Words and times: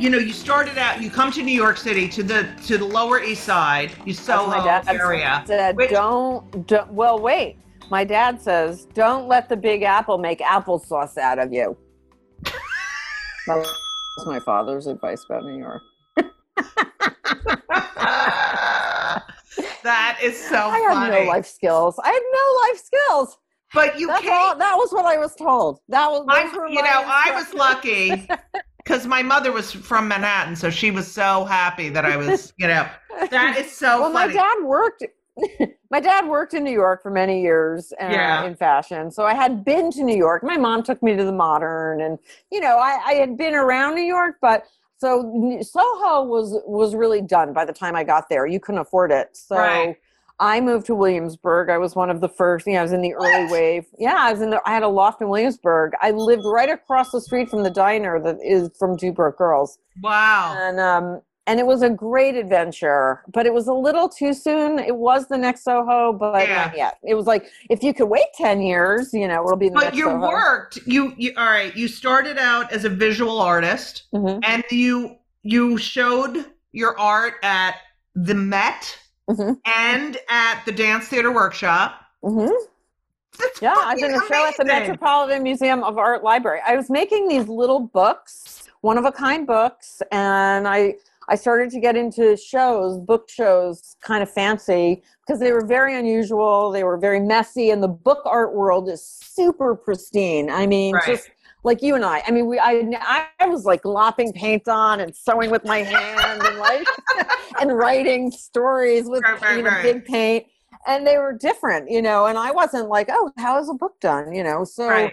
You 0.00 0.08
know, 0.08 0.16
you 0.16 0.32
started 0.32 0.78
out. 0.78 1.02
You 1.02 1.10
come 1.10 1.30
to 1.32 1.42
New 1.42 1.52
York 1.54 1.76
City 1.76 2.08
to 2.08 2.22
the 2.22 2.48
to 2.66 2.78
the 2.78 2.84
Lower 2.86 3.22
East 3.22 3.44
Side, 3.44 3.92
you 4.06 4.14
Soho 4.14 4.46
my 4.46 4.64
dad 4.64 4.88
area. 4.88 5.44
said, 5.46 5.76
which- 5.76 5.90
don't, 5.90 6.66
don't, 6.66 6.90
well, 6.90 7.18
wait. 7.20 7.58
My 7.90 8.04
dad 8.04 8.40
says, 8.40 8.86
don't 8.94 9.28
let 9.28 9.48
the 9.50 9.56
big 9.58 9.82
apple 9.82 10.16
make 10.16 10.38
applesauce 10.40 11.18
out 11.18 11.38
of 11.38 11.52
you. 11.52 11.76
that 12.44 13.56
was 13.56 14.26
my 14.26 14.40
father's 14.40 14.86
advice 14.86 15.22
about 15.28 15.42
New 15.44 15.58
York. 15.58 15.82
that 19.82 20.18
is 20.22 20.38
so 20.38 20.56
I 20.56 20.78
have 20.78 20.92
funny. 20.92 21.24
no 21.24 21.30
life 21.30 21.46
skills. 21.46 21.98
I 22.02 22.10
have 22.10 22.22
no 22.32 22.68
life 22.68 22.82
skills. 22.82 23.38
but 23.74 23.98
you 23.98 24.06
That's 24.06 24.22
can't. 24.22 24.34
all, 24.52 24.56
that 24.56 24.74
was 24.76 24.92
what 24.92 25.04
I 25.04 25.18
was 25.18 25.34
told. 25.34 25.80
That 25.88 26.08
was, 26.10 26.24
were 26.56 26.68
you 26.68 26.76
my 26.76 26.80
know, 26.82 27.02
I 27.06 27.32
was 27.34 27.52
lucky 27.54 28.28
because 28.84 29.06
my 29.06 29.22
mother 29.22 29.52
was 29.52 29.72
from 29.72 30.08
Manhattan, 30.08 30.56
so 30.56 30.70
she 30.70 30.90
was 30.90 31.10
so 31.10 31.44
happy 31.44 31.88
that 31.90 32.04
I 32.04 32.16
was, 32.16 32.52
you 32.56 32.66
know, 32.68 32.86
that 33.30 33.56
is 33.58 33.70
so 33.72 34.00
well, 34.00 34.12
my 34.12 34.26
dad 34.26 34.56
worked. 34.64 35.04
my 35.90 36.00
dad 36.00 36.26
worked 36.26 36.54
in 36.54 36.64
New 36.64 36.72
York 36.72 37.02
for 37.02 37.10
many 37.10 37.40
years 37.40 37.92
uh, 38.00 38.06
Yeah. 38.06 38.44
in 38.44 38.56
fashion, 38.56 39.10
so 39.10 39.24
I 39.24 39.34
had 39.34 39.64
been 39.64 39.90
to 39.92 40.02
New 40.02 40.16
York. 40.16 40.42
My 40.42 40.56
mom 40.56 40.82
took 40.82 41.02
me 41.02 41.16
to 41.16 41.24
the 41.24 41.32
Modern, 41.32 42.00
and 42.02 42.18
you 42.50 42.60
know, 42.60 42.78
I, 42.78 43.00
I 43.06 43.12
had 43.14 43.36
been 43.36 43.54
around 43.54 43.94
New 43.94 44.02
York, 44.02 44.36
but 44.40 44.64
so 44.96 45.58
Soho 45.62 46.24
was 46.24 46.60
was 46.66 46.94
really 46.94 47.22
done 47.22 47.52
by 47.52 47.64
the 47.64 47.72
time 47.72 47.96
I 47.96 48.04
got 48.04 48.28
there. 48.28 48.46
You 48.46 48.60
couldn't 48.60 48.80
afford 48.80 49.12
it, 49.12 49.30
so. 49.32 49.56
Right. 49.56 49.96
I 50.40 50.60
moved 50.60 50.86
to 50.86 50.94
Williamsburg. 50.94 51.68
I 51.68 51.78
was 51.78 51.94
one 51.94 52.08
of 52.10 52.20
the 52.20 52.28
first. 52.28 52.66
You 52.66 52.72
know, 52.72 52.80
I 52.80 52.82
was 52.82 52.92
in 52.92 53.02
the 53.02 53.12
early 53.14 53.44
What? 53.44 53.52
wave. 53.52 53.84
Yeah, 53.98 54.16
I 54.18 54.32
was 54.32 54.40
in. 54.40 54.50
The, 54.50 54.60
I 54.66 54.72
had 54.72 54.82
a 54.82 54.88
loft 54.88 55.20
in 55.20 55.28
Williamsburg. 55.28 55.92
I 56.00 56.10
lived 56.12 56.42
right 56.46 56.70
across 56.70 57.10
the 57.12 57.20
street 57.20 57.48
from 57.50 57.62
the 57.62 57.70
diner 57.70 58.18
that 58.22 58.38
is 58.42 58.70
from 58.78 58.96
Two 58.96 59.12
Broke 59.12 59.36
Girls 59.38 59.78
wow. 60.02 60.56
and 60.58 60.80
um 60.80 61.20
and 61.46 61.58
it 61.58 61.66
was 61.66 61.82
a 61.82 61.90
great 61.90 62.36
adventure 62.36 63.22
but 63.32 63.44
it 63.44 63.52
was 63.52 63.66
a 63.66 63.72
little 63.72 64.08
too 64.08 64.32
soon 64.32 64.78
it 64.78 64.96
was 64.96 65.26
the 65.28 65.36
next 65.36 65.64
soho 65.64 66.12
but 66.12 66.46
Yeah. 66.48 66.66
not 66.66 66.76
yet 66.76 66.98
it 67.02 67.14
was 67.14 67.26
like 67.26 67.46
if 67.68 67.82
you 67.82 67.92
could 67.92 68.06
wait 68.06 68.26
10 68.36 68.60
years 68.62 69.12
you 69.12 69.26
know 69.26 69.42
it'll 69.44 69.56
be 69.56 69.68
the 69.68 69.74
But 69.74 69.84
next 69.84 69.96
you 69.96 70.04
soho 70.04 70.28
worked. 70.28 70.78
You, 70.86 71.12
you 71.16 71.32
all 71.36 71.46
right. 71.46 71.74
You 71.76 71.88
started 71.88 72.38
out 72.38 72.72
as 72.72 72.84
a 72.84 72.88
visual 72.88 73.40
artist, 73.40 74.04
Mhm, 74.14 74.40
and 74.44 74.62
you 74.70 75.16
you 75.42 75.76
showed 75.76 76.46
your 76.72 76.98
art 76.98 77.34
at 77.42 77.76
the 78.14 78.34
Met 78.34 78.96
mhm, 79.30 79.56
and 79.66 80.16
at 80.28 80.62
the 80.66 80.72
Dance 80.72 81.06
Theater 81.08 81.30
Workshop. 81.32 82.00
mhm. 82.24 82.50
Yeah 83.62 83.74
i 83.76 83.94
did 83.94 84.10
a 84.10 84.20
show 84.28 84.46
at 84.46 84.56
the 84.58 84.64
metropolitan 84.66 85.42
museum 85.42 85.82
of 85.82 85.96
art 85.96 86.22
library 86.22 86.60
i 86.66 86.76
was 86.76 86.90
making 86.90 87.28
these 87.28 87.48
little 87.48 87.80
books 87.80 88.68
one 88.82 88.98
of 88.98 89.04
a 89.06 89.12
kind 89.12 89.46
books 89.46 90.02
and 90.12 90.68
i 90.68 90.94
i 91.28 91.34
started 91.36 91.70
to 91.70 91.80
get 91.80 91.96
into 91.96 92.36
shows 92.36 92.98
book 92.98 93.30
shows 93.30 93.96
kind 94.02 94.22
of 94.22 94.30
fancy 94.30 95.02
because 95.26 95.40
they 95.40 95.52
were 95.52 95.64
very 95.64 95.96
unusual 95.96 96.70
they 96.70 96.84
were 96.84 96.98
very 96.98 97.20
messy 97.20 97.70
and 97.70 97.82
the 97.82 97.88
book 97.88 98.20
art 98.26 98.52
world 98.54 98.88
is 98.90 99.02
super 99.02 99.74
pristine 99.74 100.50
i 100.50 100.66
mean 100.66 100.94
Right. 100.94 101.06
just 101.06 101.30
like 101.62 101.82
you 101.82 101.94
and 101.94 102.04
I. 102.04 102.22
I 102.26 102.30
mean, 102.30 102.46
we 102.46 102.58
I 102.58 103.26
I 103.38 103.46
was 103.46 103.64
like 103.64 103.84
lopping 103.84 104.32
paint 104.32 104.68
on 104.68 105.00
and 105.00 105.14
sewing 105.14 105.50
with 105.50 105.64
my 105.64 105.78
hand 105.78 106.42
and 106.42 106.58
like 106.58 106.86
and 107.60 107.76
writing 107.76 108.30
stories 108.30 109.04
with 109.06 109.22
Right, 109.22 109.40
right, 109.40 109.56
you 109.56 109.62
know 109.62 109.70
right. 109.70 109.82
big 109.82 110.04
paint. 110.04 110.46
And 110.86 111.06
they 111.06 111.18
were 111.18 111.34
different, 111.34 111.90
you 111.90 112.00
know, 112.00 112.24
and 112.24 112.38
I 112.38 112.52
wasn't 112.52 112.88
like, 112.88 113.08
oh, 113.10 113.30
how 113.36 113.60
is 113.60 113.68
a 113.68 113.74
book 113.74 114.00
done? 114.00 114.32
You 114.32 114.42
know, 114.42 114.64
so 114.64 115.10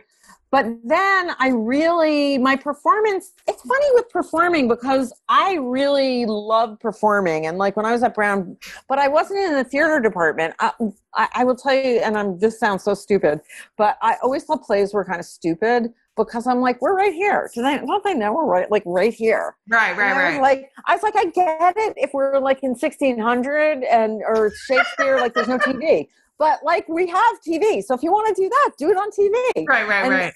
but 0.50 0.66
then 0.86 1.32
I 1.40 1.50
really 1.50 2.38
my 2.38 2.56
performance. 2.56 3.34
It's 3.48 3.62
funny 3.62 3.86
with 3.94 4.10
performing 4.10 4.70
because 4.70 5.12
I 5.28 5.56
really 5.56 6.26
love 6.26 6.80
performing, 6.80 7.48
and 7.48 7.58
like 7.58 7.76
when 7.76 7.86
I 7.86 7.92
was 7.92 8.02
at 8.02 8.16
Brown, 8.16 8.56
but 8.88 8.98
I 8.98 9.10
wasn't 9.10 9.40
in 9.40 9.54
the 9.56 9.66
theater 9.66 10.00
department. 10.00 10.54
I, 10.60 10.72
I, 11.16 11.28
I 11.36 11.44
will 11.44 11.56
tell 11.56 11.74
you, 11.74 12.00
and 12.00 12.18
I'm 12.18 12.40
this 12.40 12.60
sounds 12.60 12.84
so 12.84 12.94
stupid, 12.94 13.42
but 13.78 13.98
I 14.02 14.16
always 14.24 14.46
thought 14.46 14.64
plays 14.64 14.94
were 14.94 15.04
kind 15.04 15.20
of 15.20 15.26
stupid 15.26 15.94
because 16.18 16.48
I'm 16.48 16.60
like, 16.60 16.82
we're 16.82 16.96
right 16.96 17.14
here. 17.14 17.50
Do 17.54 17.62
they 17.62 17.78
don't 17.78 18.04
they 18.04 18.14
know 18.14 18.34
we're 18.34 18.46
right 18.46 18.70
like 18.70 18.84
right 18.86 19.14
here? 19.14 19.56
Right, 19.70 19.96
right, 19.98 20.10
And 20.12 20.18
right. 20.18 20.42
like 20.42 20.72
I 20.86 20.94
was 20.96 21.04
like, 21.04 21.16
I 21.16 21.26
get 21.26 21.76
it 21.78 21.94
if 21.98 22.12
we're 22.14 22.40
like 22.40 22.64
in 22.64 22.76
sixteen 22.76 23.20
hundred 23.20 23.84
and 23.84 24.22
or 24.28 24.52
Shakespeare, 24.66 25.18
like 25.18 25.34
there's 25.34 25.48
no 25.48 25.58
TV. 25.60 26.08
But 26.40 26.60
like 26.64 26.88
we 26.88 27.08
have 27.08 27.36
TV. 27.48 27.84
So 27.84 27.96
if 27.96 28.04
you 28.04 28.12
want 28.12 28.36
to 28.36 28.42
do 28.42 28.48
that, 28.50 28.72
do 28.78 28.90
it 28.92 28.98
on 28.98 29.10
TV. 29.12 29.68
right, 29.68 29.88
right, 29.88 30.04
and- 30.04 30.12
right. 30.14 30.34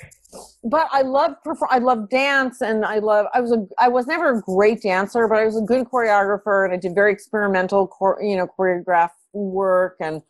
But 0.63 0.87
I 0.91 1.01
love 1.01 1.33
perform 1.43 1.69
I 1.73 1.79
love 1.79 2.09
dance 2.09 2.61
and 2.61 2.85
I 2.85 2.99
love 2.99 3.25
I 3.33 3.41
was 3.41 3.51
a 3.51 3.67
I 3.79 3.89
was 3.89 4.07
never 4.07 4.37
a 4.37 4.41
great 4.41 4.81
dancer, 4.81 5.27
but 5.27 5.37
I 5.37 5.43
was 5.45 5.57
a 5.57 5.61
good 5.61 5.85
choreographer 5.87 6.63
and 6.63 6.73
I 6.73 6.77
did 6.77 6.95
very 6.95 7.11
experimental 7.11 7.85
chor, 7.87 8.17
you 8.23 8.37
know, 8.37 8.47
choreograph 8.57 9.09
work 9.33 9.97
and 9.99 10.21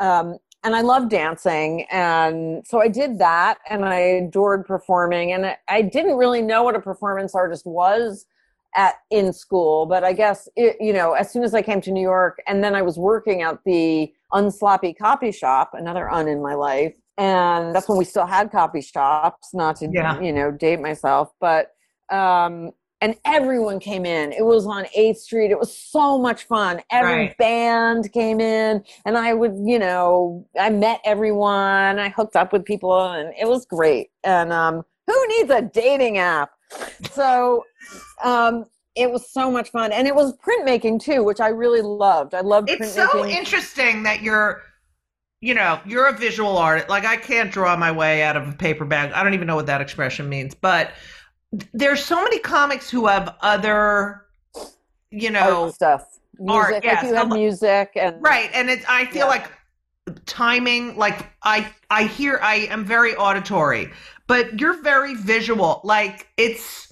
um 0.00 0.38
and 0.64 0.74
I 0.74 0.80
love 0.80 1.08
dancing. 1.10 1.86
And 1.90 2.66
so 2.66 2.80
I 2.80 2.88
did 2.88 3.18
that 3.18 3.58
and 3.68 3.84
I 3.84 3.98
adored 3.98 4.66
performing. 4.66 5.32
And 5.32 5.54
I, 5.68 5.82
didn't 5.82 6.16
really 6.16 6.40
know 6.40 6.62
what 6.62 6.74
a 6.74 6.80
performance 6.80 7.34
artist 7.34 7.66
was 7.66 8.26
at 8.74 8.94
in 9.10 9.32
school, 9.32 9.86
but 9.86 10.02
I 10.02 10.14
guess, 10.14 10.48
it, 10.56 10.76
you 10.80 10.92
know, 10.92 11.12
as 11.12 11.30
soon 11.30 11.44
as 11.44 11.54
I 11.54 11.62
came 11.62 11.80
to 11.82 11.92
New 11.92 12.00
York 12.02 12.42
and 12.48 12.64
then 12.64 12.74
I 12.74 12.82
was 12.82 12.98
working 12.98 13.42
at 13.42 13.58
the 13.64 14.12
Unsloppy 14.32 14.94
Copy 14.94 15.30
Shop, 15.30 15.72
another 15.74 16.10
un 16.10 16.26
in 16.26 16.42
my 16.42 16.54
life. 16.54 16.96
And 17.18 17.72
that's 17.74 17.88
when 17.88 17.98
we 17.98 18.04
still 18.04 18.26
had 18.26 18.50
copy 18.50 18.80
shops, 18.80 19.54
not 19.54 19.76
to, 19.76 19.88
Yeah. 19.92 20.18
you 20.20 20.32
know, 20.32 20.50
date 20.50 20.80
myself, 20.80 21.30
but, 21.40 21.72
um, 22.10 22.72
and 23.00 23.16
everyone 23.24 23.80
came 23.80 24.06
in. 24.06 24.32
It 24.32 24.44
was 24.44 24.66
on 24.66 24.86
8th 24.96 25.16
Street. 25.18 25.50
It 25.50 25.58
was 25.58 25.76
so 25.76 26.18
much 26.18 26.44
fun. 26.44 26.80
Every 26.90 27.10
Right. 27.26 27.36
band 27.38 28.12
came 28.12 28.40
in, 28.40 28.82
and 29.04 29.18
I 29.18 29.34
would, 29.34 29.54
you 29.64 29.78
know, 29.78 30.46
I 30.58 30.70
met 30.70 31.00
everyone. 31.04 31.98
I 31.98 32.08
hooked 32.08 32.36
up 32.36 32.52
with 32.52 32.64
people, 32.64 32.98
and 33.10 33.32
it 33.38 33.46
was 33.46 33.66
great. 33.66 34.10
And 34.22 34.52
um, 34.52 34.84
who 35.06 35.26
needs 35.28 35.50
a 35.50 35.62
dating 35.62 36.18
app? 36.18 36.50
So 37.12 37.64
um, 38.22 38.64
it 38.94 39.10
was 39.10 39.30
so 39.30 39.50
much 39.50 39.70
fun, 39.70 39.92
and 39.92 40.06
it 40.06 40.14
was 40.14 40.34
printmaking 40.38 41.02
too, 41.02 41.22
which 41.24 41.40
I 41.40 41.48
really 41.48 41.82
loved. 41.82 42.34
I 42.34 42.40
loved 42.40 42.70
It's 42.70 42.94
so 42.94 43.26
interesting 43.26 44.04
that 44.04 44.22
you're, 44.22 44.62
you 45.40 45.52
know, 45.54 45.80
you're 45.84 46.06
a 46.06 46.12
visual 46.12 46.56
artist. 46.56 46.88
Like 46.88 47.04
I 47.04 47.16
can't 47.16 47.50
draw 47.52 47.76
my 47.76 47.92
way 47.92 48.22
out 48.22 48.36
of 48.36 48.48
a 48.48 48.52
paper 48.52 48.84
bag. 48.84 49.12
I 49.12 49.22
don't 49.22 49.34
even 49.34 49.46
know 49.46 49.56
what 49.56 49.66
that 49.66 49.80
expression 49.80 50.28
means, 50.28 50.54
but 50.54 50.92
there's 51.72 52.04
so 52.04 52.22
many 52.22 52.38
comics 52.38 52.90
who 52.90 53.06
have 53.06 53.36
other, 53.40 54.26
you 55.10 55.30
know, 55.30 55.64
art 55.64 55.74
stuff. 55.74 56.18
Music, 56.38 56.84
art, 56.84 56.84
like 56.84 57.02
you 57.04 57.14
have 57.14 57.28
music 57.28 57.92
and 57.94 58.20
right. 58.20 58.50
And 58.52 58.68
it's 58.68 58.84
I 58.88 59.04
feel 59.06 59.26
Yeah. 59.26 59.26
like 59.26 59.52
timing. 60.26 60.96
Like 60.96 61.26
I 61.42 61.70
I 61.90 62.04
hear 62.04 62.40
I 62.42 62.66
am 62.70 62.84
very 62.84 63.14
auditory, 63.16 63.92
but 64.26 64.60
you're 64.60 64.82
very 64.82 65.14
visual. 65.14 65.80
Like 65.84 66.28
it's. 66.36 66.82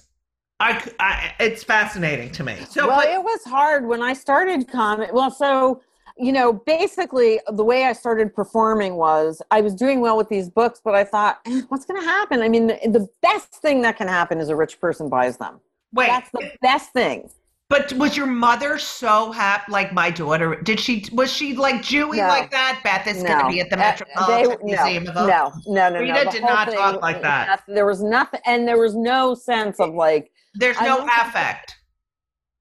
I, 0.59 0.81
I, 0.97 1.33
it's 1.41 1.61
fascinating 1.61 2.31
to 2.33 2.43
me. 2.43 2.55
So, 2.69 2.87
well, 2.87 3.01
but, 3.01 3.09
it 3.09 3.21
was 3.21 3.43
hard 3.43 3.85
when 3.85 4.01
I 4.01 4.13
started 4.13 4.65
comic. 4.71 5.11
Well, 5.11 5.29
so 5.29 5.81
you 6.17 6.31
know, 6.31 6.53
basically, 6.53 7.39
the 7.47 7.63
way 7.63 7.85
I 7.85 7.93
started 7.93 8.35
performing 8.35 8.95
was 8.95 9.41
I 9.51 9.61
was 9.61 9.73
doing 9.73 9.99
well 10.01 10.15
with 10.17 10.29
these 10.29 10.49
books, 10.49 10.79
but 10.83 10.93
I 10.95 11.03
thought, 11.03 11.39
eh, 11.45 11.61
what's 11.69 11.85
going 11.85 11.99
to 12.01 12.07
happen? 12.07 12.41
I 12.41 12.49
mean, 12.49 12.67
the, 12.67 12.79
the 12.85 13.07
best 13.21 13.55
thing 13.55 13.81
that 13.81 13.97
can 13.97 14.07
happen 14.07 14.39
is 14.39 14.49
a 14.49 14.55
rich 14.55 14.79
person 14.79 15.09
buys 15.09 15.37
them. 15.37 15.59
wait, 15.91 16.07
That's 16.07 16.29
the 16.31 16.51
best 16.61 16.91
thing. 16.93 17.29
But 17.69 17.91
was 17.93 18.15
your 18.15 18.27
mother 18.27 18.77
so 18.77 19.31
happy? 19.31 19.71
Like 19.71 19.93
my 19.93 20.11
daughter, 20.11 20.61
did 20.61 20.79
she? 20.79 21.05
Was 21.13 21.33
she 21.33 21.55
like 21.55 21.77
Jewy 21.81 22.17
No. 22.17 22.27
like 22.27 22.51
that? 22.51 22.81
Beth 22.83 23.07
is 23.07 23.23
going 23.23 23.39
to 23.39 23.47
be 23.49 23.61
at 23.61 23.71
the 23.71 23.75
Uh, 23.77 23.79
Metropolitan 23.79 24.57
they- 24.59 24.65
Museum 24.75 25.03
no, 25.05 25.11
of 25.11 25.17
Art. 25.17 25.27
no, 25.65 25.73
no, 25.73 25.89
no, 25.89 25.99
Rita 25.99 26.25
no. 26.25 26.31
Did 26.31 26.41
not 26.43 26.67
thing- 26.67 26.77
talk 26.77 27.01
like 27.01 27.21
that. 27.23 27.63
There 27.67 27.87
was 27.87 28.03
nothing, 28.03 28.41
and 28.45 28.67
there 28.67 28.77
was 28.77 28.93
no 28.95 29.33
sense 29.33 29.79
of 29.79 29.95
like 29.95 30.31
There's 30.53 30.79
no 30.81 31.07
affect. 31.07 31.75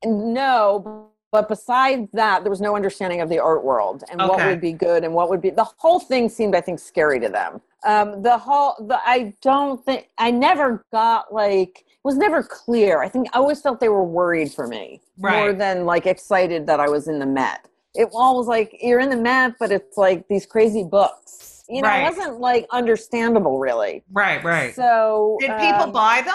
No, 0.05 1.11
but 1.33 1.49
besides 1.49 2.11
that, 2.13 2.45
there 2.45 2.51
was 2.51 2.61
no 2.61 2.77
understanding 2.77 3.23
of 3.23 3.31
the 3.31 3.39
art 3.39 3.65
world 3.65 4.05
and 4.11 4.21
what 4.21 4.39
would 4.45 4.61
be 4.61 4.73
good 4.73 5.03
and 5.03 5.15
what 5.15 5.31
would 5.31 5.41
be. 5.41 5.49
The 5.49 5.65
whole 5.65 5.99
thing 5.99 6.29
seemed, 6.29 6.55
I 6.55 6.61
think, 6.61 6.79
scary 6.79 7.19
to 7.21 7.31
them. 7.31 7.63
Um, 7.85 8.23
the 8.23 8.37
whole, 8.37 8.75
the 8.87 9.01
I 9.05 9.33
don't 9.41 9.83
think 9.85 10.11
I 10.19 10.31
never 10.31 10.85
got 10.93 11.33
like 11.33 11.85
it 11.89 12.05
was 12.05 12.17
never 12.17 12.43
clear. 12.43 13.03
I 13.03 13.09
think 13.09 13.29
I 13.33 13.39
always 13.39 13.63
felt 13.63 13.81
they 13.81 13.89
were 13.89 14.05
worried 14.05 14.53
for 14.53 14.67
me 14.69 15.01
more 15.17 15.53
than 15.55 15.87
like 15.87 16.07
excited 16.07 16.67
that 16.67 16.81
I 16.81 16.89
was 16.89 17.09
in 17.09 17.19
the 17.19 17.27
Met. 17.27 17.67
It 17.95 18.11
all 18.13 18.37
was 18.37 18.47
like 18.47 18.77
you're 18.83 19.01
in 19.01 19.09
the 19.09 19.17
Met, 19.17 19.55
but 19.59 19.73
it's 19.73 19.97
like 19.97 20.29
these 20.29 20.45
crazy 20.45 20.85
books. 20.85 21.65
You 21.69 21.81
know, 21.81 21.89
Right. 21.89 22.01
it 22.01 22.17
wasn't 22.17 22.41
like 22.41 22.67
understandable 22.71 23.59
really. 23.59 24.03
Right, 24.13 24.45
right. 24.45 24.75
So 24.75 25.39
Did 25.41 25.53
people 25.59 25.85
um, 25.85 25.93
buy 25.93 26.21
them? 26.23 26.35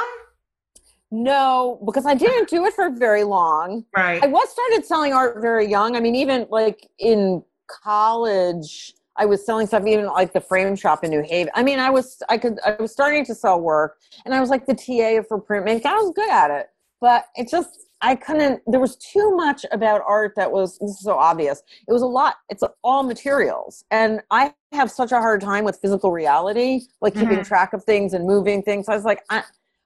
No, 1.12 1.80
because 1.86 2.06
I 2.06 2.14
didn't 2.16 2.50
do 2.50 2.66
it 2.66 2.74
for 2.74 2.90
very 2.90 3.24
long. 3.24 3.86
Right. 3.96 4.22
I 4.22 4.28
was 4.28 4.50
started 4.50 4.86
selling 4.86 5.14
art 5.14 5.42
very 5.42 5.66
young. 5.66 5.96
I 5.96 6.00
mean, 6.02 6.16
even 6.16 6.46
like 6.50 6.88
in 7.00 7.44
college, 7.70 8.94
I 9.16 9.26
was 9.26 9.46
selling 9.46 9.68
stuff. 9.68 9.86
Even 9.88 10.06
like 10.08 10.34
the 10.34 10.42
frame 10.42 10.76
shop 10.76 11.04
in 11.04 11.10
New 11.10 11.24
Haven. 11.24 11.52
I 11.56 11.64
mean, 11.64 11.80
I 11.80 11.90
was 11.90 12.22
I 12.30 12.38
could 12.38 12.60
I 12.66 12.76
was 12.80 12.92
starting 12.92 13.24
to 13.26 13.36
sell 13.36 13.60
work, 13.62 13.98
and 14.26 14.34
I 14.34 14.42
was 14.42 14.50
like 14.50 14.66
the 14.66 14.76
TA 14.76 15.24
for 15.28 15.42
printmaking. 15.42 15.86
I 15.86 15.96
was 15.96 16.12
good 16.14 16.30
at 16.30 16.52
it, 16.52 16.68
but 17.00 17.26
it 17.36 17.50
just 17.50 17.86
I 18.02 18.16
couldn't. 18.16 18.62
There 18.68 18.80
was 18.80 18.96
too 18.98 19.36
much 19.36 19.66
about 19.72 20.02
art 20.06 20.34
that 20.36 20.52
was 20.52 20.78
this 20.80 20.92
is 20.92 21.00
so 21.02 21.16
obvious. 21.18 21.64
It 21.88 21.94
was 21.94 22.04
a 22.04 22.06
lot. 22.08 22.36
It's 22.50 22.64
all 22.84 23.02
materials, 23.04 23.86
and 23.92 24.22
I 24.30 24.54
have 24.74 24.92
such 24.92 25.12
a 25.12 25.18
hard 25.18 25.42
time 25.42 25.64
with 25.64 25.80
physical 25.82 26.12
reality, 26.12 26.82
like 27.02 27.14
keeping 27.16 27.40
Mhm. 27.40 27.46
track 27.48 27.74
of 27.74 27.84
things 27.86 28.14
and 28.14 28.28
moving 28.28 28.62
things. 28.62 28.88
I 28.90 28.96
was 28.96 29.06
like, 29.06 29.24
I, 29.32 29.42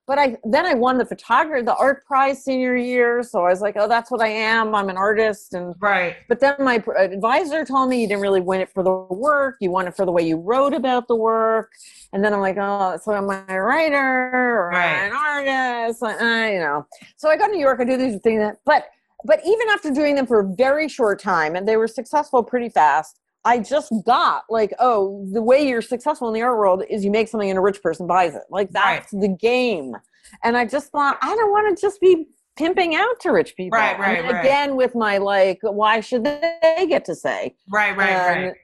but 0.08 0.18
I 0.18 0.38
then 0.44 0.66
I 0.66 0.74
won 0.74 0.98
the 0.98 1.06
photography, 1.06 1.64
the 1.64 1.76
art 1.76 2.06
prize 2.06 2.44
senior 2.44 2.76
year. 2.76 3.24
So 3.24 3.46
I 3.46 3.50
was 3.50 3.62
like, 3.62 3.76
oh, 3.78 3.88
that's 3.88 4.12
what 4.12 4.22
I 4.22 4.28
am. 4.28 4.76
I'm 4.76 4.90
an 4.90 4.98
artist. 4.98 5.54
And 5.54 5.76
Right. 5.80 6.18
but 6.28 6.40
then 6.40 6.56
my 6.60 6.84
advisor 6.98 7.64
told 7.64 7.90
me 7.90 8.02
you 8.02 8.08
didn't 8.08 8.22
really 8.22 8.42
win 8.42 8.62
it 8.62 8.70
for 8.74 8.84
the 8.84 8.92
work. 8.92 9.58
You 9.62 9.72
won 9.72 9.88
it 9.88 9.96
for 9.96 10.06
the 10.06 10.12
way 10.12 10.24
you 10.28 10.38
wrote 10.38 10.74
about 10.74 11.08
the 11.08 11.16
work. 11.16 11.72
And 12.14 12.24
then 12.24 12.34
I'm 12.34 12.42
like, 12.42 12.58
oh, 12.60 12.98
so 13.02 13.14
am 13.14 13.30
I 13.30 13.44
a 13.48 13.62
writer 13.62 13.98
or 14.34 14.70
Right. 14.70 15.06
an 15.06 15.14
artist? 15.14 16.02
Like, 16.02 16.22
uh, 16.22 16.52
you 16.52 16.60
know. 16.60 16.86
So 17.18 17.30
I 17.30 17.38
go 17.38 17.46
to 17.46 17.52
New 17.54 17.60
York. 17.60 17.80
I 17.80 17.86
do 17.86 17.96
these 17.96 18.20
things, 18.22 18.40
that, 18.42 18.58
but 18.66 18.86
but 19.24 19.40
even 19.46 19.70
after 19.70 19.92
doing 19.92 20.16
them 20.16 20.26
for 20.26 20.40
a 20.40 20.56
very 20.56 20.90
short 20.90 21.22
time, 21.22 21.56
and 21.56 21.68
they 21.68 21.78
were 21.78 21.88
successful 21.88 22.44
pretty 22.44 22.70
fast. 22.70 23.21
I 23.44 23.60
just 23.60 23.92
got 24.06 24.44
like, 24.50 24.74
oh, 24.80 25.28
the 25.32 25.42
way 25.42 25.68
you're 25.68 25.82
successful 25.82 26.28
in 26.28 26.34
the 26.34 26.42
art 26.42 26.58
world 26.58 26.84
is 26.90 27.04
you 27.04 27.12
make 27.12 27.28
something 27.28 27.50
and 27.50 27.58
a 27.58 27.62
rich 27.62 27.82
person 27.82 28.08
buys 28.08 28.36
it. 28.36 28.44
Like 28.50 28.72
that's 28.72 29.12
the 29.12 29.28
game. 29.28 29.96
And 30.44 30.56
I 30.56 30.66
just 30.66 30.92
thought, 30.92 31.18
I 31.22 31.36
don't 31.36 31.52
want 31.52 31.76
to 31.76 31.82
just 31.82 32.00
be 32.00 32.28
pimping 32.56 32.96
out 32.96 33.20
to 33.22 33.32
rich 33.32 33.56
people. 33.56 33.78
Right, 33.78 33.98
right, 33.98 34.24
right. 34.24 34.46
Again, 34.46 34.76
with 34.76 34.94
my 34.94 35.18
like, 35.18 35.60
why 35.64 36.00
should 36.02 36.24
they 36.24 36.86
get 36.88 37.06
to 37.06 37.16
say? 37.16 37.56
Right, 37.70 37.96
right, 37.98 38.10
and, 38.10 38.46
right. 38.46 38.56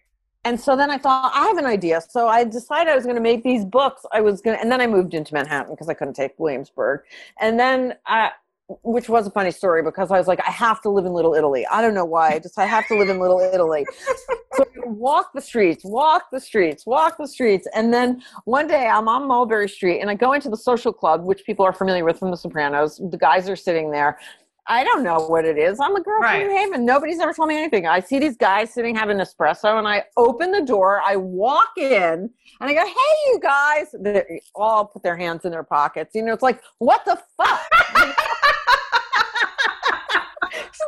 and 0.46 0.60
so 0.60 0.75
then 0.75 0.92
I 0.92 0.98
thought, 0.98 1.32
I 1.34 1.48
have 1.48 1.58
an 1.58 1.66
idea. 1.66 2.01
So 2.08 2.28
I 2.28 2.44
decided 2.44 2.92
I 2.92 2.96
was 2.96 3.06
going 3.06 3.16
to 3.16 3.22
make 3.22 3.44
these 3.44 3.66
books. 3.66 4.06
I 4.12 4.22
was 4.22 4.42
going 4.42 4.58
to, 4.58 4.62
and 4.62 4.72
then 4.72 4.82
I 4.82 4.88
moved 4.88 5.13
into 5.13 5.34
Manhattan 5.34 5.74
because 5.74 5.90
I 5.90 5.96
couldn't 5.96 6.13
take 6.13 6.34
Williamsburg. 6.38 7.01
And 7.40 7.60
then 7.60 7.96
I, 8.06 8.32
which 8.84 9.08
was 9.08 9.26
a 9.28 9.32
funny 9.32 9.52
story 9.52 9.82
because 9.82 10.12
I 10.12 10.18
was 10.18 10.28
like, 10.28 10.42
I 10.46 10.52
have 10.52 10.82
to 10.82 10.90
live 10.90 11.06
in 11.06 11.14
Little 11.14 11.34
Italy. 11.34 11.66
I 11.72 11.82
don't 11.82 11.94
know 11.94 12.06
why. 12.06 12.34
I 12.34 12.40
just 12.40 12.58
I 12.60 12.66
have 12.66 12.86
to 12.88 12.96
live 12.98 13.08
in 13.10 13.20
Little 13.20 13.40
Italy. 13.40 13.86
so 14.56 14.66
walk 14.86 15.32
the 15.34 15.42
streets, 15.42 15.84
walk 15.86 16.24
the 16.32 16.40
streets, 16.40 16.86
walk 16.86 17.18
the 17.18 17.28
streets, 17.28 17.68
and 17.74 17.94
then 17.94 18.22
one 18.46 18.68
day 18.68 18.88
I'm 18.88 19.08
on 19.08 19.28
Mulberry 19.28 19.70
Street 19.70 20.02
and 20.02 20.10
I 20.10 20.16
go 20.16 20.34
into 20.34 20.50
the 20.50 20.58
social 20.58 20.92
club, 20.92 21.24
which 21.24 21.46
people 21.46 21.64
are 21.66 21.74
familiar 21.74 22.04
with 22.04 22.20
from 22.20 22.32
The 22.32 22.38
Sopranos. 22.38 22.98
The 23.10 23.18
guys 23.18 23.48
are 23.50 23.56
sitting 23.56 23.90
there. 23.92 24.20
I 24.70 24.84
don't 24.84 25.02
know 25.02 25.20
what 25.28 25.46
it 25.46 25.58
is. 25.58 25.80
I'm 25.80 25.96
a 25.96 26.02
girl 26.02 26.20
Right. 26.20 26.42
from 26.42 26.50
New 26.50 26.58
Haven. 26.58 26.86
Nobody's 26.86 27.22
ever 27.22 27.32
told 27.32 27.48
me 27.48 27.56
anything. 27.58 27.88
I 27.88 28.02
see 28.02 28.20
these 28.20 28.36
guys 28.36 28.74
sitting 28.74 28.94
having 28.96 29.16
espresso, 29.18 29.78
and 29.80 29.88
I 29.88 30.04
open 30.18 30.52
the 30.52 30.62
door. 30.62 31.02
I 31.06 31.16
walk 31.16 31.70
in, 31.78 32.30
and 32.60 32.70
I 32.70 32.74
go, 32.74 32.86
"Hey, 32.86 33.16
you 33.28 33.40
guys!" 33.42 33.96
They 33.98 34.42
all 34.56 34.84
put 34.84 35.04
their 35.04 35.16
hands 35.16 35.46
in 35.46 35.52
their 35.52 35.64
pockets. 35.64 36.14
You 36.16 36.24
know, 36.24 36.34
it's 36.34 36.44
like, 36.44 36.60
what 36.80 37.06
the 37.06 37.18
fuck? 37.38 37.62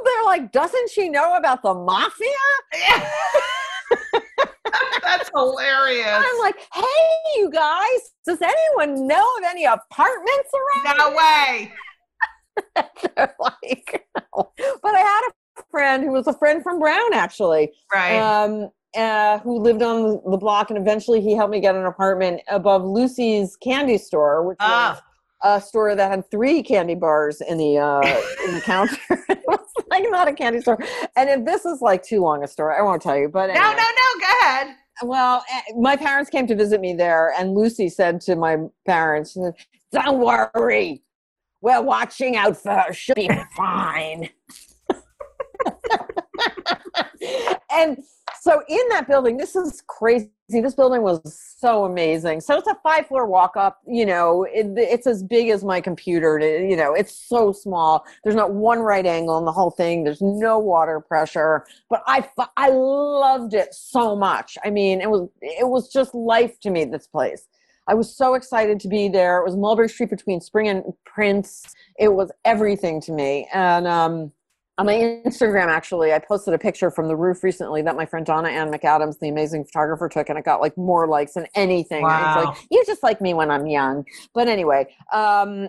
they're 0.04 0.24
like, 0.26 0.52
"Doesn't 0.52 0.90
she 0.90 1.10
know 1.10 1.36
about 1.36 1.62
the 1.64 1.74
mafia?" 1.74 2.28
That's 5.02 5.30
hilarious. 5.36 6.08
I'm 6.08 6.40
like, 6.40 6.56
"Hey, 6.74 6.84
you 7.38 7.50
guys! 7.52 8.00
Does 8.26 8.40
anyone 8.42 9.08
know 9.08 9.26
of 9.38 9.44
any 9.48 9.66
apartments 9.66 10.50
around?" 10.86 10.98
No 10.98 11.10
way. 11.16 11.74
They're 13.16 13.36
like, 13.40 14.06
but 14.36 14.96
I 14.96 15.00
had 15.00 15.22
a 15.58 15.64
friend 15.72 16.04
who 16.04 16.12
was 16.12 16.28
a 16.28 16.34
friend 16.34 16.62
from 16.62 16.80
Brown 16.80 17.14
actually. 17.14 17.72
Right. 17.94 18.18
Um, 18.18 18.70
uh, 18.98 19.38
who 19.40 19.60
lived 19.60 19.82
on 19.84 20.20
the 20.30 20.38
block, 20.38 20.70
and 20.70 20.78
eventually 20.78 21.22
he 21.22 21.36
helped 21.36 21.52
me 21.52 21.60
get 21.60 21.76
an 21.76 21.86
apartment 21.86 22.42
above 22.50 22.84
Lucy's 22.84 23.56
Candy 23.56 23.98
Store, 23.98 24.44
which 24.46 24.58
Ah. 24.60 24.94
was 24.96 25.02
a 25.44 25.62
store 25.62 25.96
that 25.96 26.12
had 26.12 26.30
three 26.30 26.62
candy 26.64 26.96
bars 26.96 27.42
in 27.42 27.58
the 27.58 27.78
uh, 27.78 28.02
in 28.48 28.54
the 28.56 28.62
counter. 28.66 28.96
it 29.30 29.42
was 29.48 29.60
like 29.90 30.06
not 30.10 30.28
a 30.28 30.34
candy 30.34 30.62
store. 30.62 30.78
And 31.16 31.30
if 31.30 31.46
this 31.46 31.66
is 31.66 31.82
like 31.82 32.04
too 32.04 32.22
long 32.22 32.44
a 32.44 32.48
story, 32.48 32.76
I 32.78 32.82
won't 32.82 33.02
tell 33.02 33.18
you. 33.18 33.30
But 33.30 33.48
No, 33.48 33.54
anyway. 33.54 33.76
no, 33.78 33.84
no. 33.84 34.20
Go 34.20 34.28
ahead. 34.42 34.76
Well, 35.02 35.44
eh, 35.52 35.62
my 35.78 35.96
parents 35.96 36.30
came 36.30 36.46
to 36.48 36.56
visit 36.56 36.82
me 36.82 36.94
there, 36.94 37.34
and 37.38 37.54
Lucy 37.54 37.88
said 37.90 38.20
to 38.22 38.36
my 38.36 38.58
parents, 38.86 39.38
"Don't 39.94 40.20
worry, 40.20 41.02
we're 41.62 41.82
watching 41.82 42.36
out 42.36 42.58
for 42.58 42.72
her. 42.74 42.92
She'll 42.94 43.16
be 43.16 43.30
fine." 43.56 44.30
and 47.72 47.98
so, 48.42 48.64
in 48.68 48.82
that 48.90 49.08
building, 49.08 49.38
this 49.38 49.56
is 49.56 49.84
crazy. 49.88 50.30
This 50.48 50.74
building 50.74 51.02
was 51.02 51.22
so 51.60 51.86
amazing. 51.86 52.42
So 52.42 52.58
it's 52.58 52.68
a 52.68 52.78
five 52.82 53.08
floor 53.08 53.28
walk 53.28 53.58
up. 53.58 53.80
You 53.86 54.06
know, 54.06 54.46
it, 54.46 54.68
it's 54.78 55.06
as 55.06 55.22
big 55.24 55.50
as 55.50 55.64
my 55.64 55.82
computer. 55.82 56.40
You 56.40 56.76
know, 56.76 56.94
it's 56.94 57.16
so 57.16 57.52
small. 57.52 58.06
There's 58.24 58.36
not 58.36 58.54
one 58.54 58.80
right 58.80 59.06
angle 59.06 59.38
in 59.38 59.46
the 59.46 59.52
whole 59.52 59.72
thing. 59.72 60.04
There's 60.04 60.22
no 60.22 60.58
water 60.58 61.00
pressure. 61.02 61.66
But 61.90 62.02
I 62.08 62.28
I 62.58 62.70
loved 62.70 63.54
it 63.54 63.74
so 63.74 64.16
much. 64.16 64.58
I 64.64 64.70
mean, 64.70 65.02
it 65.02 65.10
was 65.10 65.30
it 65.42 65.68
was 65.68 65.92
just 65.92 66.16
life 66.16 66.60
to 66.62 66.70
me. 66.70 66.86
This 66.86 67.08
place. 67.08 67.48
I 67.90 67.96
was 67.96 68.16
so 68.16 68.36
excited 68.36 68.80
to 68.82 68.88
be 68.88 69.10
there. 69.10 69.40
It 69.40 69.46
was 69.46 69.56
Mulberry 69.56 69.90
Street 69.90 70.12
between 70.12 70.42
Spring 70.42 70.68
and 70.68 70.84
Prince. 71.06 71.64
It 71.98 72.10
was 72.10 72.32
everything 72.46 73.02
to 73.02 73.12
me. 73.12 73.48
And 73.52 73.88
um, 73.88 74.32
on 74.80 74.86
my 74.86 74.94
Instagram, 75.26 75.68
actually, 75.68 76.14
I 76.14 76.20
posted 76.20 76.54
a 76.54 76.58
picture 76.58 76.90
from 76.90 77.10
the 77.10 77.16
roof 77.16 77.44
recently 77.44 77.82
that 77.82 77.98
my 77.98 78.06
friend 78.06 78.26
Dona 78.26 78.48
Ann 78.48 78.72
McAdams, 78.72 79.20
the 79.20 79.28
amazing 79.28 79.66
photographer, 79.66 80.08
took, 80.08 80.30
and 80.30 80.40
it 80.40 80.46
got 80.46 80.62
like 80.62 80.78
more 80.78 81.06
likes 81.06 81.34
than 81.34 81.48
anything. 81.54 82.04
Wow. 82.04 82.46
like 82.46 82.58
you 82.72 82.82
just 82.86 83.04
like 83.04 83.20
me 83.20 83.34
when 83.34 83.52
I'm 83.52 83.68
young. 83.68 84.06
But 84.34 84.48
anyway, 84.48 84.88
um, 85.12 85.68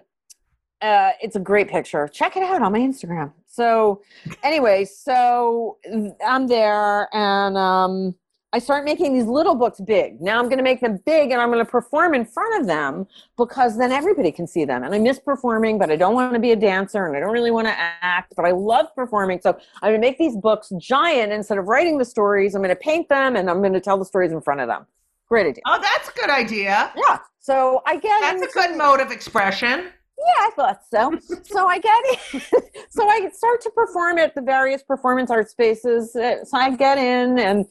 uh, 0.80 1.10
it's 1.20 1.34
a 1.34 1.40
great 1.40 1.68
picture. 1.68 2.06
Check 2.06 2.36
it 2.36 2.44
out 2.44 2.62
on 2.62 2.70
my 2.70 2.78
Instagram. 2.78 3.32
So, 3.48 4.00
anyway, 4.44 4.84
so 4.84 5.78
I'm 6.24 6.46
there, 6.46 7.12
and 7.12 7.58
um, 7.58 8.14
I 8.52 8.58
start 8.58 8.84
making 8.84 9.14
these 9.14 9.26
little 9.26 9.54
books 9.54 9.80
big. 9.80 10.20
Now 10.20 10.38
I'm 10.40 10.46
going 10.46 10.58
to 10.58 10.64
make 10.64 10.80
them 10.80 10.98
big, 11.06 11.30
and 11.30 11.40
I'm 11.40 11.50
going 11.52 11.64
to 11.64 11.70
perform 11.70 12.14
in 12.14 12.24
front 12.24 12.60
of 12.60 12.66
them 12.66 13.06
because 13.36 13.78
then 13.78 13.92
everybody 13.92 14.32
can 14.32 14.48
see 14.48 14.64
them. 14.64 14.82
And 14.82 14.92
I 14.92 14.98
miss 14.98 15.20
performing, 15.20 15.78
but 15.78 15.88
I 15.88 15.94
don't 15.94 16.14
want 16.14 16.32
to 16.34 16.40
be 16.40 16.50
a 16.50 16.56
dancer, 16.56 17.06
and 17.06 17.16
I 17.16 17.20
don't 17.20 17.32
really 17.32 17.52
want 17.52 17.68
to 17.68 17.74
act, 17.78 18.34
but 18.36 18.44
I 18.44 18.50
love 18.50 18.86
performing. 18.96 19.40
So 19.40 19.56
I'm 19.82 19.90
going 19.90 20.00
to 20.00 20.06
make 20.06 20.18
these 20.18 20.36
books 20.36 20.72
giant 20.80 21.32
instead 21.32 21.58
of 21.58 21.66
writing 21.66 21.98
the 21.98 22.04
stories. 22.04 22.56
I'm 22.56 22.60
going 22.62 22.70
to 22.74 22.80
paint 22.80 23.08
them, 23.08 23.36
and 23.36 23.48
I'm 23.48 23.60
going 23.60 23.72
to 23.72 23.80
tell 23.80 23.98
the 23.98 24.04
stories 24.04 24.32
in 24.32 24.40
front 24.40 24.60
of 24.60 24.66
them. 24.66 24.84
Great 25.28 25.46
idea. 25.46 25.62
Oh, 25.66 25.78
that's 25.80 26.08
a 26.08 26.12
good 26.12 26.30
idea. 26.30 26.92
Yeah. 26.96 27.18
So 27.38 27.82
I 27.86 27.98
get 27.98 28.20
That's 28.20 28.42
a 28.42 28.58
good 28.58 28.76
mode 28.76 28.98
of 28.98 29.12
expression. 29.12 29.84
yeah, 30.18 30.40
I 30.40 30.50
thought 30.56 30.80
so. 30.92 31.16
so 31.44 31.68
I 31.68 31.78
get 31.78 32.04
in, 32.34 32.40
so 32.90 33.08
I 33.08 33.28
start 33.32 33.60
to 33.60 33.70
perform 33.70 34.18
at 34.18 34.34
the 34.34 34.42
various 34.42 34.82
performance 34.82 35.30
art 35.30 35.48
spaces. 35.48 36.16
Uh, 36.16 36.44
So 36.44 36.58
I 36.58 36.74
get 36.74 36.98
in 36.98 37.38
and 37.38 37.64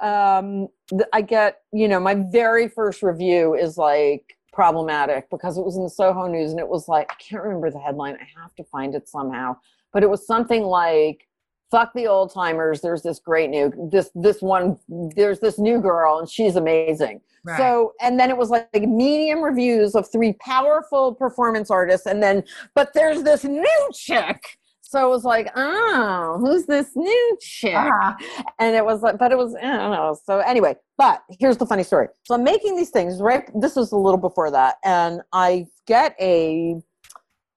um, 0.00 0.68
I 1.12 1.22
get, 1.22 1.62
you 1.72 1.88
know, 1.88 2.00
my 2.00 2.14
very 2.14 2.68
first 2.68 3.02
review 3.02 3.54
is 3.54 3.76
like 3.76 4.36
problematic 4.52 5.28
because 5.30 5.58
it 5.58 5.64
was 5.64 5.76
in 5.76 5.84
the 5.84 5.90
Soho 5.90 6.26
News 6.26 6.50
and 6.50 6.60
it 6.60 6.68
was 6.68 6.88
like, 6.88 7.10
I 7.10 7.14
can't 7.22 7.42
remember 7.42 7.70
the 7.70 7.78
headline. 7.78 8.14
I 8.14 8.40
have 8.40 8.54
to 8.56 8.64
find 8.64 8.94
it 8.94 9.08
somehow. 9.08 9.56
But 9.92 10.02
it 10.02 10.10
was 10.10 10.26
something 10.26 10.62
like, 10.62 11.28
fuck 11.70 11.92
the 11.94 12.06
old 12.06 12.32
timers. 12.32 12.80
There's 12.80 13.02
this 13.02 13.18
great 13.18 13.50
new, 13.50 13.72
this, 13.90 14.10
this 14.14 14.40
one, 14.40 14.78
there's 14.88 15.40
this 15.40 15.58
new 15.58 15.80
girl 15.80 16.18
and 16.18 16.28
she's 16.28 16.56
amazing. 16.56 17.20
Right. 17.44 17.58
So, 17.58 17.92
and 18.00 18.18
then 18.18 18.30
it 18.30 18.36
was 18.36 18.50
like 18.50 18.68
medium 18.74 19.40
reviews 19.40 19.94
of 19.94 20.10
three 20.10 20.32
powerful 20.40 21.14
performance 21.14 21.70
artists, 21.70 22.06
and 22.06 22.20
then, 22.20 22.42
but 22.74 22.92
there's 22.92 23.22
this 23.22 23.44
new 23.44 23.90
chick. 23.94 24.58
So 24.88 25.04
it 25.04 25.10
was 25.10 25.24
like, 25.24 25.50
oh, 25.56 26.38
who's 26.40 26.64
this 26.66 26.90
new 26.94 27.36
chick? 27.40 27.74
Ah. 27.76 28.16
And 28.60 28.76
it 28.76 28.84
was 28.84 29.02
like, 29.02 29.18
but 29.18 29.32
it 29.32 29.36
was, 29.36 29.56
I 29.56 29.62
don't 29.62 29.90
know. 29.90 30.16
So 30.24 30.38
anyway, 30.38 30.76
but 30.96 31.24
here's 31.40 31.56
the 31.56 31.66
funny 31.66 31.82
story. 31.82 32.06
So 32.22 32.36
I'm 32.36 32.44
making 32.44 32.76
these 32.76 32.90
things, 32.90 33.20
right? 33.20 33.50
This 33.60 33.74
was 33.74 33.90
a 33.90 33.96
little 33.96 34.18
before 34.20 34.48
that. 34.52 34.76
And 34.84 35.22
I 35.32 35.66
get 35.88 36.14
a, 36.20 36.76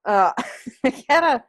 uh, 0.05 0.31
I 0.83 0.89
get 0.89 1.23
a, 1.23 1.43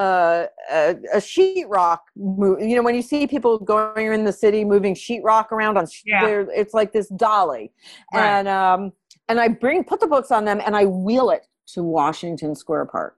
uh, 0.00 0.46
a, 0.70 0.90
a 1.14 1.16
sheetrock 1.16 1.98
move. 2.16 2.60
You 2.60 2.76
know, 2.76 2.82
when 2.82 2.94
you 2.94 3.02
see 3.02 3.26
people 3.26 3.58
going 3.58 4.12
in 4.12 4.24
the 4.24 4.32
city 4.32 4.64
moving 4.64 4.94
sheetrock 4.94 5.50
around 5.50 5.76
on, 5.76 5.86
Yeah. 6.04 6.44
it's 6.54 6.72
like 6.74 6.92
this 6.92 7.08
dolly, 7.08 7.72
Right. 8.14 8.24
and 8.26 8.46
um, 8.46 8.92
and 9.28 9.40
I 9.40 9.48
bring 9.48 9.82
put 9.82 9.98
the 9.98 10.06
books 10.06 10.30
on 10.30 10.44
them 10.44 10.60
and 10.64 10.76
I 10.76 10.84
wheel 10.84 11.30
it 11.30 11.46
to 11.68 11.82
Washington 11.82 12.54
Square 12.54 12.86
Park. 12.86 13.15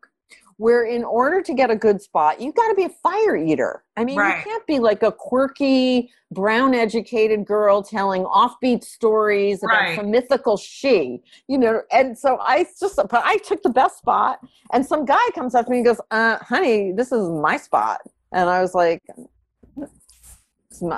Where 0.59 0.85
in 0.85 1.05
order 1.05 1.41
to 1.41 1.55
get 1.55 1.71
a 1.71 1.77
good 1.77 2.03
spot, 2.03 2.41
you 2.41 2.53
got 2.53 2.69
to 2.69 2.75
be 2.75 2.85
a 2.85 2.89
fire 2.89 3.37
eater. 3.37 3.85
I 3.97 4.05
mean, 4.05 4.19
Right. 4.19 4.39
you 4.39 4.43
can't 4.45 4.67
be 4.67 4.81
like 4.81 5.03
a 5.05 5.13
quirky, 5.13 6.11
brown 6.33 6.75
educated 6.75 7.47
girl 7.47 7.81
telling 7.83 8.25
offbeat 8.25 8.83
stories 8.83 9.63
about 9.63 9.81
Right. 9.81 9.97
some 9.97 10.11
mythical 10.11 10.57
she, 10.57 11.23
you 11.47 11.59
know. 11.59 11.83
And 11.93 12.19
so 12.19 12.39
I 12.41 12.67
just, 12.79 12.97
but 12.97 13.23
I 13.25 13.39
took 13.39 13.63
the 13.63 13.71
best 13.71 13.99
spot, 13.99 14.41
and 14.73 14.85
some 14.85 15.05
guy 15.05 15.27
comes 15.35 15.55
up 15.55 15.67
to 15.67 15.71
me 15.71 15.79
and 15.79 15.87
goes, 15.87 16.01
uh, 16.11 16.39
honey, 16.39 16.91
this 16.93 17.13
is 17.13 17.29
my 17.29 17.57
spot. 17.57 18.01
And 18.33 18.51
I 18.51 18.61
was 18.61 18.75
like, 18.75 19.03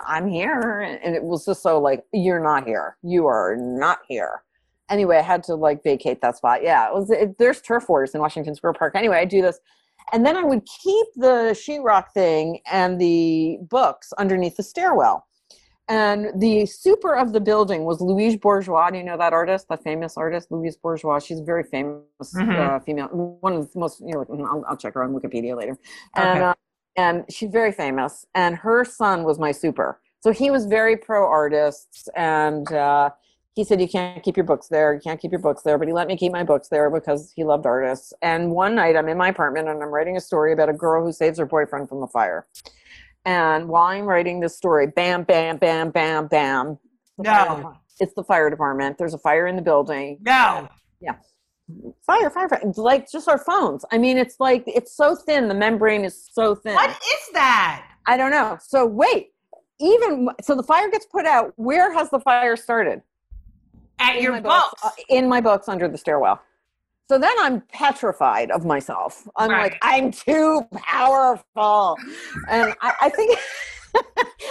I'm 0.07 0.27
here. 0.27 0.81
And 1.03 1.15
it 1.15 1.23
was 1.23 1.45
just 1.45 1.63
so 1.63 1.81
like, 1.81 2.03
you're 2.13 2.41
not 2.43 2.67
here. 2.67 2.97
You 3.03 3.27
are 3.27 3.57
not 3.57 4.01
here. 4.09 4.43
Anyway, 4.91 5.17
I 5.17 5.23
had 5.23 5.43
to 5.45 5.55
like 5.55 5.83
vacate 5.83 6.21
that 6.21 6.37
spot. 6.37 6.63
Yeah, 6.63 6.89
it 6.89 6.95
was, 6.95 7.11
it, 7.11 7.39
there's 7.39 7.61
turf 7.63 7.89
wars 7.89 8.15
in 8.15 8.21
Washington 8.21 8.55
Square 8.55 8.75
Park. 8.75 8.95
Anyway, 8.97 9.17
I 9.17 9.25
do 9.25 9.41
this. 9.41 9.61
And 10.13 10.27
then 10.27 10.37
I 10.37 10.43
would 10.43 10.67
keep 10.83 11.07
the 11.15 11.55
sheetrock 11.55 12.13
thing 12.13 12.61
and 12.71 13.01
the 13.01 13.59
books 13.63 14.13
underneath 14.15 14.57
the 14.57 14.63
stairwell. 14.63 15.27
And 15.89 16.41
the 16.41 16.67
super 16.67 17.17
of 17.17 17.33
the 17.33 17.41
building 17.41 17.85
was 17.85 18.01
Louise 18.01 18.37
Bourgeois. 18.37 18.91
Do 18.91 18.99
you 18.99 19.05
know 19.05 19.17
that 19.17 19.33
artist, 19.33 19.67
the 19.69 19.77
famous 19.77 20.17
artist, 20.17 20.51
Louise 20.51 20.77
Bourgeois? 20.77 21.19
She's 21.19 21.41
a 21.41 21.45
very 21.45 21.65
famous 21.65 22.05
Mhm. 22.35 22.59
uh, 22.59 22.79
female, 22.81 23.09
one 23.09 23.55
of 23.55 23.73
the 23.73 23.79
most, 23.79 24.01
you 24.01 24.13
know, 24.13 24.25
I'll, 24.47 24.65
I'll 24.69 24.77
check 24.77 24.95
her 24.95 25.03
on 25.03 25.13
Wikipedia 25.13 25.57
later. 25.57 25.77
And, 26.15 26.29
Okay. 26.31 26.45
uh, 26.45 26.55
and 26.97 27.25
she's 27.29 27.51
very 27.51 27.73
famous. 27.73 28.25
And 28.35 28.57
her 28.57 28.85
son 28.85 29.25
was 29.25 29.39
my 29.39 29.53
super. 29.53 30.01
So 30.21 30.33
he 30.33 30.51
was 30.51 30.67
very 30.67 30.97
pro 30.97 31.27
artists. 31.27 32.09
And 32.15 32.71
uh, 32.73 33.11
he 33.55 33.65
said, 33.65 33.81
You 33.81 33.89
can't 33.89 34.23
keep 34.23 34.37
your 34.37 34.45
books 34.45 34.69
there. 34.69 34.95
You 34.95 35.01
can't 35.01 35.21
keep 35.21 35.33
your 35.33 35.41
books 35.41 35.63
there. 35.63 35.79
But 35.79 35.89
he 35.89 35.95
let 35.95 36.07
me 36.07 36.17
keep 36.17 36.33
my 36.33 36.45
books 36.45 36.69
there 36.69 36.91
because 36.91 37.33
he 37.35 37.45
loved 37.45 37.67
artists. 37.67 38.13
And 38.23 38.51
one 38.53 38.75
night 38.75 38.97
I'm 38.97 39.09
in 39.09 39.19
my 39.19 39.29
apartment 39.29 39.69
and 39.69 39.83
I'm 39.83 39.91
writing 39.91 40.17
a 40.17 40.21
story 40.21 40.53
about 40.53 40.69
a 40.69 40.75
girl 40.75 41.05
who 41.05 41.13
saves 41.13 41.39
her 41.39 41.47
boyfriend 41.47 41.89
from 41.89 42.03
a 42.03 42.09
fire. 42.09 42.47
And 43.25 43.69
while 43.69 43.85
I'm 43.85 44.07
writing 44.07 44.41
this 44.41 44.57
story, 44.57 44.87
bam, 44.87 45.25
bam, 45.25 45.59
bam, 45.59 45.91
bam, 45.91 46.27
bam. 46.27 46.79
No. 47.19 47.75
It's 47.99 48.15
the 48.15 48.25
fire 48.25 48.49
department. 48.49 48.97
There's 48.97 49.13
a 49.13 49.19
fire 49.19 49.47
in 49.47 49.57
the 49.57 49.63
building. 49.63 50.19
No. 50.23 50.69
Yeah 51.01 51.17
fire, 52.03 52.31
fire, 52.31 52.49
fire. 52.49 52.61
Like 52.77 53.11
just 53.11 53.29
our 53.29 53.39
phones. 53.39 53.85
I 53.93 53.99
mean, 53.99 54.19
it's 54.19 54.37
like, 54.41 54.65
it's 54.67 54.97
so 54.97 55.15
thin. 55.15 55.49
The 55.49 55.55
membrane 55.55 56.05
is 56.05 56.29
so 56.33 56.55
thin. 56.55 56.75
What 56.75 56.91
is 56.91 57.33
that? 57.35 57.87
I 58.07 58.17
don't 58.17 58.31
know. 58.31 58.59
So 58.61 58.87
wait, 58.87 59.29
even 59.81 60.29
so, 60.43 60.55
the 60.55 60.63
fire 60.63 60.91
gets 60.91 61.07
put 61.07 61.27
out. 61.27 61.53
Where 61.57 61.93
has 61.93 62.11
the 62.11 62.21
fire 62.21 62.57
started? 62.57 63.03
At 64.01 64.17
In 64.17 64.23
your 64.23 64.33
my 64.33 64.41
books. 64.41 64.81
uh, 64.83 64.91
in 65.09 65.29
my 65.29 65.41
books 65.41 65.69
under 65.69 65.87
the 65.89 65.99
stairwell. 65.99 66.41
So 67.09 67.19
then 67.19 67.33
I'm 67.41 67.61
petrified 67.73 68.51
of 68.51 68.65
myself. 68.65 69.27
I'm 69.37 69.51
Right. 69.51 69.73
like, 69.73 69.79
I'm 69.83 70.11
too 70.13 70.63
powerful, 70.77 71.97
and 72.49 72.73
I, 72.81 72.95
I 73.03 73.09
think. 73.11 73.39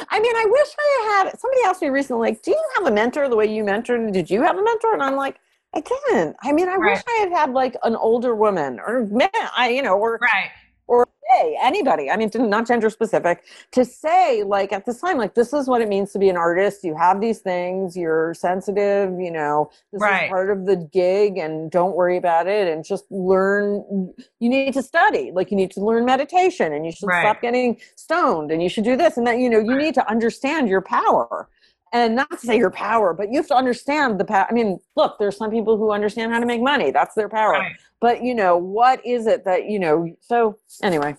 I 0.10 0.20
mean, 0.20 0.36
I 0.36 0.46
wish 0.46 0.68
I 0.78 1.24
had. 1.26 1.40
Somebody 1.40 1.62
asked 1.66 1.82
me 1.82 1.88
recently, 1.88 2.30
like, 2.32 2.42
"Do 2.42 2.52
you 2.52 2.64
have 2.78 2.88
a 2.88 2.92
mentor 2.92 3.30
the 3.30 3.38
way 3.38 3.46
you 3.46 3.64
mentored? 3.64 4.12
Did 4.12 4.30
you 4.30 4.42
have 4.42 4.58
a 4.58 4.62
mentor?" 4.64 4.94
And 4.94 5.02
I'm 5.02 5.16
like, 5.16 5.38
I 5.74 5.82
didn't. 5.82 6.36
I 6.44 6.52
mean, 6.52 6.68
I 6.68 6.78
wish 6.78 7.00
I 7.08 7.18
had 7.22 7.32
had 7.32 7.52
like 7.52 7.78
an 7.84 7.96
older 7.96 8.36
woman 8.36 8.80
or 8.86 9.06
man, 9.06 9.30
I 9.56 9.70
you 9.70 9.82
know, 9.82 9.98
or 9.98 10.20
right. 10.22 10.50
or 10.88 11.08
hey, 11.30 11.58
anybody. 11.62 12.10
I 12.10 12.18
mean, 12.18 12.30
not 12.36 12.68
gender 12.68 12.90
specific. 12.90 13.44
To 13.72 13.86
say 13.86 14.44
like 14.44 14.72
at 14.74 14.86
this 14.86 15.00
time, 15.00 15.18
like 15.18 15.36
this 15.36 15.54
is 15.54 15.68
what 15.68 15.82
it 15.82 15.90
means 15.90 16.12
to 16.14 16.20
be 16.20 16.30
an 16.30 16.38
artist. 16.38 16.84
You 16.84 16.96
have 16.96 17.22
these 17.22 17.40
things. 17.40 17.96
You're 17.96 18.34
sensitive. 18.34 19.20
You 19.20 19.32
know, 19.32 19.70
this 19.92 20.02
Right. 20.02 20.24
is 20.24 20.30
part 20.30 20.50
of 20.50 20.66
the 20.66 20.76
gig, 20.76 21.38
and 21.38 21.70
don't 21.70 21.96
worry 21.96 22.18
about 22.18 22.48
it. 22.48 22.68
And 22.68 22.84
just 22.84 23.06
learn. 23.12 24.14
You 24.40 24.50
need 24.50 24.74
to 24.74 24.82
study. 24.84 25.32
Like 25.34 25.52
you 25.52 25.58
need 25.58 25.72
to 25.72 25.82
learn 25.82 26.06
meditation, 26.06 26.74
and 26.74 26.86
you 26.86 26.92
should 26.92 27.08
Right. 27.08 27.22
stop 27.22 27.42
getting 27.42 27.80
stoned, 27.96 28.52
and 28.52 28.62
you 28.64 28.70
should 28.70 28.84
do 28.84 28.96
this 28.96 29.18
and 29.18 29.26
that. 29.28 29.38
You 29.38 29.50
know, 29.50 29.60
you 29.60 29.76
need 29.76 29.94
to 29.96 30.10
understand 30.10 30.68
your 30.70 30.82
power. 30.82 31.48
And 31.92 32.16
not 32.16 32.30
to 32.30 32.38
say 32.38 32.56
your 32.56 32.70
power, 32.70 33.16
but 33.16 33.32
you 33.32 33.38
have 33.38 33.48
to 33.48 33.56
understand 33.56 34.20
the 34.20 34.26
power. 34.26 34.46
I 34.48 34.54
mean, 34.54 34.80
look, 34.96 35.18
there's 35.18 35.36
some 35.36 35.50
people 35.50 35.76
who 35.76 35.92
understand 35.92 36.32
how 36.32 36.40
to 36.40 36.46
make 36.46 36.62
money. 36.62 36.92
That's 36.92 37.16
their 37.16 37.30
power 37.30 37.54
Right. 37.54 37.72
But 38.02 38.24
you 38.24 38.34
know 38.36 38.58
what 38.58 39.06
is 39.06 39.28
it 39.28 39.46
that 39.46 39.70
you 39.70 39.80
know 39.80 40.10
so 40.22 40.58
anyway 40.84 41.16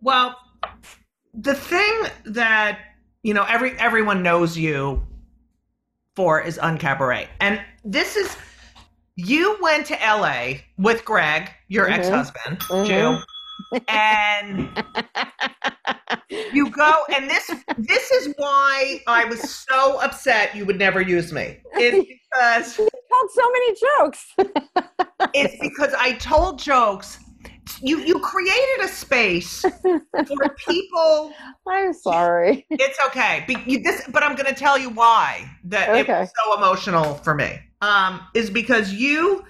Well, 0.00 0.36
the 1.34 1.54
thing 1.54 1.94
that 2.26 2.78
you 3.22 3.34
know, 3.34 3.44
every 3.44 3.72
everyone 3.78 4.22
knows 4.22 4.56
you 4.56 5.02
for 6.16 6.40
is 6.40 6.58
Uncabaret. 6.58 7.28
And 7.40 7.60
this 7.84 8.16
is 8.16 8.36
you 9.16 9.58
went 9.60 9.86
to 9.86 9.94
LA 9.94 10.60
with 10.78 11.04
Greg, 11.04 11.50
your 11.68 11.86
Mhm. 11.86 11.92
ex-husband, 11.92 12.58
Mhm. 12.70 12.84
Jew, 12.86 13.80
and 13.88 14.68
you 16.52 16.70
go 16.70 17.04
and 17.14 17.28
this 17.28 17.50
this 17.76 18.10
is 18.10 18.32
why 18.38 19.02
I 19.06 19.24
was 19.26 19.40
so 19.42 20.00
upset 20.00 20.56
you 20.56 20.64
would 20.64 20.78
never 20.78 21.00
use 21.02 21.32
me. 21.32 21.58
It's 21.74 22.08
because 22.32 22.89
told 23.10 23.30
so 23.32 23.50
many 23.52 23.74
jokes. 23.98 24.34
it's 25.34 25.56
because 25.60 25.94
I 25.98 26.12
told 26.12 26.58
jokes. 26.58 27.18
You 27.82 28.00
you 28.00 28.18
created 28.18 28.84
a 28.84 28.88
space 28.88 29.60
for 29.62 30.48
people. 30.68 31.32
I'm 31.68 31.92
sorry. 31.92 32.66
It's 32.70 32.98
okay. 33.06 33.44
Be, 33.46 33.56
you, 33.66 33.82
this, 33.82 34.02
but 34.12 34.22
I'm 34.24 34.34
going 34.34 34.52
to 34.52 34.58
tell 34.58 34.76
you 34.76 34.90
why 34.90 35.48
that 35.64 35.94
it 35.96 36.08
was 36.08 36.30
so 36.44 36.56
emotional 36.58 37.14
for 37.16 37.34
me. 37.34 37.60
Um, 37.80 38.20
is 38.34 38.50
because 38.50 38.92
you 38.92 39.44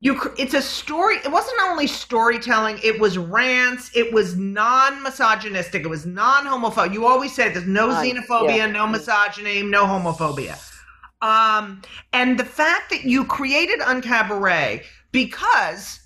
you 0.00 0.20
it's 0.38 0.54
a 0.54 0.60
story. 0.62 1.16
It 1.24 1.32
wasn't 1.32 1.58
only 1.62 1.86
storytelling. 1.86 2.78
It 2.84 3.00
was 3.00 3.16
rants. 3.16 3.90
It 3.96 4.12
was 4.12 4.36
non-misogynistic. 4.36 5.82
It 5.84 5.88
was 5.88 6.04
non-homophobic. 6.06 6.92
You 6.92 7.06
always 7.06 7.34
say 7.34 7.48
there's 7.48 7.66
no 7.66 7.90
Uh, 7.90 8.02
xenophobia, 8.02 8.56
yeah. 8.58 8.66
no 8.66 8.86
misogyny, 8.86 9.62
no 9.62 9.84
homophobia. 9.86 10.56
Um, 11.20 11.82
and 12.12 12.38
the 12.38 12.44
fact 12.44 12.90
that 12.90 13.04
you 13.04 13.24
created 13.24 13.80
Uncabaret 13.80 14.84
because, 15.10 16.00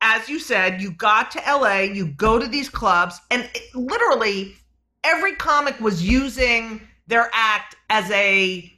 as 0.00 0.28
you 0.28 0.38
said, 0.38 0.80
you 0.80 0.92
got 0.92 1.30
to 1.32 1.42
LA, 1.46 1.80
you 1.80 2.06
go 2.06 2.38
to 2.38 2.46
these 2.46 2.68
clubs, 2.68 3.20
and 3.30 3.42
it, 3.54 3.74
literally 3.74 4.54
every 5.02 5.34
comic 5.34 5.78
was 5.80 6.06
using 6.06 6.80
their 7.06 7.30
act 7.32 7.76
as 7.90 8.10
a 8.10 8.70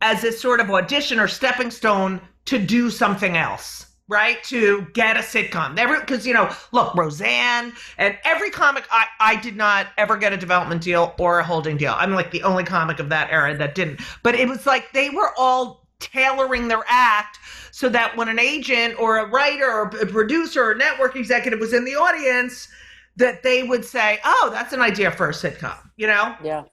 as 0.00 0.24
a 0.24 0.32
sort 0.32 0.60
of 0.60 0.70
audition 0.70 1.18
or 1.20 1.28
stepping 1.28 1.70
stone 1.70 2.20
to 2.46 2.58
do 2.58 2.90
something 2.90 3.36
else 3.36 3.83
right 4.08 4.42
to 4.44 4.86
get 4.92 5.16
a 5.16 5.20
sitcom. 5.20 5.74
Never 5.74 6.00
because 6.00 6.26
you 6.26 6.34
know 6.34 6.54
look 6.72 6.94
roseanne 6.94 7.72
and 7.98 8.18
every 8.24 8.50
comic 8.50 8.84
I, 8.90 9.06
I 9.20 9.36
did 9.36 9.56
not 9.56 9.88
ever 9.96 10.16
get 10.16 10.32
a 10.32 10.36
development 10.36 10.82
deal 10.82 11.14
or 11.18 11.38
a 11.38 11.44
holding 11.44 11.76
deal. 11.76 11.94
I'm 11.96 12.12
like 12.12 12.30
the 12.30 12.42
only 12.42 12.64
comic 12.64 13.00
of 13.00 13.08
that 13.08 13.30
era 13.30 13.56
that 13.56 13.74
didn't. 13.74 14.00
But 14.22 14.34
it 14.34 14.48
was 14.48 14.66
like 14.66 14.92
they 14.92 15.10
were 15.10 15.32
all 15.38 15.88
tailoring 16.00 16.68
their 16.68 16.84
act 16.88 17.38
so 17.70 17.88
that 17.88 18.16
when 18.16 18.28
an 18.28 18.38
agent 18.38 18.98
or 18.98 19.18
a 19.18 19.26
writer 19.26 19.70
or 19.70 19.84
a 19.88 20.06
producer 20.06 20.70
or 20.70 20.74
network 20.74 21.16
executive 21.16 21.60
was 21.60 21.72
in 21.72 21.84
the 21.84 21.94
audience 21.94 22.68
that 23.16 23.42
they 23.42 23.62
would 23.62 23.84
say 23.84 24.18
oh 24.24 24.50
that's 24.52 24.72
an 24.72 24.80
idea 24.80 25.10
for 25.10 25.28
a 25.28 25.32
sitcom 25.32 25.78
you 25.96 26.06
know? 26.06 26.34
Yeah. 26.42 26.64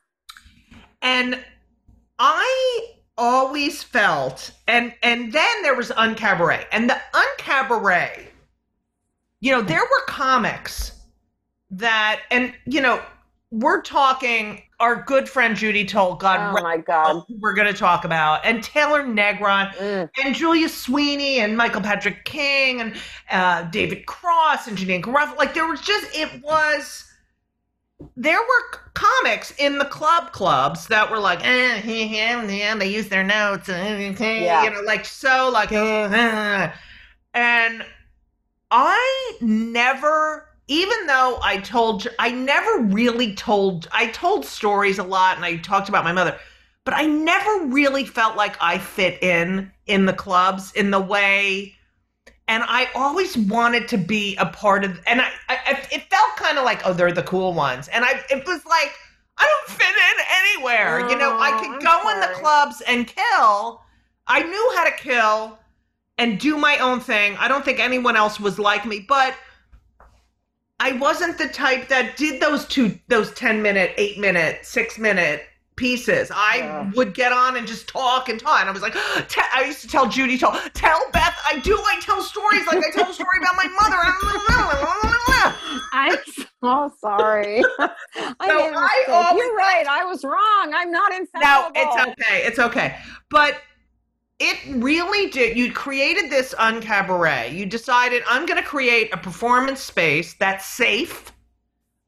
and 1.01 1.39
I 2.19 2.85
always 3.21 3.83
felt 3.83 4.51
and 4.67 4.91
and 5.03 5.31
then 5.31 5.61
there 5.61 5.75
was 5.75 5.91
Uncabaret. 5.91 6.65
And 6.71 6.89
the 6.89 6.99
Uncabaret, 7.13 8.25
you 9.39 9.51
know, 9.51 9.61
there 9.61 9.79
were 9.83 10.01
comics 10.07 10.93
that 11.69 12.21
and 12.31 12.53
you 12.65 12.81
know, 12.81 12.99
we're 13.51 13.81
talking 13.83 14.63
our 14.79 15.03
good 15.03 15.29
friend 15.29 15.55
Judy 15.55 15.85
Toll, 15.85 16.15
God 16.15 16.57
Oh 16.57 16.63
my 16.63 16.77
God. 16.77 17.23
we're 17.39 17.53
gonna 17.53 17.73
talk 17.73 18.05
about, 18.05 18.43
and 18.43 18.63
Taylor 18.63 19.03
Negron 19.03 19.71
Mm. 19.75 20.09
and 20.23 20.33
Julia 20.33 20.67
Sweeney 20.67 21.39
and 21.41 21.55
Michael 21.55 21.81
Patrick 21.81 22.25
King 22.25 22.81
and 22.81 22.95
uh, 23.29 23.63
David 23.69 24.07
Cross 24.07 24.67
and 24.67 24.75
Janeane 24.75 25.03
Garofalo. 25.03 25.37
Like 25.37 25.53
there 25.53 25.67
was 25.67 25.81
just 25.81 26.07
it 26.17 26.41
was 26.43 27.05
there 28.15 28.39
were 28.39 28.79
comics 28.93 29.53
in 29.57 29.77
the 29.77 29.85
club 29.85 30.31
clubs 30.31 30.87
that 30.87 31.09
were 31.09 31.19
like, 31.19 31.39
eh, 31.43 31.81
yeah, 31.85 32.75
they 32.75 32.87
use 32.87 33.09
their 33.09 33.23
notes, 33.23 33.69
eh, 33.69 34.13
eh, 34.19 34.39
Yeah. 34.43 34.63
you 34.63 34.69
know, 34.71 34.81
like 34.81 35.05
so, 35.05 35.49
like, 35.51 35.71
eh, 35.71 36.09
eh. 36.11 36.71
and 37.33 37.85
I 38.71 39.37
never, 39.41 40.47
even 40.67 41.07
though 41.07 41.39
I 41.43 41.57
told, 41.57 42.07
I 42.19 42.31
never 42.31 42.83
really 42.83 43.35
told, 43.35 43.87
I 43.91 44.07
told 44.07 44.45
stories 44.45 44.99
a 44.99 45.03
lot, 45.03 45.35
and 45.35 45.45
I 45.45 45.57
talked 45.57 45.89
about 45.89 46.03
my 46.03 46.13
mother, 46.13 46.37
but 46.85 46.93
I 46.93 47.03
never 47.05 47.65
really 47.67 48.05
felt 48.05 48.35
like 48.35 48.55
I 48.61 48.77
fit 48.77 49.21
in 49.21 49.71
in 49.87 50.05
the 50.05 50.13
clubs 50.13 50.71
in 50.73 50.91
the 50.91 50.99
way 51.01 51.75
and 52.51 52.63
I 52.67 52.89
always 52.95 53.37
wanted 53.37 53.87
to 53.87 53.97
be 53.97 54.35
a 54.35 54.45
part 54.45 54.83
of. 54.83 54.99
And 55.07 55.21
I, 55.21 55.29
I 55.47 55.81
it 55.89 56.03
felt 56.09 56.35
kind 56.35 56.57
of 56.57 56.65
like, 56.65 56.81
oh, 56.85 56.91
they're 56.93 57.13
the 57.13 57.23
cool 57.23 57.53
ones, 57.53 57.87
and 57.87 58.03
I, 58.03 58.21
it 58.29 58.45
was 58.45 58.65
like, 58.65 58.91
I 59.37 59.47
don't 59.47 59.77
fit 59.77 59.87
in 59.87 60.57
anywhere. 60.59 60.99
you 61.09 61.17
know, 61.17 61.37
I 61.39 61.51
Oh, 61.53 61.59
could 61.61 61.71
I'm 61.71 61.79
go 61.79 62.09
in 62.11 62.19
the 62.19 62.35
clubs 62.35 62.81
and 62.81 63.07
kill. 63.07 63.81
I 64.27 64.43
knew 64.43 64.73
how 64.75 64.83
to 64.83 64.91
kill 64.91 65.59
and 66.17 66.37
do 66.39 66.57
my 66.57 66.77
own 66.79 66.99
thing. 66.99 67.37
I 67.39 67.47
don't 67.47 67.63
think 67.63 67.79
anyone 67.79 68.17
else 68.17 68.37
was 68.37 68.59
like 68.59 68.85
me, 68.85 69.05
but 69.07 69.33
I 70.81 70.91
wasn't 70.93 71.37
the 71.37 71.47
type 71.47 71.87
that 71.87 72.17
did 72.17 72.41
those 72.41 72.65
two, 72.65 72.99
those 73.07 73.31
ten 73.31 73.61
minute, 73.61 73.93
eight 73.95 74.19
minute, 74.19 74.65
six 74.65 74.99
minute 74.99 75.45
pieces. 75.75 76.31
I 76.33 76.57
Yeah. 76.57 76.91
would 76.95 77.13
get 77.13 77.31
on 77.31 77.57
and 77.57 77.65
just 77.67 77.87
talk 77.87 78.29
and 78.29 78.39
talk. 78.39 78.59
And 78.59 78.69
I 78.69 78.71
was 78.71 78.81
like, 78.81 78.93
I 79.53 79.63
used 79.65 79.81
to 79.81 79.87
tell 79.87 80.07
Judy, 80.07 80.37
tell, 80.37 80.51
tell 80.73 80.99
Beth, 81.11 81.37
I 81.47 81.59
do 81.59 81.75
I 81.77 81.99
tell 82.01 82.21
stories 82.21 82.65
like 82.67 82.77
I 82.85 82.89
tell 82.91 83.09
a 83.09 83.13
story 83.13 83.39
about 83.39 83.55
my 83.55 83.67
mother. 83.81 83.97
I'm 85.93 86.17
so 86.61 86.93
sorry. 86.99 87.63
I 87.79 88.47
So 88.47 88.73
I 88.73 89.05
always- 89.09 89.43
You're 89.43 89.55
right. 89.55 89.85
I 89.87 90.03
was 90.05 90.23
wrong. 90.23 90.73
I'm 90.73 90.91
not 90.91 91.11
no, 91.11 91.17
infallible. 91.17 91.71
it's 91.75 91.95
okay. 92.07 92.37
It's 92.45 92.59
okay. 92.59 92.97
But 93.29 93.57
it 94.39 94.57
really 94.75 95.29
did. 95.29 95.55
You 95.57 95.71
created 95.71 96.29
this 96.31 96.53
uncabaret. 96.57 97.53
You 97.53 97.65
decided 97.65 98.23
I'm 98.27 98.45
going 98.45 98.61
to 98.61 98.67
create 98.67 99.13
a 99.13 99.17
performance 99.17 99.79
space 99.81 100.33
that's 100.35 100.65
safe. 100.65 101.31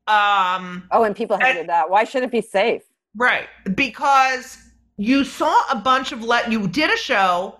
Um, 0.07 0.83
Oh, 0.91 1.03
and 1.03 1.15
people 1.15 1.37
hated 1.39 1.67
that. 1.69 1.89
Why 1.89 2.03
should 2.03 2.23
it 2.23 2.31
be 2.31 2.41
safe? 2.41 2.81
Right. 3.15 3.47
Because 3.75 4.57
you 4.97 5.23
saw 5.23 5.63
a 5.71 5.75
bunch 5.75 6.11
of 6.11 6.23
let 6.23 6.51
you 6.51 6.67
did 6.67 6.91
a 6.91 6.97
show 6.97 7.59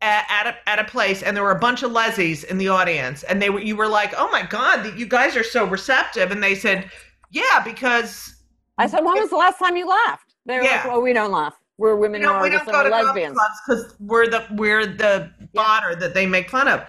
at, 0.00 0.24
at 0.30 0.46
a 0.46 0.68
at 0.68 0.78
a 0.78 0.84
place 0.84 1.22
and 1.22 1.36
there 1.36 1.42
were 1.42 1.50
a 1.50 1.58
bunch 1.58 1.82
of 1.82 1.90
lesies 1.90 2.44
in 2.44 2.58
the 2.58 2.68
audience 2.68 3.22
and 3.24 3.42
they 3.42 3.50
were 3.50 3.60
you 3.60 3.76
were 3.76 3.88
like, 3.88 4.14
"Oh 4.16 4.30
my 4.30 4.42
god, 4.42 4.98
you 4.98 5.06
guys 5.06 5.36
are 5.36 5.44
so 5.44 5.64
receptive." 5.64 6.30
And 6.30 6.42
they 6.42 6.54
said, 6.54 6.90
"Yeah, 7.30 7.62
because 7.64 8.34
I 8.78 8.86
said, 8.86 9.04
when 9.04 9.18
was 9.18 9.30
the 9.30 9.36
last 9.36 9.58
time 9.58 9.76
you 9.76 9.88
laughed? 9.88 10.34
They 10.46 10.56
were 10.56 10.62
like, 10.62 10.84
well, 10.84 11.02
we 11.02 11.12
don't 11.12 11.32
laugh. 11.32 11.54
We're 11.78 11.96
women 11.96 12.22
know, 12.22 12.34
who 12.36 12.42
we 12.42 12.48
are 12.48 12.64
don't 12.64 12.66
go 12.66 12.84
to 12.84 12.88
lesbians. 12.90 13.38
cuz 13.66 13.94
we're 14.00 14.28
the 14.28 14.44
we're 14.52 14.86
the 14.86 15.30
Yeah. 15.52 15.62
fodder 15.62 15.94
that 15.96 16.14
they 16.14 16.26
make 16.26 16.48
fun 16.50 16.68
of." 16.68 16.84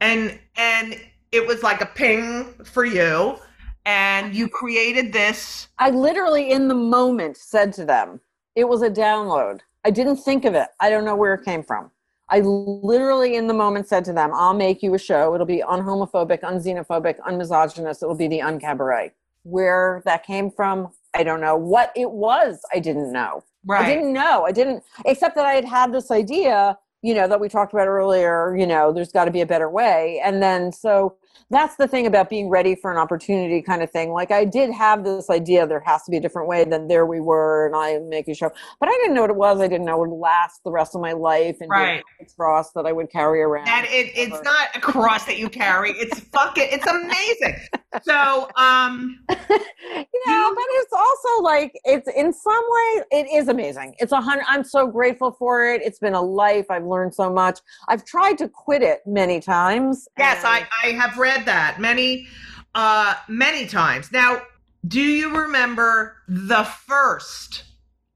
And 0.00 0.38
and 0.56 1.00
it 1.32 1.46
was 1.46 1.62
like 1.62 1.80
a 1.80 1.86
ping 1.86 2.54
for 2.64 2.84
you 2.84 3.38
and 3.86 4.34
you 4.34 4.48
created 4.48 5.12
this 5.12 5.68
I 5.78 5.90
literally, 5.90 6.50
in 6.50 6.68
the 6.68 6.74
moment, 6.74 7.36
said 7.36 7.72
to 7.74 7.84
them, 7.84 8.20
it 8.54 8.68
was 8.68 8.82
a 8.82 8.90
download. 8.90 9.60
I 9.84 9.90
didn't 9.90 10.18
think 10.18 10.44
of 10.44 10.54
it. 10.54 10.68
I 10.78 10.90
don't 10.90 11.04
know 11.04 11.16
where 11.16 11.34
it 11.34 11.44
came 11.44 11.62
from. 11.62 11.90
I 12.28 12.40
literally, 12.40 13.34
in 13.36 13.46
the 13.46 13.54
moment, 13.54 13.88
said 13.88 14.04
to 14.04 14.12
them, 14.12 14.30
I'll 14.34 14.54
make 14.54 14.82
you 14.82 14.94
a 14.94 14.98
show. 14.98 15.34
It'll 15.34 15.46
be 15.46 15.62
unhomophobic, 15.66 16.42
unxenophobic, 16.42 17.18
unmisogynist. 17.20 18.02
It'll 18.02 18.14
be 18.14 18.28
the 18.28 18.40
uncabaret. 18.40 19.12
Where 19.42 20.02
that 20.04 20.24
came 20.24 20.50
from, 20.50 20.92
I 21.14 21.22
don't 21.24 21.40
know. 21.40 21.56
What 21.56 21.92
it 21.96 22.10
was, 22.10 22.60
I 22.74 22.78
didn't 22.78 23.12
know. 23.12 23.42
right. 23.66 23.86
I 23.86 23.94
didn't 23.94 24.12
know. 24.12 24.44
I 24.44 24.52
didn't, 24.52 24.84
except 25.06 25.34
that 25.36 25.46
I 25.46 25.54
had 25.54 25.64
had 25.64 25.92
this 25.92 26.10
idea, 26.10 26.78
you 27.02 27.14
know, 27.14 27.26
that 27.26 27.40
we 27.40 27.48
talked 27.48 27.72
about 27.72 27.88
earlier, 27.88 28.54
you 28.54 28.66
know, 28.66 28.92
there's 28.92 29.10
got 29.10 29.24
to 29.24 29.30
be 29.30 29.40
a 29.40 29.46
better 29.46 29.70
way. 29.70 30.20
And 30.22 30.42
then, 30.42 30.70
so 30.70 31.16
that's 31.50 31.76
the 31.76 31.88
thing 31.88 32.06
about 32.06 32.30
being 32.30 32.48
ready 32.48 32.74
for 32.76 32.92
an 32.92 32.96
opportunity 32.98 33.60
kind 33.60 33.82
of 33.82 33.90
thing. 33.90 34.10
Like 34.12 34.30
I 34.30 34.44
did 34.44 34.70
have 34.70 35.02
this 35.04 35.28
idea 35.30 35.66
there 35.66 35.80
has 35.84 36.04
to 36.04 36.10
be 36.10 36.16
a 36.16 36.20
different 36.20 36.48
way. 36.48 36.64
than 36.64 36.88
there 36.88 37.06
we 37.06 37.20
were, 37.20 37.66
and 37.66 37.74
I 37.74 37.98
make 38.08 38.28
a 38.28 38.34
show, 38.34 38.50
but 38.78 38.88
I 38.88 38.92
didn't 39.02 39.14
know 39.14 39.22
what 39.22 39.30
it 39.30 39.36
was. 39.36 39.60
I 39.60 39.66
didn't 39.66 39.86
know 39.86 40.02
it 40.04 40.08
would 40.08 40.16
last 40.16 40.60
the 40.64 40.70
rest 40.70 40.94
of 40.94 41.00
my 41.00 41.12
life 41.12 41.56
and 41.60 41.70
Right. 41.70 42.02
a 42.20 42.24
cross 42.36 42.72
that 42.72 42.86
I 42.86 42.92
would 42.92 43.10
carry 43.10 43.40
around. 43.42 43.66
that 43.66 43.86
it, 43.88 44.12
it's 44.14 44.42
not 44.44 44.68
a 44.74 44.80
cross 44.80 45.24
that 45.24 45.38
you 45.38 45.48
carry. 45.48 45.90
It's 45.92 46.20
fucking 46.20 46.68
it's 46.70 46.86
amazing. 46.86 47.56
So 48.02 48.48
um 48.56 49.18
you 49.30 50.22
know, 50.26 50.52
but 50.54 50.64
it's 50.68 50.92
also 50.92 51.42
like 51.42 51.72
it's 51.84 52.08
in 52.16 52.32
some 52.32 52.64
way 52.68 53.02
it 53.10 53.26
is 53.34 53.48
amazing. 53.48 53.94
It's 53.98 54.12
a 54.12 54.20
hundred. 54.20 54.44
I'm 54.48 54.62
so 54.64 54.86
grateful 54.86 55.32
for 55.32 55.66
it. 55.66 55.82
It's 55.82 55.98
been 55.98 56.14
a 56.14 56.22
life. 56.22 56.66
I've 56.70 56.84
learned 56.84 57.14
so 57.14 57.32
much. 57.32 57.58
I've 57.88 58.04
tried 58.04 58.38
to 58.38 58.48
quit 58.48 58.82
it 58.82 59.00
many 59.06 59.40
times. 59.40 60.08
yes, 60.18 60.44
I, 60.44 60.66
I 60.84 60.88
have 60.92 61.18
read 61.20 61.44
that 61.46 61.78
many 61.80 62.26
uh 62.74 63.14
many 63.28 63.66
times. 63.66 64.10
Now, 64.12 64.42
do 64.88 65.00
you 65.00 65.36
remember 65.36 66.16
the 66.28 66.64
first 66.64 67.64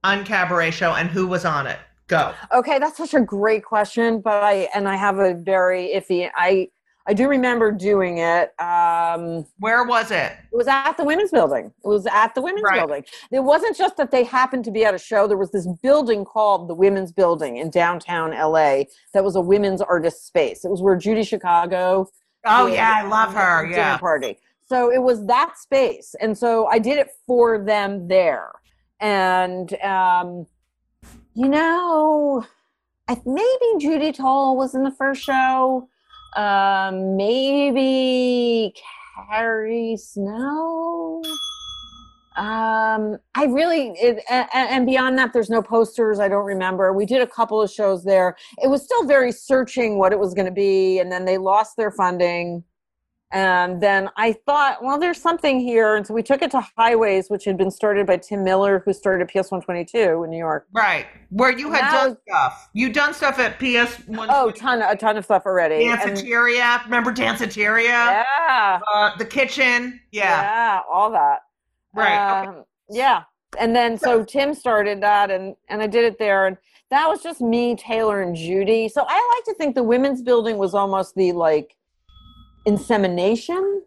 Uncabaret 0.04 0.72
show 0.72 0.92
and 0.94 1.08
who 1.08 1.26
was 1.26 1.44
on 1.44 1.66
it? 1.66 1.78
Go. 2.06 2.32
Okay, 2.52 2.78
that's 2.78 2.96
such 2.98 3.14
a 3.14 3.20
great 3.20 3.64
question, 3.64 4.20
but 4.20 4.42
I 4.42 4.68
and 4.74 4.86
I 4.88 4.96
have 4.96 5.18
a 5.18 5.34
very 5.34 5.90
iffy. 5.94 6.30
I 6.36 6.68
I 7.06 7.12
do 7.12 7.28
remember 7.28 7.70
doing 7.70 8.16
it. 8.18 8.58
Um, 8.60 9.44
Where 9.58 9.84
was 9.84 10.10
it? 10.10 10.32
it 10.52 10.56
was 10.56 10.68
at 10.68 10.94
the 10.94 11.04
women's 11.04 11.30
building. 11.30 11.66
It 11.84 11.88
was 11.88 12.06
at 12.06 12.34
the 12.34 12.40
women's 12.40 12.62
Right. 12.64 12.78
building. 12.78 13.04
It 13.30 13.40
wasn't 13.40 13.76
just 13.76 13.98
that 13.98 14.10
they 14.10 14.24
happened 14.24 14.64
to 14.64 14.70
be 14.70 14.86
at 14.86 14.94
a 14.94 14.98
show. 14.98 15.26
There 15.26 15.36
was 15.36 15.50
this 15.50 15.66
building 15.82 16.24
called 16.24 16.66
the 16.68 16.74
Women's 16.74 17.12
Building 17.12 17.58
in 17.58 17.68
downtown 17.68 18.30
LA 18.32 18.84
that 19.12 19.22
was 19.22 19.36
a 19.36 19.40
women's 19.42 19.82
artist 19.82 20.26
space. 20.26 20.64
It 20.64 20.70
was 20.70 20.80
where 20.80 20.96
Judy 20.96 21.24
Chicago 21.24 22.08
Oh 22.44 22.66
yeah, 22.66 22.92
I 22.96 23.08
love 23.08 23.32
her. 23.34 23.62
dinner 23.64 23.76
Yeah. 23.76 23.98
party. 23.98 24.38
So 24.66 24.90
it 24.90 25.02
was 25.02 25.26
that 25.26 25.58
space, 25.58 26.14
and 26.20 26.36
so 26.36 26.66
I 26.66 26.78
did 26.78 26.98
it 26.98 27.10
for 27.26 27.62
them 27.64 28.08
there. 28.08 28.52
And 29.00 29.72
um, 29.82 30.46
you 31.34 31.48
know, 31.48 32.46
I 33.08 33.20
maybe 33.26 33.78
Judy 33.78 34.12
Toll 34.12 34.56
was 34.56 34.74
in 34.74 34.82
the 34.84 34.90
first 34.90 35.22
show. 35.22 35.88
Um, 36.36 37.16
maybe 37.16 38.74
Carrie 39.30 39.96
Snow. 39.96 41.22
Um, 42.36 43.16
I 43.34 43.44
really, 43.44 43.90
it, 44.00 44.22
and, 44.28 44.48
and 44.54 44.86
beyond 44.86 45.16
that, 45.18 45.32
there's 45.32 45.50
no 45.50 45.62
posters. 45.62 46.18
I 46.18 46.28
don't 46.28 46.44
remember. 46.44 46.92
We 46.92 47.06
did 47.06 47.22
a 47.22 47.26
couple 47.26 47.62
of 47.62 47.70
shows 47.70 48.04
there. 48.04 48.36
It 48.62 48.68
was 48.68 48.82
still 48.82 49.04
very 49.06 49.30
searching 49.32 49.98
what 49.98 50.12
it 50.12 50.18
was 50.18 50.34
going 50.34 50.46
to 50.46 50.52
be, 50.52 50.98
and 50.98 51.12
then 51.12 51.24
they 51.24 51.38
lost 51.38 51.76
their 51.76 51.90
funding. 51.92 52.64
And 53.32 53.82
then 53.82 54.10
I 54.16 54.32
thought, 54.46 54.82
well, 54.84 54.96
there's 54.98 55.20
something 55.20 55.58
here, 55.58 55.96
and 55.96 56.06
so 56.06 56.14
we 56.14 56.22
took 56.22 56.40
it 56.42 56.52
to 56.52 56.62
Highways, 56.76 57.28
which 57.28 57.44
had 57.44 57.56
been 57.56 57.70
started 57.70 58.06
by 58.06 58.16
Tim 58.18 58.44
Miller, 58.44 58.82
who 58.84 58.92
started 58.92 59.26
PS 59.26 59.50
122 59.50 60.22
in 60.22 60.30
New 60.30 60.38
York. 60.38 60.66
Right. 60.72 61.06
Where 61.30 61.50
you 61.50 61.72
had 61.72 61.90
done 61.90 62.08
was- 62.10 62.18
stuff. 62.28 62.70
You 62.74 62.92
done 62.92 63.12
stuff 63.12 63.40
at 63.40 63.58
PS 63.58 64.06
one. 64.06 64.28
Oh, 64.30 64.50
ton, 64.52 64.82
a 64.82 64.94
ton 64.94 65.16
of 65.16 65.24
stuff 65.24 65.44
already. 65.46 65.86
And- 65.86 65.98
Danceteria. 66.00 66.84
Remember 66.84 67.12
Danceteria? 67.12 67.84
yeah, 67.88 68.78
Uh, 68.94 69.16
the 69.16 69.24
kitchen. 69.24 69.98
Yeah. 70.12 70.22
yeah, 70.42 70.80
all 70.92 71.10
that. 71.10 71.40
Right. 71.94 72.42
Um, 72.46 72.64
Yeah. 72.90 73.22
And 73.58 73.74
then 73.74 73.96
so 73.96 74.24
Tim 74.24 74.52
started 74.54 75.00
that 75.02 75.30
and 75.30 75.54
and 75.68 75.80
I 75.80 75.86
did 75.86 76.04
it 76.04 76.18
there 76.18 76.46
and 76.46 76.56
that 76.90 77.08
was 77.08 77.22
just 77.22 77.40
me, 77.40 77.76
Taylor 77.76 78.20
and 78.22 78.34
Judy. 78.36 78.88
So 78.88 79.04
I 79.08 79.34
like 79.36 79.44
to 79.46 79.54
think 79.54 79.74
the 79.74 79.82
women's 79.82 80.22
building 80.22 80.58
was 80.58 80.74
almost 80.74 81.14
the 81.14 81.32
like 81.32 81.76
insemination. 82.66 83.82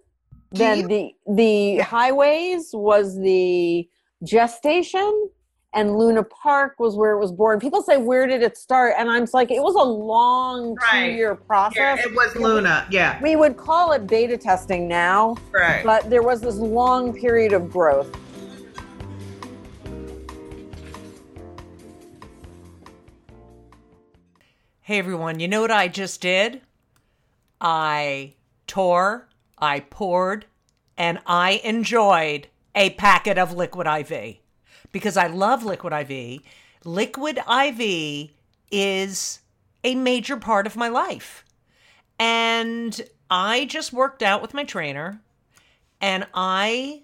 Do 0.54 0.58
then 0.60 0.78
you- 0.82 0.88
the 0.88 1.16
the 1.34 1.54
Yeah. 1.78 1.84
highways 1.84 2.72
was 2.74 3.18
the 3.20 3.88
gestation 4.24 5.30
and 5.78 5.96
Luna 5.96 6.24
Park 6.24 6.76
was 6.80 6.96
where 6.96 7.12
it 7.12 7.20
was 7.20 7.32
born. 7.32 7.60
People 7.60 7.84
say 7.84 7.98
where 7.98 8.26
did 8.26 8.42
it 8.42 8.58
start? 8.58 8.96
And 8.98 9.12
I'm 9.12 9.22
just 9.22 9.34
like 9.36 9.52
it 9.52 9.62
was 9.62 9.76
a 9.76 9.84
long 9.88 10.76
Right. 10.76 11.12
2-year 11.12 11.38
Yeah, 11.40 11.46
process. 11.46 12.04
it 12.04 12.16
was 12.16 12.36
Luna. 12.36 12.88
Yeah. 12.90 13.22
we 13.22 13.36
would 13.36 13.58
call 13.58 13.92
it 13.92 14.08
beta 14.08 14.38
testing 14.38 14.88
now, 14.88 15.36
Right. 15.54 15.84
but 15.86 16.10
there 16.10 16.24
was 16.24 16.42
this 16.42 16.56
long 16.56 17.14
period 17.14 17.54
of 17.54 17.70
growth. 17.72 18.10
Hey 24.82 25.00
everyone, 25.00 25.40
you 25.40 25.48
know 25.48 25.62
what 25.62 25.72
I 25.72 25.88
just 25.88 26.22
did? 26.22 26.62
I 27.60 28.36
tore, 28.68 29.28
I 29.58 29.82
poured, 29.82 30.46
and 30.98 31.20
I 31.26 31.62
enjoyed 31.64 32.48
a 32.74 32.92
packet 32.92 33.38
of 33.38 33.54
Liquid 33.54 33.88
IV 33.88 34.38
because 34.92 35.18
I 35.18 35.28
love 35.28 35.64
Liquid 35.64 35.94
IV. 35.94 36.42
Liquid 36.84 37.40
IV 37.40 38.30
is 38.72 39.40
a 39.84 39.96
major 39.96 40.38
part 40.38 40.68
of 40.68 40.76
my 40.76 40.88
life. 40.88 41.44
And 42.20 43.00
I 43.30 43.66
just 43.66 43.94
worked 43.94 44.24
out 44.24 44.42
with 44.42 44.54
my 44.54 44.64
trainer 44.64 45.22
and 46.02 46.28
I 46.34 47.04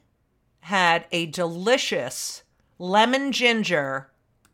had 0.61 1.05
a 1.11 1.25
delicious 1.27 2.43
lemon 2.79 3.31
ginger 3.31 4.09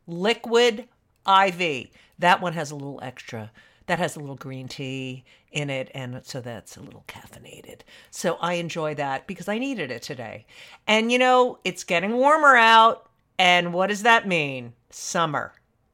liquid 0.08 0.88
IV. 1.28 1.88
That 2.18 2.42
one 2.42 2.54
has 2.54 2.72
a 2.72 2.76
little 2.76 3.00
extra. 3.02 3.52
That 3.86 4.00
has 4.00 4.16
a 4.16 4.20
little 4.20 4.36
green 4.36 4.68
tea 4.68 5.24
in 5.52 5.72
it, 5.72 5.90
and 5.96 6.22
so 6.24 6.42
that's 6.42 6.78
a 6.78 6.82
little 6.82 7.04
caffeinated. 7.08 7.82
So 8.12 8.38
I 8.40 8.54
enjoy 8.54 8.94
that 8.96 9.26
because 9.26 9.48
I 9.48 9.58
needed 9.58 9.90
it 9.90 10.04
today. 10.04 10.46
And 10.86 11.12
you 11.12 11.18
know, 11.18 11.58
it's 11.64 11.84
getting 11.84 12.14
warmer 12.14 12.56
out, 12.56 13.09
and 13.40 13.74
what 13.74 13.88
does 13.88 14.04
that 14.04 14.28
mean? 14.28 14.74
Summer. 14.92 15.54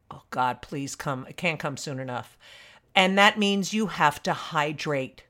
Oh 0.09 0.23
God, 0.31 0.61
please 0.61 0.95
come. 0.95 1.25
It 1.29 1.37
can't 1.37 1.59
come 1.59 1.77
soon 1.77 1.99
enough. 1.99 2.37
And 2.95 3.17
that 3.17 3.37
means 3.37 3.73
you 3.73 3.87
have 3.87 4.21
to 4.23 4.33
hydrate. 4.33 5.23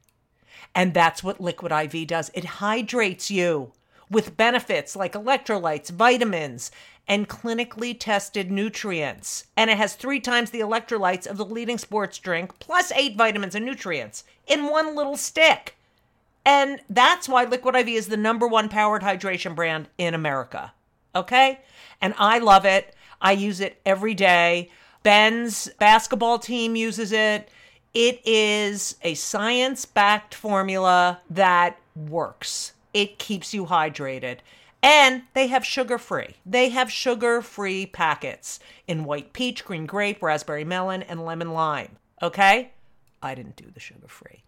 And 0.73 0.93
that's 0.93 1.23
what 1.23 1.41
Liquid 1.41 1.71
IV 1.71 2.07
does. 2.07 2.31
It 2.33 2.45
hydrates 2.45 3.29
you 3.29 3.73
with 4.09 4.37
benefits 4.37 4.95
like 4.95 5.13
electrolytes, 5.13 5.89
vitamins, 5.89 6.71
and 7.07 7.27
clinically 7.27 7.95
tested 7.97 8.51
nutrients. 8.51 9.45
And 9.57 9.69
it 9.69 9.77
has 9.77 9.95
three 9.95 10.19
times 10.19 10.51
the 10.51 10.59
electrolytes 10.59 11.27
of 11.27 11.37
the 11.37 11.45
leading 11.45 11.77
sports 11.77 12.17
drink, 12.17 12.59
plus 12.59 12.91
eight 12.93 13.17
vitamins 13.17 13.55
and 13.55 13.65
nutrients 13.65 14.23
in 14.47 14.69
one 14.69 14.95
little 14.95 15.17
stick. 15.17 15.75
And 16.45 16.79
that's 16.89 17.27
why 17.27 17.43
Liquid 17.43 17.75
IV 17.75 17.87
is 17.89 18.07
the 18.07 18.17
number 18.17 18.47
one 18.47 18.69
powered 18.69 19.01
hydration 19.01 19.55
brand 19.55 19.89
in 19.97 20.13
America. 20.13 20.73
Okay? 21.15 21.61
And 22.05 22.13
I 22.19 22.37
love 22.37 22.65
it. 22.65 22.93
I 23.19 23.31
use 23.31 23.59
it 23.59 23.81
every 23.83 24.13
day. 24.13 24.69
Ben's 25.01 25.69
basketball 25.79 26.37
team 26.37 26.75
uses 26.75 27.11
it. 27.11 27.49
It 27.95 28.21
is 28.23 28.95
a 29.01 29.15
science 29.15 29.85
backed 29.85 30.35
formula 30.35 31.19
that 31.31 31.79
works. 31.95 32.73
It 32.93 33.17
keeps 33.17 33.55
you 33.55 33.65
hydrated. 33.65 34.37
And 34.83 35.23
they 35.33 35.47
have 35.47 35.65
sugar 35.65 35.97
free. 35.97 36.35
They 36.45 36.69
have 36.69 36.91
sugar 36.91 37.41
free 37.41 37.87
packets 37.87 38.59
in 38.87 39.03
white 39.03 39.33
peach, 39.33 39.65
green 39.65 39.87
grape, 39.87 40.21
raspberry 40.21 40.63
melon, 40.63 41.01
and 41.01 41.25
lemon 41.25 41.53
lime. 41.53 41.97
Okay? 42.21 42.69
I 43.23 43.33
didn't 43.33 43.55
do 43.55 43.71
the 43.73 43.79
sugar 43.79 44.07
free. 44.07 44.43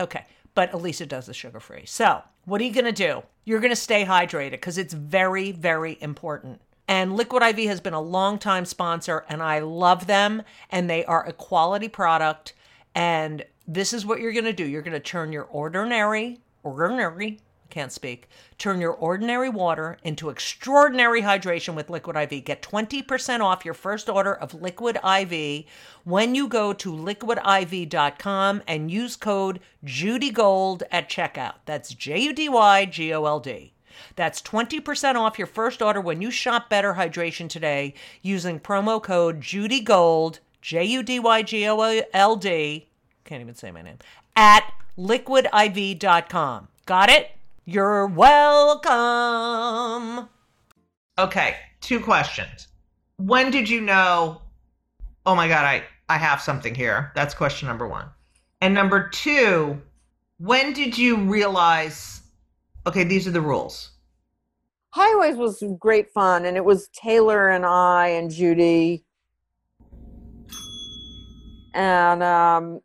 Okay, 0.00 0.24
but 0.56 0.74
Elisa 0.74 1.06
does 1.06 1.26
the 1.26 1.34
sugar 1.34 1.60
free. 1.60 1.84
So, 1.86 2.24
what 2.46 2.60
are 2.60 2.64
you 2.64 2.72
going 2.72 2.84
to 2.84 2.90
do? 2.90 3.22
You're 3.44 3.60
going 3.60 3.70
to 3.70 3.76
stay 3.76 4.04
hydrated 4.04 4.50
because 4.50 4.76
it's 4.76 4.92
very, 4.92 5.52
very 5.52 5.98
important. 6.00 6.60
And 6.88 7.16
Liquid 7.16 7.42
IV 7.42 7.68
has 7.68 7.80
been 7.80 7.94
a 7.94 8.00
long 8.00 8.38
time 8.38 8.64
sponsor, 8.64 9.24
and 9.28 9.42
I 9.42 9.58
love 9.58 10.06
them, 10.06 10.42
and 10.70 10.88
they 10.88 11.04
are 11.04 11.26
a 11.26 11.32
quality 11.32 11.88
product. 11.88 12.52
And 12.94 13.44
this 13.66 13.92
is 13.92 14.06
what 14.06 14.20
you're 14.20 14.32
going 14.32 14.44
to 14.44 14.52
do 14.52 14.64
you're 14.64 14.82
going 14.82 14.92
to 14.92 15.00
turn 15.00 15.32
your 15.32 15.44
ordinary, 15.44 16.40
ordinary, 16.62 17.40
can't 17.70 17.92
speak, 17.92 18.28
turn 18.58 18.80
your 18.80 18.92
ordinary 18.92 19.48
water 19.48 19.98
into 20.02 20.30
extraordinary 20.30 21.22
hydration 21.22 21.74
with 21.74 21.90
Liquid 21.90 22.16
IV. 22.16 22.44
Get 22.44 22.62
20% 22.62 23.40
off 23.40 23.64
your 23.64 23.74
first 23.74 24.08
order 24.08 24.34
of 24.34 24.54
Liquid 24.54 24.98
IV 25.04 25.64
when 26.04 26.34
you 26.34 26.48
go 26.48 26.72
to 26.72 26.92
liquidiv.com 26.92 28.62
and 28.66 28.90
use 28.90 29.16
code 29.16 29.60
JudyGold 29.84 30.82
at 30.90 31.10
checkout. 31.10 31.56
That's 31.66 31.92
J 31.94 32.20
U 32.20 32.32
D 32.32 32.48
Y 32.48 32.84
G 32.86 33.12
O 33.12 33.24
L 33.26 33.40
D. 33.40 33.72
That's 34.16 34.42
20% 34.42 35.14
off 35.14 35.38
your 35.38 35.46
first 35.46 35.82
order 35.82 36.00
when 36.00 36.22
you 36.22 36.30
shop 36.30 36.70
Better 36.70 36.94
Hydration 36.94 37.48
today 37.48 37.94
using 38.22 38.60
promo 38.60 39.02
code 39.02 39.40
JudyGold, 39.40 40.38
J 40.62 40.84
U 40.84 41.02
D 41.02 41.18
Y 41.20 41.42
G 41.42 41.68
O 41.68 42.02
L 42.12 42.36
D. 42.36 42.88
Can't 43.24 43.40
even 43.40 43.54
say 43.54 43.70
my 43.70 43.82
name. 43.82 43.98
At 44.36 44.72
liquidiv.com. 44.98 46.68
Got 46.86 47.10
it? 47.10 47.30
You're 47.64 48.06
welcome. 48.06 48.90
Okay, 51.18 51.56
two 51.80 51.98
questions. 52.00 52.68
When 53.16 53.50
did 53.50 53.68
you 53.68 53.80
know, 53.80 54.42
oh 55.24 55.34
my 55.34 55.48
God, 55.48 55.64
I, 55.64 55.82
I 56.08 56.18
have 56.18 56.40
something 56.40 56.74
here? 56.74 57.10
That's 57.14 57.34
question 57.34 57.66
number 57.66 57.88
one. 57.88 58.06
And 58.60 58.74
number 58.74 59.08
two, 59.08 59.80
when 60.38 60.72
did 60.74 60.96
you 60.96 61.16
realize, 61.16 62.20
okay, 62.86 63.04
these 63.04 63.26
are 63.26 63.32
the 63.32 63.40
rules? 63.40 63.90
Highways 64.90 65.36
was 65.36 65.62
great 65.78 66.10
fun, 66.10 66.46
and 66.46 66.56
it 66.56 66.64
was 66.64 66.88
Taylor 66.88 67.50
and 67.50 67.66
I 67.66 68.08
and 68.08 68.30
Judy, 68.30 69.04
and 71.74 72.22
um, 72.22 72.80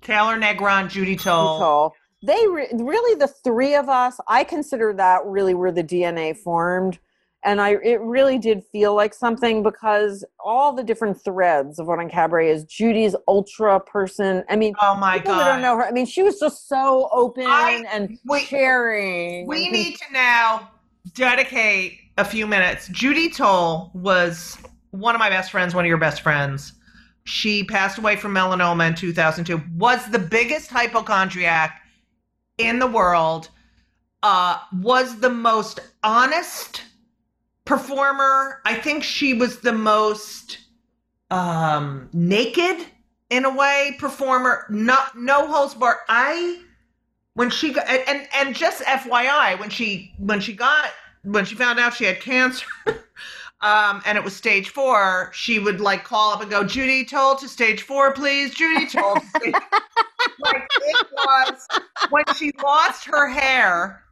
Taylor 0.00 0.38
Negron, 0.38 0.88
Judy 0.88 1.16
Toll. 1.16 1.58
Nicole. 1.58 1.94
They 2.22 2.46
re- 2.48 2.68
really 2.72 3.18
the 3.18 3.28
three 3.28 3.74
of 3.74 3.88
us. 3.88 4.18
I 4.28 4.44
consider 4.44 4.92
that 4.94 5.24
really 5.24 5.54
where 5.54 5.72
the 5.72 5.84
DNA 5.84 6.36
formed, 6.36 6.98
and 7.42 7.60
I 7.60 7.70
it 7.82 8.00
really 8.00 8.38
did 8.38 8.62
feel 8.70 8.94
like 8.94 9.14
something 9.14 9.62
because 9.62 10.24
all 10.44 10.72
the 10.74 10.82
different 10.82 11.22
threads 11.24 11.78
of 11.78 11.86
what 11.86 11.98
Uncabaret 11.98 12.50
is 12.52 12.64
Judy's 12.64 13.16
ultra 13.28 13.80
person. 13.80 14.44
I 14.50 14.56
mean, 14.56 14.74
Oh 14.80 14.94
my 14.96 15.18
God. 15.18 15.38
who 15.38 15.44
don't 15.44 15.62
know 15.62 15.76
her. 15.76 15.84
I 15.86 15.90
mean, 15.92 16.06
she 16.06 16.22
was 16.22 16.38
just 16.38 16.68
so 16.68 17.08
open 17.12 17.46
I- 17.46 17.84
and 17.92 18.18
wait. 18.26 18.46
sharing. 18.46 19.46
We 19.46 19.64
and- 19.64 19.72
need 19.72 19.96
to 19.96 20.12
now 20.12 20.70
dedicate 21.14 21.98
a 22.18 22.24
few 22.24 22.46
minutes. 22.46 22.88
Judy 22.88 23.30
Toll 23.30 23.90
was 23.94 24.58
one 24.90 25.14
of 25.14 25.18
my 25.18 25.30
best 25.30 25.50
friends, 25.50 25.74
one 25.74 25.84
of 25.84 25.88
your 25.88 25.98
best 25.98 26.20
friends. 26.22 26.72
she 27.24 27.62
passed 27.62 27.98
away 27.98 28.16
from 28.16 28.34
melanoma 28.34 28.88
in 28.88 28.94
2002, 28.94 29.62
was 29.76 30.04
the 30.10 30.18
biggest 30.18 30.70
hypochondriac 30.70 31.80
in 32.56 32.78
the 32.78 32.86
world, 32.86 33.50
uh, 34.22 34.56
was 34.80 35.20
the 35.20 35.28
most 35.30 35.80
honest 36.02 36.82
performer. 37.70 38.60
I 38.64 38.74
think 38.74 39.04
she 39.04 39.32
was 39.32 39.60
the 39.60 39.72
most 39.72 40.58
um, 41.30 42.08
naked 42.12 42.84
in 43.30 43.44
a 43.44 43.54
way 43.54 43.94
performer. 44.00 44.66
Not 44.68 45.16
no 45.16 45.46
holds 45.46 45.74
barred. 45.74 45.98
I 46.08 46.62
when 47.34 47.48
she 47.48 47.72
got 47.72 47.88
and 47.88 48.26
and 48.34 48.56
just 48.56 48.82
FYI 48.82 49.56
when 49.60 49.70
she 49.70 50.12
when 50.18 50.40
she 50.40 50.52
got 50.52 50.90
when 51.22 51.44
she 51.44 51.54
found 51.54 51.78
out 51.78 51.94
she 51.94 52.04
had 52.04 52.20
cancer. 52.20 52.66
Um, 53.62 54.00
and 54.06 54.16
it 54.16 54.24
was 54.24 54.34
stage 54.34 54.70
four, 54.70 55.30
she 55.34 55.58
would 55.58 55.82
like 55.82 56.02
call 56.02 56.32
up 56.32 56.40
and 56.40 56.50
go, 56.50 56.64
Judy 56.64 57.04
Toll 57.04 57.36
to 57.36 57.46
stage 57.46 57.82
four, 57.82 58.10
please. 58.14 58.54
Judy 58.54 58.86
Toll 58.86 59.12
like 60.38 60.66
it 60.80 61.06
was 61.12 61.68
when 62.08 62.24
she 62.36 62.52
lost 62.62 63.04
her 63.04 63.28
hair 63.28 64.02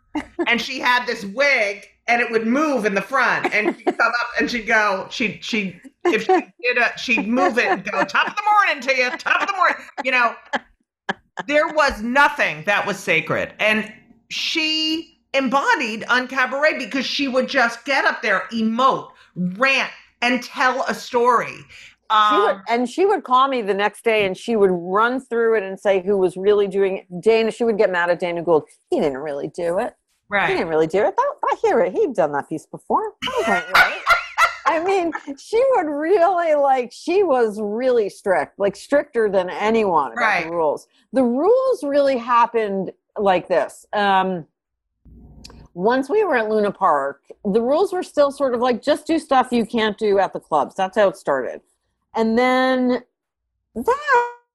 and 0.46 0.60
she 0.60 0.78
had 0.78 1.06
this 1.06 1.24
wig 1.24 1.86
and 2.06 2.22
it 2.22 2.30
would 2.30 2.46
move 2.46 2.84
in 2.84 2.94
the 2.94 3.02
front 3.02 3.52
and 3.52 3.76
she'd 3.76 3.84
come 3.84 4.12
up 4.20 4.28
and 4.38 4.50
she'd 4.50 4.66
go 4.66 5.06
she 5.10 5.38
she 5.42 5.78
if 6.04 6.22
she 6.22 6.52
did 6.62 6.78
a 6.78 6.96
she'd 6.98 7.28
move 7.28 7.58
it 7.58 7.66
and 7.66 7.84
go 7.84 8.04
top 8.04 8.28
of 8.28 8.36
the 8.36 8.42
morning 8.54 8.82
to 8.82 8.96
you 8.96 9.10
top 9.18 9.42
of 9.42 9.48
the 9.48 9.56
morning 9.56 9.76
you 10.04 10.10
know 10.10 10.34
there 11.46 11.68
was 11.68 12.02
nothing 12.02 12.62
that 12.64 12.86
was 12.86 12.98
sacred 12.98 13.52
and 13.60 13.92
she 14.30 15.18
embodied 15.34 16.02
Uncabaret 16.08 16.78
because 16.78 17.04
she 17.04 17.28
would 17.28 17.48
just 17.48 17.84
get 17.84 18.04
up 18.04 18.22
there 18.22 18.44
emote 18.52 19.10
rant 19.36 19.92
and 20.22 20.42
tell 20.42 20.84
a 20.88 20.94
story 20.94 21.58
she 22.10 22.38
would, 22.38 22.50
um, 22.50 22.62
and 22.70 22.88
she 22.88 23.04
would 23.04 23.24
call 23.24 23.48
me 23.48 23.60
the 23.60 23.74
next 23.74 24.02
day 24.02 24.24
and 24.24 24.34
she 24.34 24.56
would 24.56 24.70
run 24.72 25.20
through 25.20 25.58
it 25.58 25.62
and 25.62 25.78
say 25.78 26.02
who 26.02 26.16
was 26.16 26.38
really 26.38 26.66
doing 26.66 26.98
it. 26.98 27.20
Dana, 27.20 27.50
she 27.50 27.64
would 27.64 27.76
get 27.76 27.90
mad 27.90 28.08
at 28.08 28.18
Dana 28.18 28.42
Gould. 28.42 28.64
He 28.88 28.98
didn't 28.98 29.18
really 29.18 29.48
do 29.48 29.78
it. 29.78 29.92
He 30.30 30.54
didn't 30.54 30.68
really 30.68 30.86
do 30.86 30.98
it. 31.04 31.16
That, 31.16 31.34
I 31.44 31.56
hear 31.62 31.80
it. 31.80 31.92
He'd 31.92 32.14
done 32.14 32.32
that 32.32 32.48
piece 32.48 32.66
before. 32.66 33.14
That 33.46 33.66
right. 33.74 34.02
I 34.66 34.84
mean, 34.84 35.12
she 35.38 35.62
would 35.76 35.86
really 35.86 36.54
like, 36.54 36.92
she 36.92 37.22
was 37.22 37.58
really 37.60 38.10
strict, 38.10 38.58
like 38.58 38.76
stricter 38.76 39.30
than 39.30 39.48
anyone 39.48 40.12
about 40.12 40.20
Right. 40.20 40.44
the 40.44 40.50
rules. 40.52 40.86
The 41.14 41.22
rules 41.24 41.82
really 41.82 42.18
happened 42.18 42.92
like 43.16 43.48
this. 43.48 43.86
Um, 43.94 44.46
once 45.72 46.10
we 46.10 46.22
were 46.24 46.36
at 46.36 46.50
Luna 46.50 46.70
Park, 46.70 47.22
the 47.44 47.62
rules 47.62 47.94
were 47.94 48.02
still 48.02 48.30
sort 48.30 48.52
of 48.54 48.60
like 48.60 48.82
just 48.82 49.06
do 49.06 49.18
stuff 49.18 49.48
you 49.52 49.64
can't 49.64 49.96
do 49.96 50.18
at 50.18 50.34
the 50.34 50.40
clubs. 50.40 50.74
That's 50.74 50.98
how 50.98 51.08
it 51.08 51.16
started. 51.16 51.62
And 52.14 52.36
then, 52.36 53.02
then, 53.74 53.86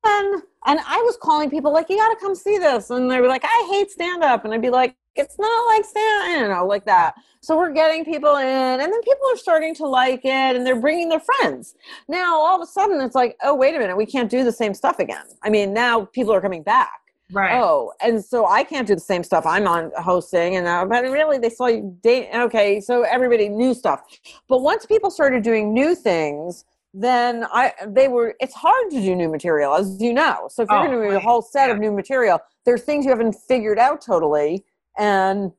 and 0.04 0.80
I 0.86 1.02
was 1.06 1.18
calling 1.20 1.50
people 1.50 1.74
like, 1.74 1.90
you 1.90 1.98
got 1.98 2.10
to 2.10 2.20
come 2.20 2.36
see 2.36 2.60
this. 2.60 2.92
And 2.92 3.10
they 3.10 3.20
were 3.20 3.28
like, 3.28 3.46
I 3.46 3.68
hate 3.72 3.90
stand 3.90 4.22
up. 4.24 4.46
And 4.46 4.54
I'd 4.54 4.62
be 4.62 4.70
like, 4.70 4.96
it's 5.16 5.38
not 5.40 5.68
like 5.68 5.86
stand, 5.86 6.42
you 6.42 6.48
know, 6.50 6.66
like 6.66 6.86
that. 6.86 7.16
So 7.42 7.58
we're 7.58 7.72
getting 7.74 8.06
people 8.06 8.36
in, 8.38 8.48
and 8.48 8.82
then 8.82 9.02
people 9.02 9.28
are 9.32 9.38
starting 9.38 9.76
to 9.76 9.88
like 9.88 10.22
it, 10.26 10.56
and 10.56 10.66
they're 10.66 10.80
bringing 10.80 11.10
their 11.10 11.20
friends. 11.22 11.76
Now 12.08 12.36
all 12.40 12.56
of 12.56 12.62
a 12.62 12.72
sudden, 12.72 13.02
it's 13.02 13.16
like, 13.16 13.36
oh, 13.44 13.54
wait 13.56 13.76
a 13.76 13.80
minute, 13.80 13.98
we 13.98 14.06
can't 14.06 14.30
do 14.30 14.44
the 14.44 14.52
same 14.52 14.74
stuff 14.74 15.00
again. 15.00 15.26
I 15.44 15.50
mean, 15.50 15.74
now 15.74 16.06
people 16.06 16.34
are 16.34 16.42
coming 16.42 16.64
back. 16.64 16.92
right 17.32 17.66
Oh, 17.66 17.92
and 18.02 18.24
so 18.24 18.48
I 18.48 18.64
can't 18.64 18.88
do 18.88 18.96
the 18.96 19.02
same 19.02 19.24
stuff 19.24 19.46
I'm 19.46 19.68
on 19.68 19.92
hosting, 19.98 20.56
and 20.56 20.66
uh, 20.68 20.86
but 20.86 21.04
really 21.04 21.38
they 21.38 21.50
saw 21.50 21.68
you 21.68 21.98
date. 22.02 22.30
Okay, 22.34 22.80
so 22.80 23.04
everybody 23.04 23.50
knew 23.50 23.74
stuff, 23.74 24.02
but 24.48 24.62
once 24.62 24.86
people 24.86 25.12
started 25.12 25.44
doing 25.44 25.74
new 25.74 25.94
things, 25.96 26.66
then 26.94 27.46
I 27.52 27.74
they 27.88 28.08
were. 28.08 28.36
It's 28.40 28.54
hard 28.54 28.92
to 28.92 29.02
do 29.02 29.16
new 29.16 29.30
material, 29.30 29.76
as 29.76 30.02
you 30.02 30.14
know. 30.14 30.48
So 30.50 30.64
if 30.64 30.72
you're 30.72 30.80
Oh, 30.80 30.88
going 30.88 30.92
to 30.98 31.10
do 31.10 31.16
a 31.16 31.20
whole 31.20 31.42
set 31.42 31.70
of 31.70 31.80
new 31.80 31.92
material, 31.92 32.40
there's 32.66 32.84
things 32.84 33.04
you 33.06 33.12
haven't 33.12 33.34
figured 33.34 33.80
out 33.80 34.02
totally, 34.02 34.64
and 34.98 35.52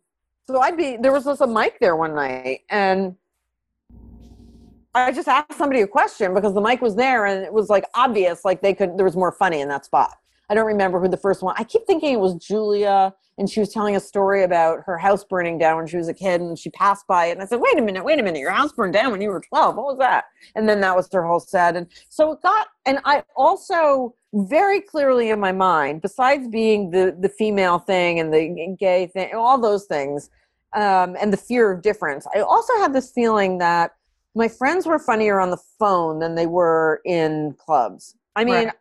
so 0.47 0.61
I'd 0.61 0.77
be 0.77 0.97
there 0.97 1.13
was 1.13 1.25
just 1.25 1.41
a 1.41 1.47
mic 1.47 1.79
there 1.81 1.97
one 1.97 2.15
night, 2.15 2.61
and 2.71 3.17
I 4.95 5.11
just 5.11 5.27
asked 5.27 5.59
somebody 5.59 5.81
a 5.81 5.87
question 5.87 6.35
because 6.35 6.55
the 6.55 6.61
mic 6.61 6.81
was 6.81 6.97
there, 6.97 7.27
and 7.27 7.45
it 7.45 7.53
was 7.53 7.69
like 7.69 7.85
obvious, 7.95 8.45
like 8.45 8.63
they 8.63 8.75
could 8.75 8.97
there 8.97 9.05
was 9.05 9.17
more 9.17 9.33
funny 9.33 9.61
in 9.61 9.69
that 9.69 9.85
spot. 9.85 10.15
I 10.51 10.55
don't 10.55 10.67
remember 10.67 11.01
who 11.01 11.09
the 11.09 11.17
first 11.17 11.43
one. 11.43 11.55
I 11.59 11.65
keep 11.65 11.87
thinking 11.87 12.13
it 12.13 12.21
was 12.21 12.35
Julia, 12.35 13.15
and 13.39 13.49
she 13.49 13.61
was 13.61 13.71
telling 13.71 13.97
a 13.97 14.01
story 14.01 14.43
about 14.43 14.81
her 14.85 14.99
house 14.99 15.25
burning 15.25 15.59
down 15.59 15.79
when 15.79 15.87
she 15.87 15.97
was 15.97 16.09
a 16.09 16.15
kid, 16.15 16.41
and 16.41 16.59
she 16.59 16.71
passed 16.71 17.07
by 17.07 17.27
it. 17.27 17.33
And 17.33 17.43
I 17.43 17.47
said, 17.47 17.61
"Wait 17.61 17.79
a 17.79 17.83
minute, 17.83 18.05
wait 18.05 18.21
a 18.21 18.23
minute! 18.23 18.41
Your 18.41 18.51
house 18.51 18.73
burned 18.73 18.93
down 18.93 19.11
when 19.11 19.23
you 19.23 19.31
were 19.31 19.41
12. 19.41 19.77
What 19.77 19.87
was 19.87 19.99
that?" 19.99 20.25
And 20.55 20.69
then 20.69 20.81
that 20.83 20.95
was 20.95 21.09
her 21.13 21.27
whole 21.27 21.41
set. 21.41 21.77
And 21.77 21.87
so 22.11 22.33
it 22.33 22.43
got. 22.43 22.69
And 22.85 22.99
I 23.05 23.25
also 23.35 24.15
very 24.35 24.81
clearly 24.81 25.31
in 25.31 25.39
my 25.39 25.53
mind, 25.53 26.03
besides 26.03 26.49
being 26.49 26.91
the 26.91 27.17
the 27.19 27.29
female 27.29 27.79
thing 27.79 28.19
and 28.19 28.33
the 28.33 28.77
gay 28.79 29.07
thing, 29.07 29.31
all 29.35 29.61
those 29.61 29.87
things, 29.87 30.29
um, 30.75 31.17
and 31.21 31.33
the 31.33 31.37
fear 31.37 31.71
of 31.71 31.83
difference, 31.83 32.27
I 32.35 32.41
also 32.41 32.73
had 32.79 32.93
this 32.93 33.13
feeling 33.13 33.59
that 33.59 33.93
my 34.35 34.49
friends 34.49 34.87
were 34.87 34.99
funnier 34.99 35.39
on 35.39 35.51
the 35.51 35.61
phone 35.79 36.19
than 36.19 36.35
they 36.35 36.47
were 36.47 37.01
in 37.05 37.55
clubs. 37.59 38.17
I 38.37 38.45
mean. 38.45 38.55
Right. 38.55 38.73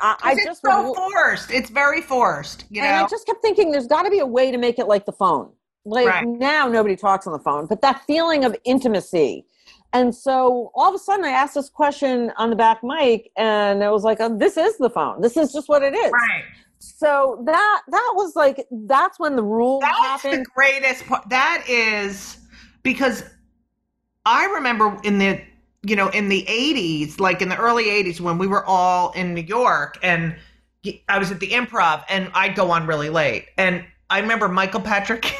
I, 0.00 0.16
I 0.22 0.32
it's 0.32 0.44
just 0.44 0.62
so 0.62 0.94
forced 0.94 1.50
it's 1.50 1.68
very 1.68 2.00
forced 2.00 2.64
you 2.70 2.80
and 2.80 2.90
know 2.90 3.04
I 3.04 3.08
just 3.08 3.26
kept 3.26 3.42
thinking 3.42 3.72
there's 3.72 3.88
got 3.88 4.04
to 4.04 4.10
be 4.10 4.20
a 4.20 4.26
way 4.26 4.50
to 4.50 4.56
make 4.56 4.78
it 4.78 4.86
like 4.86 5.04
the 5.04 5.12
phone. 5.12 5.50
Like 5.84 6.06
Right. 6.06 6.26
now 6.26 6.66
nobody 6.68 6.96
talks 6.96 7.26
on 7.26 7.32
the 7.32 7.40
phone, 7.40 7.66
but 7.66 7.82
that 7.82 8.02
feeling 8.06 8.44
of 8.44 8.56
intimacy. 8.64 9.44
And 9.92 10.14
so 10.14 10.70
all 10.74 10.88
of 10.88 10.94
a 10.94 10.98
sudden 10.98 11.24
I 11.24 11.30
asked 11.30 11.54
this 11.54 11.68
question 11.68 12.32
on 12.36 12.50
the 12.50 12.56
back 12.56 12.82
mic 12.82 13.30
and 13.36 13.84
I 13.84 13.90
was 13.90 14.04
like, 14.04 14.18
oh, 14.20 14.36
this 14.36 14.56
is 14.56 14.78
the 14.78 14.88
phone. 14.88 15.20
This 15.20 15.36
is 15.36 15.52
just 15.52 15.68
what 15.68 15.82
it 15.82 15.94
is. 15.94 16.10
right 16.12 16.44
So 16.78 17.42
that 17.46 17.82
that 17.88 18.12
was 18.14 18.34
like 18.34 18.66
that's 18.70 19.18
when 19.18 19.36
the 19.36 19.42
rules 19.42 19.82
That's 19.82 20.22
the 20.22 20.44
greatest 20.54 21.06
part. 21.06 21.28
That 21.28 21.64
is 21.68 22.38
because 22.82 23.22
I 24.24 24.46
remember 24.46 24.98
in 25.04 25.18
the 25.18 25.40
you 25.82 25.96
know 25.96 26.08
in 26.08 26.28
the 26.28 26.44
80s 26.44 27.20
like 27.20 27.42
in 27.42 27.48
the 27.48 27.56
early 27.58 27.84
80s 27.84 28.20
when 28.20 28.38
we 28.38 28.46
were 28.46 28.64
all 28.64 29.10
in 29.12 29.34
New 29.34 29.42
York 29.42 29.98
and 30.02 30.36
I 31.08 31.18
was 31.18 31.30
at 31.30 31.38
the 31.38 31.50
improv 31.50 32.04
and 32.08 32.30
I'd 32.34 32.54
go 32.54 32.70
on 32.70 32.86
really 32.86 33.10
late 33.10 33.48
and 33.58 33.84
I 34.08 34.20
remember 34.20 34.48
Michael 34.48 34.80
Patrick 34.80 35.34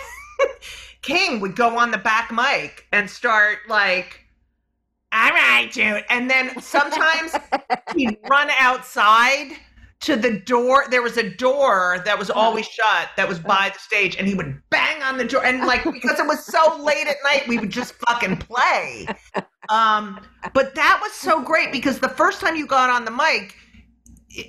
King 1.03 1.41
would 1.41 1.57
go 1.57 1.79
on 1.79 1.91
the 1.91 1.99
back 1.99 2.33
mic 2.33 2.87
and 2.93 3.09
start 3.09 3.59
like 3.69 4.22
all 5.13 5.31
right 5.31 5.71
dude 5.73 6.05
and 6.11 6.29
then 6.31 6.61
sometimes 6.61 7.35
he'd 7.95 8.17
run 8.31 8.51
outside 8.59 9.53
to 10.03 10.17
the 10.17 10.41
door. 10.41 10.85
There 10.91 11.01
was 11.03 11.17
a 11.17 11.31
door 11.31 12.03
that 12.05 12.19
was 12.19 12.29
always 12.29 12.67
shut 12.67 13.11
that 13.17 13.29
was 13.29 13.39
by 13.39 13.71
the 13.73 13.79
stage, 13.79 14.17
and 14.17 14.27
he 14.27 14.35
would 14.35 14.61
bang 14.69 15.01
on 15.03 15.17
the 15.17 15.25
door. 15.25 15.45
And 15.45 15.61
like 15.65 15.85
because 15.85 16.19
it 16.19 16.27
was 16.27 16.45
so 16.45 16.77
late 16.83 17.07
at 17.07 17.17
night, 17.25 17.47
we 17.49 17.57
would 17.59 17.71
just 17.71 17.95
fucking 18.09 18.39
play. 18.39 19.07
Um, 19.69 20.21
but 20.55 20.75
that 20.75 20.99
was 21.01 21.13
so 21.13 21.41
great 21.41 21.71
because 21.73 22.01
the 22.01 22.09
first 22.09 22.41
time 22.41 22.57
you 22.57 22.67
got 22.67 22.91
on 22.91 23.05
the 23.05 23.13
mic, 23.13 23.55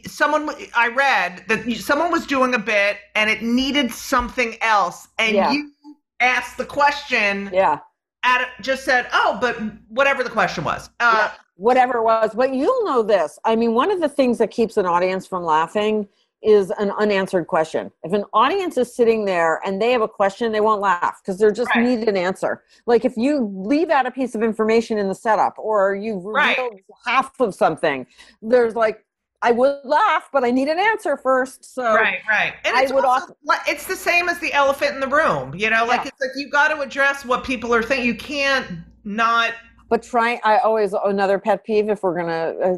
someone 0.07 0.49
I 0.75 0.87
read 0.87 1.43
that 1.47 1.71
someone 1.77 2.11
was 2.11 2.25
doing 2.25 2.55
a 2.55 2.59
bit 2.59 2.97
and 3.15 3.29
it 3.29 3.43
needed 3.43 3.91
something 3.91 4.57
else, 4.61 5.07
and 5.19 5.35
Yeah. 5.35 5.51
you 5.51 5.71
asked 6.19 6.57
the 6.57 6.65
question 6.65 7.51
Yeah. 7.53 7.79
At 8.23 8.49
just 8.61 8.83
said, 8.83 9.07
"Oh, 9.13 9.37
but 9.39 9.57
whatever 9.89 10.23
the 10.23 10.29
question 10.29 10.63
was." 10.63 10.89
Uh, 10.99 11.13
Yeah. 11.15 11.31
Whatever 11.55 11.99
it 11.99 12.03
was. 12.03 12.31
But 12.33 12.53
you'll 12.55 12.83
know 12.83 13.03
this. 13.03 13.37
I 13.45 13.55
mean, 13.55 13.75
one 13.75 13.91
of 13.91 14.01
the 14.01 14.09
things 14.09 14.39
that 14.39 14.49
keeps 14.49 14.75
an 14.77 14.87
audience 14.87 15.27
from 15.27 15.43
laughing 15.43 16.07
is 16.41 16.71
an 16.71 16.91
unanswered 16.97 17.45
question. 17.47 17.91
If 18.03 18.11
an 18.11 18.25
audience 18.33 18.75
is 18.75 18.93
sitting 18.93 19.23
there 19.25 19.61
and 19.63 19.79
they 19.81 19.91
have 19.91 20.01
a 20.01 20.07
question, 20.07 20.51
they 20.51 20.59
won't 20.61 20.81
laugh 20.81 21.21
because 21.21 21.39
they're 21.39 21.51
just 21.51 21.69
Right. 21.75 21.85
need 21.85 22.09
an 22.09 22.17
answer. 22.17 22.63
Like 22.87 23.05
if 23.05 23.15
you 23.15 23.49
leave 23.55 23.89
out 23.91 24.05
a 24.07 24.11
piece 24.11 24.33
of 24.35 24.41
information 24.43 24.97
in 24.97 25.07
the 25.07 25.15
setup 25.15 25.53
or 25.57 25.95
you've 25.95 26.25
Right. 26.25 26.57
revealed 26.57 26.79
half 27.05 27.39
of 27.39 27.53
something, 27.55 28.07
there's 28.41 28.75
like, 28.75 29.05
I 29.43 29.51
would 29.51 29.79
laugh, 29.83 30.29
but 30.33 30.43
I 30.43 30.51
need 30.51 30.69
an 30.69 30.79
answer 30.79 31.17
first. 31.17 31.75
So 31.75 31.83
Right, 31.93 32.19
right. 32.29 32.53
And 32.65 32.75
I 32.75 32.83
it's 32.83 32.93
would 32.93 33.03
also, 33.05 33.35
it's 33.67 33.85
the 33.85 33.95
same 33.95 34.29
as 34.29 34.39
the 34.39 34.51
elephant 34.53 34.93
in 34.95 34.99
the 35.01 35.07
room. 35.07 35.53
You 35.53 35.69
know, 35.69 35.85
like 35.85 36.01
Yeah. 36.01 36.07
it's 36.09 36.21
like 36.21 36.31
you 36.35 36.49
got 36.49 36.69
to 36.69 36.79
address 36.81 37.25
what 37.25 37.43
people 37.43 37.73
are 37.75 37.83
thinking. 37.83 38.05
You 38.07 38.15
can't 38.15 38.67
not. 39.03 39.53
but 39.89 40.01
try 40.01 40.39
i 40.45 40.57
always 40.59 40.93
another 40.93 41.37
pet 41.37 41.63
peeve 41.65 41.89
if 41.89 42.01
we're 42.03 42.15
gonna 42.17 42.55
uh, 42.63 42.77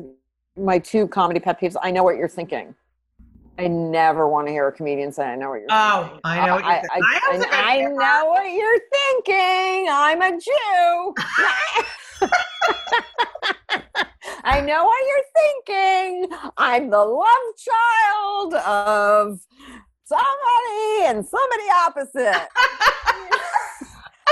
my 0.57 0.79
two 0.79 1.07
comedy 1.07 1.39
pet 1.39 1.61
peeves 1.61 1.75
i 1.83 1.91
know 1.91 2.03
what 2.03 2.15
you're 2.17 2.27
thinking 2.27 2.73
i 3.59 3.67
never 3.67 4.27
want 4.27 4.47
to 4.47 4.51
hear 4.51 4.67
a 4.67 4.71
comedian 4.71 5.11
say 5.13 5.23
i 5.23 5.35
know 5.35 5.49
what 5.51 5.59
you're 5.61 5.67
Oh, 5.69 6.09
thinking 6.09 6.19
I 6.25 6.45
know 6.47 6.55
what 6.55 6.63
you're 6.65 6.73
I, 6.73 6.81
thinking. 6.81 7.03
I, 7.03 7.19
I 7.61 7.75
I, 7.75 7.81
know 7.81 8.25
what 8.33 8.51
you're 8.51 8.81
thinking 8.97 9.87
i'm 9.91 10.21
a 10.23 10.31
jew 10.39 11.13
i 14.43 14.61
know 14.61 14.85
what 14.85 15.03
you're 15.07 15.29
thinking 15.65 16.37
i'm 16.57 16.89
the 16.89 16.97
love 17.03 17.55
child 17.57 18.53
of 18.53 19.39
somebody 20.05 21.05
and 21.07 21.25
somebody 21.25 21.63
opposite 21.85 22.47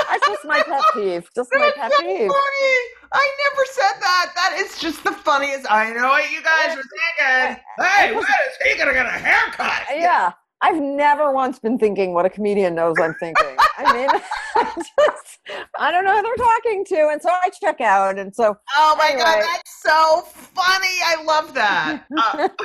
That's 0.10 0.28
just 0.28 0.46
my 0.46 0.62
pet 0.64 0.82
peeve. 0.94 1.30
Just 1.36 1.50
my 1.54 1.72
That's 1.76 1.78
pet 1.78 1.92
so 1.92 2.00
peeve. 2.02 2.28
funny. 2.28 2.78
I 3.14 3.32
never 3.44 3.66
said 3.72 4.02
that. 4.02 4.32
That 4.36 4.58
is 4.60 4.78
just 4.80 5.04
the 5.04 5.12
funniest. 5.12 5.72
I 5.72 5.92
know 5.92 6.10
what 6.10 6.30
you 6.32 6.42
guys 6.44 6.76
were 6.76 6.84
thinking. 6.84 7.64
Hey, 7.80 8.12
when 8.14 8.24
is 8.24 8.28
he 8.66 8.78
gonna 8.78 8.94
get 8.94 9.06
a 9.06 9.10
haircut? 9.10 9.84
Yeah. 9.92 10.34
I've 10.64 10.82
never 10.82 11.34
once 11.34 11.60
been 11.60 11.78
thinking 11.78 12.14
what 12.14 12.26
a 12.26 12.30
comedian 12.30 12.74
knows 12.74 12.96
I'm 12.98 13.14
thinking. 13.16 13.56
I 13.78 13.94
mean, 13.94 14.10
I 14.56 14.74
just, 14.76 15.40
I 15.78 15.92
don't 15.92 16.06
know 16.06 16.16
who 16.16 16.22
they're 16.24 16.36
talking 16.38 16.86
to. 16.86 17.10
And 17.12 17.22
so 17.22 17.30
I 17.30 17.50
check 17.62 17.82
out. 17.82 18.18
And 18.18 18.34
so, 18.34 18.58
Oh 18.76 18.96
my 18.98 19.12
god, 19.12 19.44
that's 19.44 19.82
so 19.84 20.22
funny. 20.26 20.98
I 21.06 21.24
love 21.26 21.54
that. 21.54 22.06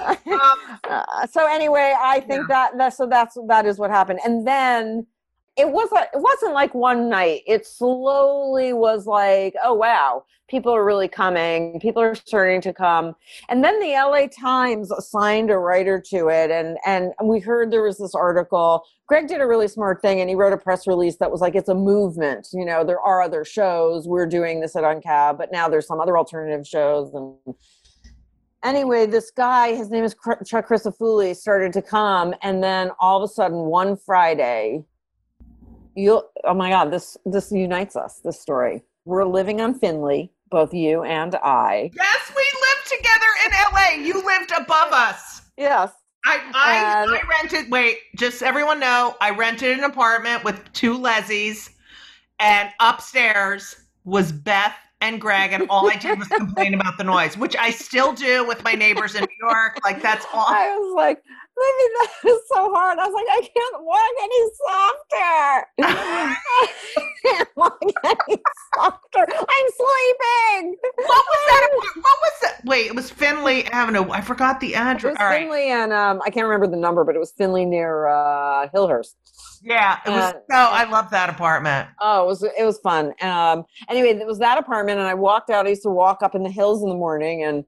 Uh, 0.00 0.16
um, 0.32 0.78
uh, 0.88 1.26
so 1.26 1.46
anyway, 1.46 1.94
I 1.98 2.20
think 2.20 2.48
that, 2.48 2.72
that, 2.78 2.94
so 2.94 3.06
that's, 3.06 3.36
that 3.48 3.66
is 3.66 3.78
what 3.78 3.90
happened. 3.90 4.20
And 4.24 4.46
then 4.46 5.06
it 5.56 5.70
was, 5.70 5.90
a, 5.92 6.02
it 6.16 6.20
wasn't 6.20 6.54
like 6.54 6.74
one 6.74 7.08
night. 7.08 7.42
It 7.46 7.66
slowly 7.66 8.72
was 8.72 9.06
like, 9.06 9.54
oh, 9.62 9.74
wow, 9.74 10.24
people 10.48 10.74
are 10.74 10.84
really 10.84 11.08
coming. 11.08 11.78
People 11.80 12.02
are 12.02 12.14
starting 12.14 12.60
to 12.62 12.72
come. 12.72 13.14
And 13.48 13.62
then 13.62 13.78
the 13.80 13.92
LA 13.92 14.26
Times 14.26 14.90
assigned 14.90 15.50
a 15.50 15.58
writer 15.58 16.02
to 16.10 16.28
it. 16.28 16.50
And, 16.50 16.76
and 16.86 17.12
we 17.22 17.40
heard 17.40 17.70
there 17.70 17.82
was 17.82 17.98
this 17.98 18.14
article. 18.14 18.84
Greg 19.06 19.28
did 19.28 19.40
a 19.40 19.46
really 19.46 19.68
smart 19.68 20.02
thing 20.02 20.20
and 20.20 20.28
he 20.28 20.36
wrote 20.36 20.52
a 20.52 20.58
press 20.58 20.86
release 20.86 21.16
that 21.16 21.30
was 21.30 21.40
like, 21.40 21.54
it's 21.54 21.68
a 21.68 21.74
movement. 21.74 22.48
You 22.52 22.64
know, 22.64 22.84
there 22.84 23.00
are 23.00 23.22
other 23.22 23.44
shows. 23.44 24.06
We're 24.06 24.26
doing 24.26 24.60
this 24.60 24.76
at 24.76 24.84
Uncab, 24.84 25.38
but 25.38 25.52
now 25.52 25.68
there's 25.68 25.86
some 25.86 26.00
other 26.00 26.18
alternative 26.18 26.66
shows. 26.66 27.12
And 27.14 27.54
anyway, 28.64 29.06
this 29.06 29.30
guy, 29.30 29.74
his 29.74 29.90
name 29.90 30.04
is 30.04 30.14
Chuck 30.46 30.68
Crisafulli, 30.68 31.36
started 31.36 31.72
to 31.74 31.82
come. 31.82 32.34
And 32.42 32.62
then 32.62 32.90
all 32.98 33.22
of 33.22 33.28
a 33.28 33.32
sudden, 33.32 33.58
one 33.58 33.96
Friday, 33.96 34.84
you'll, 35.94 36.28
oh 36.44 36.54
my 36.54 36.70
God, 36.70 36.90
this, 36.90 37.16
this 37.24 37.50
unites 37.52 37.96
us, 37.96 38.20
this 38.24 38.40
story. 38.40 38.82
We're 39.04 39.24
living 39.24 39.60
on 39.60 39.74
Finley, 39.78 40.32
both 40.50 40.72
you 40.74 41.02
and 41.02 41.34
I. 41.36 41.90
yes, 41.94 42.32
we 42.36 42.46
lived 42.60 42.88
together 42.98 43.26
in 43.46 43.52
LA. 43.72 44.06
You 44.06 44.24
lived 44.24 44.52
above 44.56 44.92
us. 44.92 45.42
Yes. 45.56 45.92
I, 46.26 46.38
I, 46.54 47.02
And- 47.02 47.10
I 47.10 47.20
rented, 47.42 47.70
wait, 47.70 47.98
just 48.16 48.42
everyone 48.42 48.78
know, 48.80 49.16
I 49.20 49.30
rented 49.30 49.78
an 49.78 49.84
apartment 49.84 50.44
with 50.44 50.60
two 50.72 50.96
Leslie's, 50.98 51.70
and 52.38 52.70
upstairs 52.80 53.76
was 54.04 54.32
Beth 54.32 54.74
and 55.00 55.20
Greg, 55.20 55.52
and 55.52 55.66
all 55.70 55.90
I 55.90 55.96
did 55.96 56.18
was 56.18 56.28
complain 56.28 56.74
about 56.74 56.98
the 56.98 57.04
noise, 57.04 57.36
which 57.36 57.56
I 57.56 57.70
still 57.70 58.12
do 58.12 58.46
with 58.46 58.62
my 58.64 58.74
neighbors 58.74 59.14
in 59.14 59.22
New 59.22 59.48
York. 59.48 59.78
Like, 59.82 60.02
that's 60.02 60.26
all. 60.32 60.46
I 60.46 60.76
was 60.76 60.94
like, 60.94 61.22
maybe 61.56 61.94
that 62.00 62.30
is 62.30 62.40
so 62.48 62.72
hard. 62.72 62.98
I 62.98 63.06
was 63.06 63.14
like, 63.14 63.26
I 63.30 63.40
can't 63.40 63.84
walk 63.84 64.14
any 64.22 64.40
softer. 64.66 65.66
I 65.82 66.68
can't 67.24 67.48
walk 67.56 67.78
any 68.04 68.42
softer. 68.74 69.26
I'm 69.30 69.66
sleeping. 69.76 70.76
What 70.96 71.24
was 71.26 71.40
that? 71.48 71.68
What 71.72 72.04
was 72.04 72.32
that? 72.42 72.60
Wait, 72.64 72.86
it 72.86 72.94
was 72.94 73.10
Finley 73.10 73.64
Avenue. 73.66 74.10
I 74.10 74.20
forgot 74.20 74.60
the 74.60 74.74
address. 74.74 75.12
It 75.12 75.12
was 75.12 75.16
All 75.20 75.26
right. 75.26 75.42
Finley 75.42 75.70
and 75.70 75.92
um, 75.92 76.20
I 76.24 76.30
can't 76.30 76.46
remember 76.46 76.66
the 76.66 76.76
number, 76.76 77.04
but 77.04 77.16
it 77.16 77.18
was 77.18 77.32
Finley 77.32 77.64
near 77.64 78.06
uh, 78.06 78.68
Hillhurst. 78.74 79.14
Yeah, 79.62 79.98
it 80.06 80.10
was. 80.10 80.22
Uh, 80.22 80.32
so 80.32 80.56
I 80.56 80.88
love 80.90 81.10
that 81.10 81.28
apartment. 81.28 81.88
Oh, 82.00 82.24
it 82.24 82.26
was 82.26 82.42
it 82.42 82.64
was 82.64 82.78
fun. 82.78 83.12
Um, 83.20 83.64
anyway, 83.88 84.10
it 84.10 84.26
was 84.26 84.38
that 84.38 84.58
apartment, 84.58 84.98
and 84.98 85.08
I 85.08 85.14
walked 85.14 85.50
out. 85.50 85.66
I 85.66 85.70
used 85.70 85.82
to 85.82 85.90
walk 85.90 86.22
up 86.22 86.34
in 86.34 86.42
the 86.42 86.50
hills 86.50 86.82
in 86.82 86.88
the 86.88 86.94
morning, 86.94 87.42
and 87.42 87.64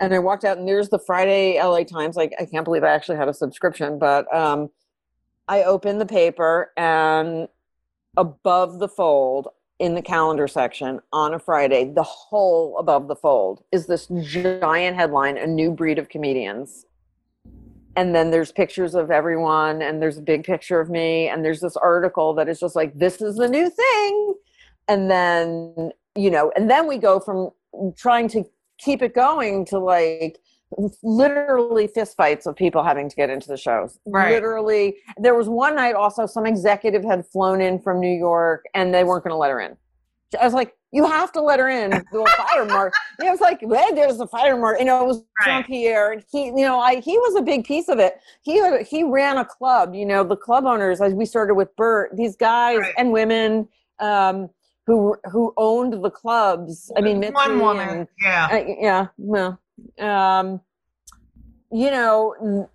and 0.00 0.12
I 0.12 0.18
walked 0.18 0.44
out, 0.44 0.58
and 0.58 0.66
there's 0.66 0.88
the 0.88 0.98
Friday 0.98 1.60
LA 1.62 1.84
Times. 1.84 2.16
Like 2.16 2.34
I 2.40 2.46
can't 2.46 2.64
believe 2.64 2.82
I 2.82 2.90
actually 2.90 3.18
had 3.18 3.28
a 3.28 3.34
subscription, 3.34 3.98
but 3.98 4.32
um, 4.34 4.70
I 5.46 5.62
opened 5.62 6.00
the 6.00 6.06
paper, 6.06 6.72
and 6.76 7.48
above 8.16 8.80
the 8.80 8.88
fold 8.88 9.48
in 9.78 9.94
the 9.94 10.02
calendar 10.02 10.48
section 10.48 11.00
on 11.12 11.32
a 11.32 11.38
Friday, 11.38 11.92
the 11.94 12.02
whole 12.02 12.76
above 12.78 13.08
the 13.08 13.16
fold 13.16 13.62
is 13.70 13.86
this 13.86 14.08
giant 14.22 14.96
headline: 14.96 15.36
"A 15.36 15.46
new 15.46 15.70
breed 15.70 15.98
of 15.98 16.08
comedians." 16.08 16.86
And 17.96 18.14
then 18.14 18.30
there's 18.30 18.52
pictures 18.52 18.94
of 18.94 19.10
everyone 19.10 19.82
and 19.82 20.00
there's 20.00 20.18
a 20.18 20.22
big 20.22 20.44
picture 20.44 20.80
of 20.80 20.88
me 20.90 21.28
and 21.28 21.44
there's 21.44 21.60
this 21.60 21.76
article 21.76 22.34
that 22.34 22.48
is 22.48 22.60
just 22.60 22.76
like 22.76 22.96
this 22.98 23.20
is 23.20 23.36
the 23.36 23.48
new 23.48 23.68
thing. 23.70 24.34
And 24.88 25.10
then 25.10 25.92
you 26.16 26.30
know 26.30 26.52
and 26.56 26.70
then 26.70 26.86
we 26.86 26.98
go 26.98 27.20
from 27.20 27.50
trying 27.96 28.28
to 28.28 28.44
keep 28.78 29.02
it 29.02 29.14
going 29.14 29.64
to 29.66 29.78
like 29.78 30.38
literally 31.02 31.88
fistfights 31.88 32.46
of 32.46 32.54
people 32.54 32.82
having 32.82 33.08
to 33.08 33.16
get 33.16 33.28
into 33.28 33.48
the 33.48 33.56
shows. 33.56 33.98
Right. 34.06 34.32
literally 34.32 34.96
there 35.16 35.34
was 35.34 35.48
one 35.48 35.74
night 35.74 35.94
also 35.94 36.26
some 36.26 36.46
executive 36.46 37.04
had 37.04 37.26
flown 37.26 37.60
in 37.60 37.80
from 37.80 38.00
new 38.00 38.16
york 38.16 38.64
and 38.74 38.94
they 38.94 39.04
weren't 39.04 39.24
going 39.24 39.34
to 39.34 39.38
let 39.38 39.50
her 39.50 39.60
in. 39.60 39.76
I 40.40 40.44
was 40.44 40.54
like 40.54 40.74
you 40.92 41.04
have 41.06 41.30
to 41.32 41.40
let 41.40 41.58
her 41.60 41.68
in 41.68 41.90
the 41.90 42.32
fire 42.36 42.64
mark 42.66 42.92
it 43.20 43.30
was 43.30 43.40
like 43.40 43.60
well, 43.62 43.94
there's 43.94 44.18
the 44.18 44.26
fire 44.26 44.56
mark 44.56 44.78
you 44.78 44.84
know 44.84 45.02
it 45.02 45.06
was 45.06 45.22
Right. 45.46 45.56
Jean 45.58 45.64
Pierre 45.64 46.12
and 46.12 46.24
he 46.30 46.46
you 46.46 46.54
know 46.56 46.78
I 46.80 47.00
he 47.00 47.16
was 47.18 47.36
a 47.36 47.42
big 47.42 47.64
piece 47.64 47.88
of 47.88 47.98
it 47.98 48.20
he 48.42 48.60
he 48.84 49.04
ran 49.04 49.38
a 49.38 49.44
club 49.44 49.94
you 49.94 50.04
know 50.04 50.24
the 50.24 50.36
club 50.36 50.64
owners 50.66 51.00
as 51.00 51.14
we 51.14 51.24
started 51.24 51.54
with 51.54 51.74
Bert 51.76 52.14
these 52.16 52.36
guys 52.36 52.78
Right. 52.80 52.94
and 52.98 53.12
women 53.12 53.68
um 54.00 54.50
who 54.86 55.16
who 55.30 55.52
owned 55.56 56.02
the 56.04 56.10
clubs 56.10 56.90
I 56.96 57.00
mean 57.00 57.20
Mitzi 57.20 57.34
one 57.34 57.60
woman. 57.60 57.88
and- 57.88 58.08
yeah. 58.20 58.48
uh, 58.50 58.64
yeah 58.80 59.06
well 59.16 59.60
um 60.00 60.60
you 61.72 61.90
know 61.90 62.68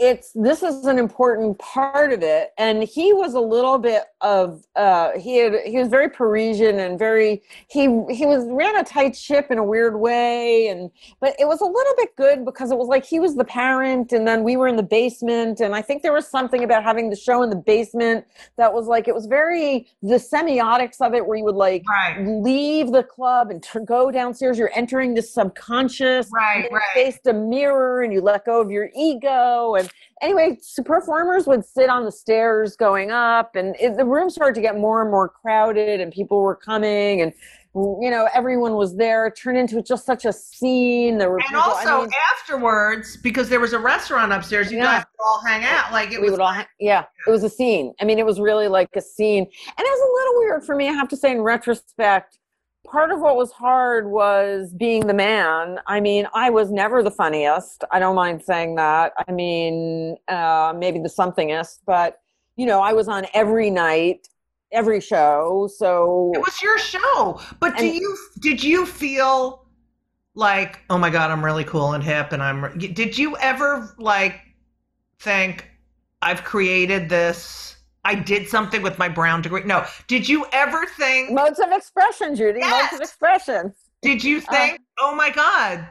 it's 0.00 0.32
this 0.34 0.62
is 0.62 0.86
an 0.86 0.98
important 0.98 1.58
part 1.58 2.10
of 2.12 2.22
it. 2.22 2.50
And 2.56 2.82
he 2.82 3.12
was 3.12 3.34
a 3.34 3.40
little 3.40 3.78
bit 3.78 4.04
of 4.22 4.64
uh 4.74 5.10
he 5.18 5.36
had 5.36 5.54
he 5.66 5.78
was 5.78 5.88
very 5.88 6.08
parisian 6.08 6.80
and 6.80 6.98
very 6.98 7.42
he 7.68 7.82
he 8.10 8.24
was 8.26 8.46
ran 8.48 8.76
a 8.76 8.82
tight 8.84 9.14
ship 9.14 9.50
in 9.50 9.58
a 9.58 9.64
weird 9.64 10.00
way. 10.00 10.68
And 10.68 10.90
but 11.20 11.36
it 11.38 11.46
was 11.46 11.60
a 11.60 11.66
little 11.66 11.94
bit 11.98 12.16
good 12.16 12.44
because 12.46 12.70
it 12.72 12.78
was 12.78 12.88
like 12.88 13.04
he 13.04 13.20
was 13.20 13.36
the 13.36 13.44
parent 13.44 14.12
and 14.12 14.26
then 14.26 14.42
we 14.42 14.56
were 14.56 14.68
in 14.68 14.76
the 14.76 14.82
basement. 14.82 15.60
And 15.60 15.74
i 15.74 15.82
think 15.82 16.02
there 16.02 16.12
was 16.14 16.26
something 16.26 16.64
about 16.64 16.82
having 16.82 17.10
the 17.10 17.16
show 17.16 17.42
in 17.42 17.50
the 17.50 17.56
basement 17.56 18.24
that 18.56 18.72
was 18.72 18.86
like 18.86 19.06
it 19.06 19.14
was 19.14 19.26
very 19.26 19.86
the 20.02 20.16
semiotics 20.16 21.00
of 21.00 21.12
it 21.14 21.26
where 21.26 21.36
you 21.36 21.44
would 21.44 21.54
like 21.56 21.82
Right. 21.88 22.26
leave 22.26 22.90
the 22.92 23.02
club 23.02 23.50
and 23.50 23.62
tur 23.62 23.80
go 23.80 24.10
downstairs. 24.10 24.58
You're 24.58 24.70
entering 24.74 25.14
the 25.14 25.22
subconscious. 25.22 26.30
Right, 26.32 26.54
and 26.56 26.64
then 26.64 26.70
you 26.70 26.76
right. 26.76 26.84
faced 26.94 27.26
a 27.26 27.32
mirror 27.32 28.02
and 28.02 28.12
you 28.12 28.20
let 28.20 28.44
go 28.46 28.60
of 28.60 28.70
your 28.70 28.88
ego. 28.94 29.74
And 29.74 29.89
anyway 30.22 30.58
performers 30.84 31.46
would 31.46 31.64
sit 31.64 31.88
on 31.88 32.04
the 32.04 32.12
stairs 32.12 32.76
going 32.76 33.10
up 33.10 33.56
and 33.56 33.74
it, 33.80 33.96
the 33.96 34.04
room 34.04 34.28
started 34.30 34.54
to 34.54 34.60
get 34.60 34.76
more 34.78 35.02
and 35.02 35.10
more 35.10 35.28
crowded 35.28 36.00
and 36.00 36.12
people 36.12 36.40
were 36.42 36.56
coming 36.56 37.22
and 37.22 37.32
you 37.74 38.10
know 38.10 38.28
everyone 38.34 38.74
was 38.74 38.96
there 38.96 39.26
it 39.28 39.36
turned 39.36 39.56
into 39.56 39.80
just 39.80 40.04
such 40.04 40.24
a 40.24 40.32
scene 40.32 41.18
there 41.18 41.30
were 41.30 41.38
And 41.38 41.46
people, 41.46 41.60
I 41.62 41.84
also 41.86 42.00
mean, 42.02 42.10
afterwards, 42.38 43.16
because 43.18 43.48
there 43.48 43.60
was 43.60 43.72
a 43.72 43.78
restaurant 43.78 44.32
upstairs, 44.32 44.72
you 44.72 44.78
Yeah. 44.78 44.84
guys 44.98 45.04
would 45.18 45.24
all 45.24 45.40
hang 45.46 45.64
out. 45.64 45.92
Like 45.92 46.10
it 46.12 46.18
we 46.20 46.24
was. 46.24 46.32
would 46.32 46.40
all 46.40 46.52
ha- 46.52 46.66
yeah 46.80 47.04
it 47.26 47.30
was 47.30 47.44
a 47.44 47.48
scene 47.50 47.94
i 48.00 48.04
mean 48.04 48.18
it 48.18 48.26
was 48.26 48.40
really 48.40 48.66
like 48.68 48.88
a 48.96 49.00
scene 49.00 49.44
and 49.44 49.78
it 49.78 49.82
was 49.82 50.00
a 50.00 50.12
little 50.18 50.40
weird 50.40 50.64
for 50.64 50.74
me 50.74 50.88
i 50.88 50.92
have 50.92 51.08
to 51.08 51.16
say 51.16 51.30
in 51.32 51.40
retrospect 51.42 52.38
part 52.84 53.10
of 53.10 53.20
what 53.20 53.36
was 53.36 53.52
hard 53.52 54.10
was 54.10 54.72
being 54.72 55.06
the 55.06 55.14
man. 55.14 55.78
I 55.86 56.00
mean 56.00 56.26
i 56.34 56.50
was 56.50 56.70
never 56.70 57.02
the 57.02 57.10
funniest. 57.10 57.84
I 57.90 57.98
don't 57.98 58.16
mind 58.16 58.42
saying 58.42 58.76
that. 58.76 59.12
I 59.28 59.32
mean 59.32 60.16
uh, 60.28 60.74
maybe 60.76 60.98
the 60.98 61.08
somethingest 61.08 61.80
but 61.86 62.20
you 62.56 62.66
know 62.66 62.80
i 62.80 62.92
was 62.92 63.08
on 63.08 63.26
every 63.34 63.70
night 63.70 64.28
every 64.72 65.00
show 65.00 65.68
so 65.76 66.32
it 66.34 66.38
was 66.38 66.62
your 66.62 66.78
show. 66.78 67.40
But 67.58 67.76
do 67.76 67.86
you 67.86 68.16
did 68.40 68.62
you 68.62 68.86
feel 68.86 69.66
like 70.34 70.80
oh 70.90 70.98
my 70.98 71.10
god 71.10 71.30
I'm 71.30 71.44
really 71.44 71.64
cool 71.64 71.92
and 71.92 72.02
hip 72.02 72.32
and 72.32 72.42
I'm 72.42 72.78
did 72.78 73.18
you 73.18 73.36
ever 73.38 73.94
like 73.98 74.40
think 75.18 75.68
I've 76.22 76.44
created 76.44 77.08
this 77.08 77.76
I 78.04 78.14
did 78.14 78.48
something 78.48 78.82
with 78.82 78.98
my 78.98 79.08
brown 79.08 79.42
degree 79.42 79.62
no 79.64 79.84
did 80.08 80.28
you 80.28 80.46
ever 80.52 80.86
think 80.86 81.30
modes 81.32 81.58
of 81.58 81.70
expression 81.72 82.34
judy 82.34 82.60
Yes. 82.60 82.92
modes 82.92 82.94
of 82.94 83.00
expression 83.00 83.74
did 84.02 84.22
you 84.24 84.40
think 84.40 84.80
oh 85.00 85.14
my 85.14 85.30
god 85.30 85.86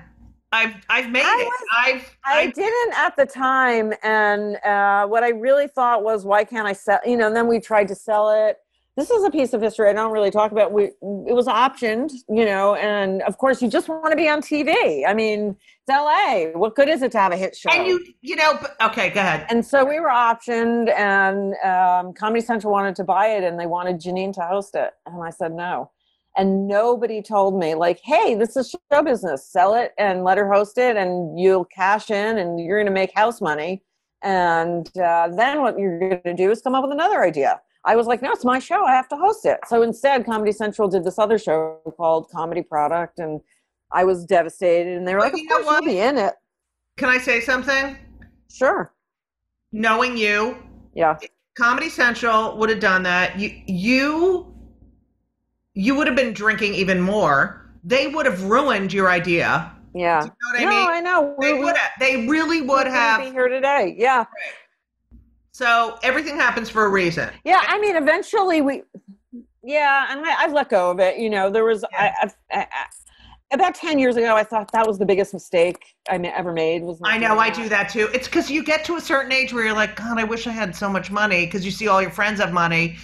I've 0.51 0.73
I've 0.89 1.09
made 1.11 1.23
Uh, 1.23 1.27
I 1.27 1.41
it 1.41 1.95
I've 1.95 2.17
I 2.25 2.39
I, 2.41 2.45
didn't 2.47 2.93
at 2.97 3.15
the 3.15 3.25
time, 3.25 3.93
and 4.01 4.55
uh, 4.65 5.05
what 5.05 5.23
I 5.23 5.29
really 5.29 5.67
thought 5.67 6.03
was, 6.03 6.25
why 6.25 6.43
can't 6.43 6.67
I 6.67 6.73
sell? 6.73 6.99
You 7.05 7.17
know, 7.17 7.27
and 7.27 7.35
then 7.35 7.47
we 7.47 7.59
tried 7.59 7.87
to 7.89 7.95
sell 7.95 8.31
it. 8.31 8.57
This 8.99 9.11
is 9.11 9.23
a 9.23 9.31
piece 9.31 9.53
of 9.53 9.61
history 9.61 9.89
I 9.89 9.93
don't 9.93 10.11
really 10.11 10.29
talk 10.29 10.51
about. 10.51 10.73
We 10.73 10.87
it 10.87 11.33
was 11.33 11.47
optioned, 11.47 12.11
you 12.27 12.43
know, 12.43 12.75
and 12.75 13.21
of 13.21 13.37
course, 13.37 13.61
you 13.61 13.69
just 13.69 13.87
want 13.87 14.11
to 14.11 14.17
be 14.17 14.27
on 14.27 14.41
TV. 14.41 15.05
I 15.07 15.13
mean, 15.13 15.55
it's 15.87 15.89
LA. 15.89 16.59
What 16.59 16.75
good 16.75 16.89
is 16.89 17.01
it 17.01 17.13
to 17.13 17.17
have 17.17 17.31
a 17.31 17.37
hit 17.37 17.55
show? 17.55 17.69
and 17.71 17.87
you 17.87 18.05
you 18.19 18.35
know 18.35 18.59
okay 18.81 19.09
go 19.09 19.21
ahead 19.21 19.45
and 19.49 19.65
so 19.65 19.85
we 19.85 20.01
were 20.01 20.09
optioned, 20.09 20.93
and 20.97 21.53
um, 21.63 22.13
Comedy 22.13 22.41
Central 22.41 22.73
wanted 22.73 22.93
to 22.97 23.05
buy 23.05 23.27
it, 23.27 23.45
and 23.45 23.57
they 23.57 23.67
wanted 23.67 24.01
Janeane 24.01 24.33
to 24.33 24.41
host 24.41 24.75
it, 24.75 24.91
and 25.05 25.23
I 25.23 25.29
said 25.29 25.53
no. 25.53 25.91
And 26.35 26.67
nobody 26.67 27.21
told 27.21 27.57
me, 27.57 27.75
like, 27.75 28.01
hey, 28.03 28.35
this 28.35 28.57
is 28.57 28.75
show 28.91 29.01
business. 29.01 29.47
Sell 29.49 29.75
it 29.75 29.93
and 29.97 30.25
let 30.25 30.37
her 30.37 30.51
host 30.51 30.77
it, 30.77 30.97
and 30.97 31.39
you'll 31.39 31.63
cash 31.63 32.11
in, 32.11 32.37
and 32.37 32.59
you're 32.59 32.77
going 32.77 32.85
to 32.85 32.91
make 32.91 33.13
house 33.15 33.39
money. 33.39 33.81
And 34.23 34.85
uh, 34.97 35.29
then 35.29 35.61
what 35.61 35.79
you're 35.79 35.99
going 35.99 36.21
to 36.23 36.33
do 36.33 36.51
is 36.51 36.61
come 36.61 36.75
up 36.75 36.83
with 36.83 36.91
another 36.91 37.23
idea. 37.23 37.61
I 37.85 37.95
was 37.95 38.07
like, 38.07 38.21
no, 38.21 38.31
it's 38.31 38.43
my 38.45 38.59
show. 38.59 38.83
I 38.85 38.91
have 38.91 39.07
to 39.09 39.15
host 39.15 39.45
it. 39.45 39.59
So 39.67 39.81
instead, 39.83 40.25
Comedy 40.25 40.51
Central 40.51 40.87
did 40.89 41.03
this 41.03 41.17
other 41.17 41.37
show 41.39 41.79
called 41.97 42.29
Comedy 42.29 42.61
Product, 42.61 43.19
and 43.19 43.39
I 43.91 44.03
was 44.03 44.25
devastated. 44.25 44.97
And 44.97 45.07
they 45.07 45.13
were 45.13 45.19
Well, 45.21 45.29
like, 45.31 45.37
you 45.41 45.45
of 45.45 45.49
know 45.49 45.63
course, 45.63 45.81
you'll 45.85 45.93
be 45.93 45.99
in 45.99 46.17
it. 46.17 46.33
Can 46.97 47.09
I 47.09 47.17
say 47.17 47.39
something? 47.39 47.97
Sure. 48.51 48.93
Knowing 49.71 50.17
you, 50.17 50.57
Yeah. 50.93 51.17
Comedy 51.57 51.89
Central 51.89 52.57
would 52.57 52.69
have 52.69 52.79
done 52.79 53.03
that. 53.03 53.37
You 53.37 53.51
you 53.67 54.55
you 55.73 55.93
would 55.95 56.07
have 56.07 56.15
been 56.15 56.33
drinking 56.33 56.73
even 56.73 56.99
more. 57.01 57.69
They 57.83 58.07
would 58.07 58.25
have 58.25 58.43
ruined 58.45 58.91
your 58.93 59.09
idea. 59.09 59.71
Yeah. 59.93 60.21
Do 60.21 60.27
you 60.27 60.31
know 60.31 60.51
what 60.51 60.59
I 60.59 60.63
no, 60.63 60.69
mean? 60.69 60.89
I 60.89 60.99
know. 61.01 61.35
They 61.39 61.53
would 61.53 61.75
have. 61.75 61.91
They 61.99 62.27
really 62.27 62.61
would 62.61 62.87
have. 62.87 63.21
be 63.21 63.31
here 63.31 63.47
today. 63.49 63.95
Yeah. 63.97 64.25
So 65.59 65.99
everything 66.03 66.37
happens 66.37 66.69
for 66.69 66.85
a 66.85 66.89
reason. 66.89 67.29
Yeah. 67.43 67.61
I 67.67 67.77
mean, 67.81 67.97
eventually 67.97 68.61
we, 68.61 68.83
yeah, 69.61 70.07
and 70.09 70.25
I, 70.25 70.43
I've 70.43 70.53
let 70.53 70.69
go 70.69 70.89
of 70.89 71.01
it. 71.01 71.17
You 71.17 71.29
know, 71.29 71.49
there 71.49 71.65
was, 71.65 71.83
Yeah. 71.91 72.13
I, 72.21 72.31
I, 72.49 72.59
I, 72.61 72.85
about 73.51 73.75
10 73.75 73.99
years 73.99 74.15
ago, 74.15 74.37
I 74.37 74.43
thought 74.45 74.71
that 74.71 74.87
was 74.87 74.97
the 74.97 75.05
biggest 75.05 75.33
mistake 75.33 75.97
I 76.09 76.15
ever 76.15 76.53
made. 76.53 76.81
Was 76.83 77.01
I 77.03 77.17
know. 77.17 77.37
I 77.37 77.49
do 77.49 77.67
that 77.67 77.89
too. 77.89 78.07
It's 78.13 78.25
because 78.25 78.49
you 78.49 78.63
get 78.63 78.85
to 78.85 78.95
a 78.95 79.01
certain 79.01 79.33
age 79.33 79.51
where 79.51 79.65
you're 79.65 79.73
like, 79.73 79.97
God, 79.97 80.17
I 80.17 80.23
wish 80.23 80.47
I 80.47 80.51
had 80.51 80.73
so 80.73 80.87
much 80.87 81.11
money. 81.11 81.45
Because 81.45 81.65
you 81.65 81.71
see 81.71 81.89
all 81.89 82.01
your 82.01 82.11
friends 82.11 82.39
have 82.39 82.53
money, 82.53 82.95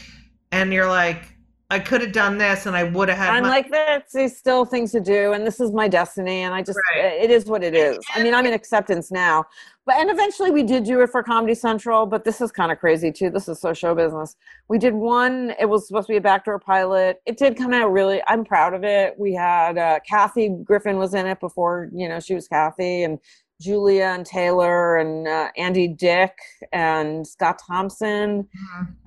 and 0.53 0.71
you're 0.71 0.87
like, 0.87 1.34
I 1.71 1.79
could 1.79 2.01
have 2.01 2.11
done 2.11 2.37
this, 2.37 2.67
and 2.67 2.75
I 2.75 2.83
would 2.83 3.09
have 3.09 3.17
had. 3.17 3.29
I'm 3.29 3.41
money. 3.43 3.67
like, 3.71 3.71
there's 4.11 4.37
still 4.37 4.65
things 4.65 4.91
to 4.91 4.99
do, 4.99 5.33
and 5.33 5.45
this 5.47 5.59
is 5.59 5.71
my 5.71 5.87
destiny, 5.87 6.41
and 6.43 6.53
I 6.53 6.61
just, 6.61 6.77
Right. 6.93 7.13
it 7.13 7.31
is 7.31 7.45
what 7.45 7.63
it 7.63 7.73
is. 7.73 7.97
I 8.13 8.21
mean, 8.21 8.35
I'm 8.35 8.45
in 8.45 8.53
acceptance 8.53 9.09
now, 9.11 9.45
but 9.85 9.95
and 9.95 10.11
eventually 10.11 10.51
we 10.51 10.61
did 10.61 10.83
do 10.83 11.01
it 11.01 11.09
for 11.09 11.23
Comedy 11.23 11.55
Central, 11.55 12.05
but 12.05 12.23
this 12.23 12.39
is 12.39 12.51
kind 12.51 12.71
of 12.71 12.77
crazy 12.79 13.11
too. 13.11 13.31
This 13.31 13.47
is 13.47 13.59
so 13.59 13.73
show 13.73 13.95
business. 13.95 14.35
We 14.67 14.77
did 14.77 14.93
one. 14.93 15.53
It 15.59 15.65
was 15.65 15.87
supposed 15.87 16.05
to 16.07 16.13
be 16.13 16.17
a 16.17 16.21
backdoor 16.21 16.59
pilot. 16.59 17.19
It 17.25 17.37
did 17.37 17.57
come 17.57 17.73
out 17.73 17.91
really. 17.91 18.21
I'm 18.27 18.45
proud 18.45 18.75
of 18.75 18.83
it. 18.83 19.15
We 19.17 19.33
had 19.33 19.77
uh, 19.79 19.99
Kathy 20.07 20.49
Griffin 20.63 20.97
was 20.97 21.15
in 21.15 21.25
it 21.25 21.39
before, 21.39 21.89
you 21.93 22.07
know, 22.07 22.19
she 22.19 22.35
was 22.35 22.47
Kathy, 22.47 23.03
and 23.03 23.17
Julia 23.59 24.05
and 24.15 24.25
Taylor 24.25 24.97
and 24.97 25.27
uh, 25.27 25.49
Andy 25.57 25.87
Dick 25.87 26.37
and 26.71 27.25
Scott 27.25 27.59
Thompson 27.65 28.47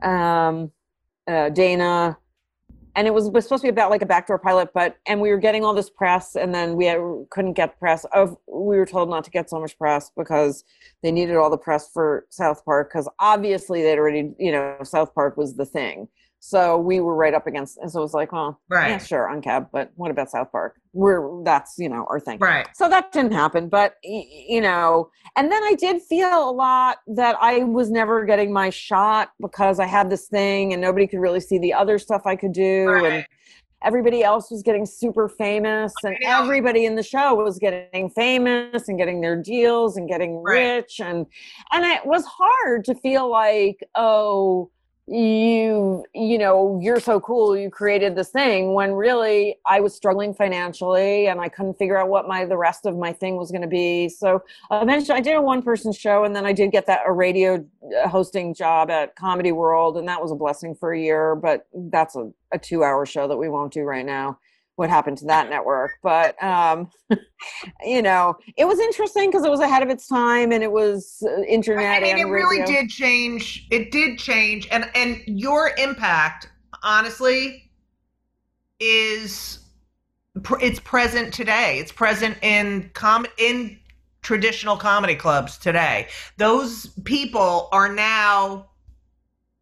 Mhm. 0.02 0.09
um, 0.09 0.72
uh, 1.28 1.50
Dana, 1.50 2.16
and 2.99 3.07
it 3.07 3.14
was, 3.14 3.30
was 3.30 3.44
supposed 3.44 3.62
to 3.62 3.66
be 3.66 3.70
about 3.70 3.90
like 3.90 4.03
a 4.03 4.07
backdoor 4.07 4.40
pilot, 4.40 4.70
but 4.74 4.96
and 5.07 5.20
we 5.20 5.30
were 5.30 5.38
getting 5.38 5.64
all 5.64 5.72
this 5.72 5.88
press, 5.88 6.34
and 6.34 6.53
then 6.53 6.74
we 6.74 6.84
had, 6.86 6.99
couldn't 7.30 7.53
get 7.53 7.78
press. 7.78 8.05
Of 8.12 8.36
we 8.49 8.76
were 8.76 8.86
told 8.86 9.09
not 9.09 9.22
to 9.22 9.30
get 9.30 9.49
so 9.49 9.61
much 9.61 9.78
press 9.78 10.11
because 10.16 10.64
they 11.05 11.12
needed 11.12 11.36
all 11.36 11.49
the 11.49 11.57
press 11.57 11.88
for 11.92 12.26
South 12.28 12.64
Park 12.64 12.90
because 12.90 13.09
obviously 13.20 13.82
they'd 13.82 13.99
already, 13.99 14.32
you 14.36 14.51
know, 14.51 14.76
South 14.82 15.14
Park 15.14 15.36
was 15.36 15.55
the 15.55 15.64
thing. 15.64 16.09
So 16.41 16.78
we 16.78 17.01
were 17.01 17.14
right 17.16 17.34
up 17.34 17.47
against, 17.47 17.78
and 17.78 17.91
so 17.91 17.99
it 17.99 18.03
was 18.03 18.14
like, 18.14 18.32
well, 18.32 18.61
Right. 18.68 18.91
yeah, 18.91 18.99
sure, 18.99 19.28
uncab, 19.32 19.68
but 19.72 19.91
what 19.97 20.11
about 20.11 20.30
South 20.30 20.51
Park? 20.53 20.76
We're 20.93 21.43
that's 21.45 21.74
you 21.78 21.89
know 21.89 22.07
our 22.09 22.18
thing 22.18 22.39
Right. 22.41 22.66
so 22.74 22.89
that 22.89 23.12
didn't 23.12 23.32
happen 23.32 23.68
but 23.68 23.97
you 24.03 24.61
know 24.61 25.11
and 25.36 25.53
then 25.53 25.62
i 25.62 25.74
did 25.74 26.01
feel 26.03 26.49
a 26.49 26.51
lot 26.51 26.97
that 27.09 27.36
i 27.41 27.59
was 27.59 27.91
never 27.91 28.24
getting 28.24 28.53
my 28.53 28.70
shot 28.70 29.30
because 29.41 29.78
i 29.78 29.86
had 29.86 30.09
this 30.11 30.26
thing 30.28 30.72
and 30.72 30.80
nobody 30.82 31.07
could 31.07 31.20
really 31.20 31.41
see 31.41 31.59
the 31.59 31.72
other 31.74 31.99
stuff 31.99 32.22
i 32.24 32.34
could 32.34 32.53
do 32.53 33.05
and 33.05 33.24
everybody 33.84 34.24
else 34.24 34.51
was 34.51 34.62
getting 34.62 34.86
super 34.86 35.28
famous 35.28 35.95
and 36.03 36.16
everybody 36.26 36.84
in 36.86 36.97
the 36.97 37.03
show 37.03 37.34
was 37.34 37.59
getting 37.59 38.09
famous 38.11 38.89
and 38.89 38.99
getting 38.99 39.20
their 39.20 39.36
deals 39.41 39.97
and 39.97 40.09
getting 40.09 40.43
Right. 40.43 40.59
rich 40.76 41.01
and 41.01 41.26
and 41.70 41.84
it 41.84 42.07
was 42.07 42.24
hard 42.24 42.82
to 42.86 42.95
feel 42.95 43.30
like 43.30 43.78
oh 43.95 44.70
you 45.11 46.04
you 46.14 46.36
know 46.36 46.78
you're 46.82 47.00
so 47.00 47.18
cool 47.18 47.56
you 47.56 47.70
created 47.70 48.14
this 48.14 48.28
thing 48.28 48.74
when 48.74 48.92
really 48.92 49.56
i 49.66 49.80
was 49.80 49.94
struggling 49.94 50.34
financially 50.34 51.28
and 51.28 51.40
i 51.40 51.48
couldn't 51.48 51.78
figure 51.78 51.96
out 51.96 52.11
what 52.11 52.28
my 52.28 52.44
the 52.44 52.56
rest 52.56 52.84
of 52.84 52.94
my 52.96 53.12
thing 53.12 53.36
was 53.36 53.50
going 53.50 53.62
to 53.62 53.68
be. 53.68 54.09
So 54.09 54.42
eventually 54.70 55.16
i 55.16 55.20
did 55.20 55.34
a 55.34 55.40
one 55.40 55.62
person 55.62 55.92
show 55.92 56.24
and 56.24 56.36
then 56.36 56.44
i 56.44 56.52
did 56.52 56.72
get 56.72 56.86
that 56.86 57.00
a 57.06 57.12
radio 57.12 57.64
uh, 57.96 58.09
hosting 58.09 58.52
job 58.52 58.90
at 58.90 59.16
comedy 59.16 59.52
world 59.52 59.96
and 59.96 60.06
that 60.09 60.20
was 60.20 60.30
a 60.30 60.34
blessing 60.34 60.74
for 60.74 60.92
a 60.92 61.00
year 61.00 61.34
but 61.34 61.66
that's 61.90 62.14
a, 62.14 62.30
a 62.52 62.59
two 62.59 62.84
hour 62.84 63.06
show 63.06 63.26
that 63.26 63.36
we 63.36 63.48
won't 63.48 63.72
do 63.72 63.82
right 63.82 64.04
now 64.04 64.38
what 64.79 64.89
happened 64.89 65.18
to 65.18 65.24
that 65.24 65.51
network 65.51 65.93
but 66.03 66.41
um 66.43 66.91
you 67.85 68.01
know 68.01 68.37
it 68.57 68.64
was 68.64 68.79
interesting 68.79 69.29
because 69.29 69.45
it 69.45 69.51
was 69.51 69.61
ahead 69.61 69.83
of 69.83 69.91
its 69.91 70.07
time 70.07 70.53
and 70.53 70.62
it 70.62 70.70
was 70.70 71.22
uh, 71.26 71.43
internet 71.43 71.99
I 71.99 72.01
mean, 72.01 72.11
and 72.12 72.20
it 72.20 72.24
really 72.24 72.64
did 72.64 72.89
change. 72.89 73.66
It 73.70 73.91
did 73.91 74.18
change, 74.18 74.68
and 74.70 74.91
and 74.95 75.20
your 75.26 75.70
impact, 75.79 76.49
honestly, 76.83 77.70
is 78.81 79.61
it's 80.61 80.81
present 80.81 81.35
today. 81.35 81.79
It's 81.79 81.93
present 81.93 82.37
in 82.43 82.91
com 82.95 83.26
in 83.39 83.79
traditional 84.22 84.76
comedy 84.76 85.14
clubs 85.14 85.59
today. 85.59 86.09
Those 86.37 86.87
people 87.05 87.68
are 87.72 87.93
now 87.93 88.68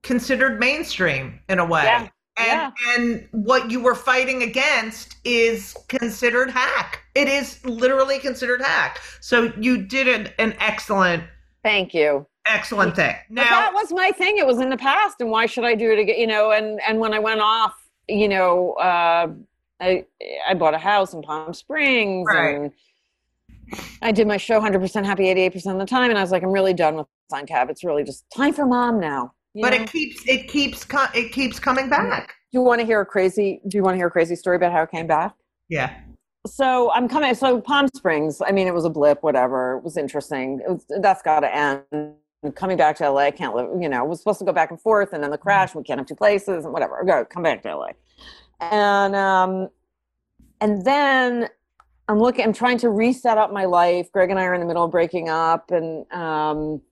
considered 0.02 0.60
mainstream 0.60 1.40
in 1.48 1.58
a 1.58 1.64
way. 1.64 1.84
Yeah, 1.84 2.08
And 2.38 2.46
yeah. 2.46 2.70
and 2.96 3.28
what 3.32 3.70
you 3.70 3.80
were 3.80 3.94
fighting 3.94 4.42
against 4.42 5.16
is 5.24 5.74
considered 5.88 6.50
hack. 6.50 7.00
It 7.14 7.28
is 7.28 7.64
literally 7.64 8.18
considered 8.18 8.60
hack. 8.60 9.00
So 9.20 9.52
you 9.58 9.78
did 9.78 10.06
an, 10.06 10.30
an 10.38 10.54
excellent 10.60 11.24
thank 11.62 11.94
you 11.94 12.26
excellent 12.46 12.96
thing. 12.96 13.14
But 13.30 13.44
that 13.44 13.72
was 13.74 13.92
my 13.92 14.10
thing. 14.12 14.38
It 14.38 14.46
was 14.46 14.60
in 14.60 14.70
the 14.70 14.76
past, 14.76 15.20
and 15.20 15.30
why 15.30 15.46
should 15.46 15.64
I 15.64 15.74
do 15.74 15.92
it 15.92 15.98
again? 15.98 16.18
You 16.18 16.26
know, 16.26 16.52
and 16.52 16.80
and 16.86 16.98
when 16.98 17.12
I 17.12 17.18
went 17.18 17.40
off, 17.40 17.74
you 18.08 18.28
know, 18.28 18.72
uh, 18.74 19.28
I 19.80 20.04
I 20.48 20.54
bought 20.54 20.74
a 20.74 20.78
house 20.78 21.12
in 21.12 21.22
Palm 21.22 21.52
Springs, 21.54 22.26
Right. 22.26 22.56
and 22.56 22.72
I 24.00 24.12
did 24.12 24.28
my 24.28 24.36
show 24.36 24.60
100% 24.60 25.04
happy 25.04 25.24
88% 25.24 25.72
of 25.72 25.78
the 25.78 25.86
time, 25.86 26.10
and 26.10 26.18
I 26.18 26.22
was 26.22 26.30
like, 26.30 26.44
I'm 26.44 26.52
really 26.52 26.74
done 26.74 26.94
with 26.94 27.06
Sign 27.30 27.46
Cab. 27.46 27.68
It's 27.68 27.82
really 27.82 28.04
just 28.04 28.24
time 28.30 28.52
for 28.52 28.64
mom 28.64 29.00
now. 29.00 29.32
You 29.56 29.62
but 29.62 29.70
know? 29.70 29.82
it 29.82 29.90
keeps 29.90 30.22
it 30.28 30.48
keeps 30.48 30.84
co- 30.84 31.06
it 31.14 31.32
keeps 31.32 31.58
coming 31.58 31.88
back. 31.88 32.34
do 32.52 32.58
you 32.58 32.60
want 32.60 32.78
to 32.78 32.86
hear 32.86 33.00
a 33.00 33.06
crazy? 33.06 33.62
Do 33.66 33.78
you 33.78 33.82
want 33.82 33.94
to 33.94 33.96
hear 33.96 34.08
a 34.08 34.10
crazy 34.10 34.36
story 34.36 34.56
about 34.56 34.70
how 34.70 34.82
it 34.82 34.90
came 34.90 35.06
back? 35.06 35.34
Yeah. 35.70 35.98
so 36.46 36.92
I'm 36.92 37.08
coming. 37.08 37.34
So 37.34 37.62
Palm 37.62 37.88
Springs. 37.96 38.42
I 38.46 38.52
mean, 38.52 38.66
it 38.66 38.74
was 38.74 38.84
a 38.84 38.90
blip. 38.90 39.22
Whatever. 39.22 39.78
It 39.78 39.82
was 39.82 39.96
interesting. 39.96 40.60
It 40.60 40.70
was, 40.70 40.84
that's 41.00 41.22
got 41.22 41.40
to 41.40 41.56
end. 41.56 42.14
Coming 42.54 42.76
back 42.76 42.96
to 42.96 43.10
LA, 43.10 43.22
I 43.22 43.30
can't 43.30 43.56
live. 43.56 43.70
You 43.80 43.88
know, 43.88 44.04
we're 44.04 44.14
supposed 44.14 44.38
to 44.40 44.44
go 44.44 44.52
back 44.52 44.70
and 44.70 44.78
forth, 44.78 45.14
and 45.14 45.22
then 45.22 45.30
the 45.30 45.38
crash. 45.38 45.74
We 45.74 45.82
can't 45.82 45.98
have 45.98 46.06
two 46.06 46.14
places, 46.14 46.66
and 46.66 46.72
whatever. 46.74 47.02
Go 47.06 47.24
come 47.24 47.42
back 47.42 47.62
to 47.62 47.74
LA, 47.74 47.88
and 48.60 49.16
um, 49.16 49.70
and 50.60 50.84
then 50.84 51.48
I'm 52.08 52.18
looking. 52.18 52.44
I'm 52.44 52.52
trying 52.52 52.76
to 52.78 52.90
reset 52.90 53.38
up 53.38 53.54
my 53.54 53.64
life. 53.64 54.12
Greg 54.12 54.28
and 54.28 54.38
I 54.38 54.44
are 54.44 54.52
in 54.52 54.60
the 54.60 54.66
middle 54.66 54.84
of 54.84 54.90
breaking 54.90 55.30
up, 55.30 55.70
and 55.70 56.04
um, 56.12 56.82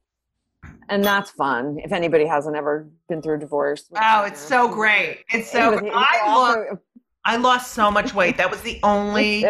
and 0.89 1.03
that's 1.05 1.30
fun. 1.30 1.78
If 1.82 1.93
anybody 1.93 2.26
hasn't 2.26 2.57
ever 2.57 2.89
been 3.09 3.22
through 3.22 3.37
a 3.37 3.39
divorce, 3.39 3.85
Oh, 4.01 4.24
it's 4.24 4.41
so 4.41 4.68
great. 4.68 5.24
It's 5.32 5.51
so. 5.51 5.72
It 5.72 5.82
was- 5.82 5.91
it 5.91 5.93
I 5.95 6.20
also- 6.24 6.59
look. 6.70 6.82
I 7.26 7.37
lost 7.37 7.72
so 7.72 7.91
much 7.91 8.12
weight. 8.14 8.37
That 8.37 8.51
was 8.51 8.61
the 8.61 8.78
only. 8.82 9.45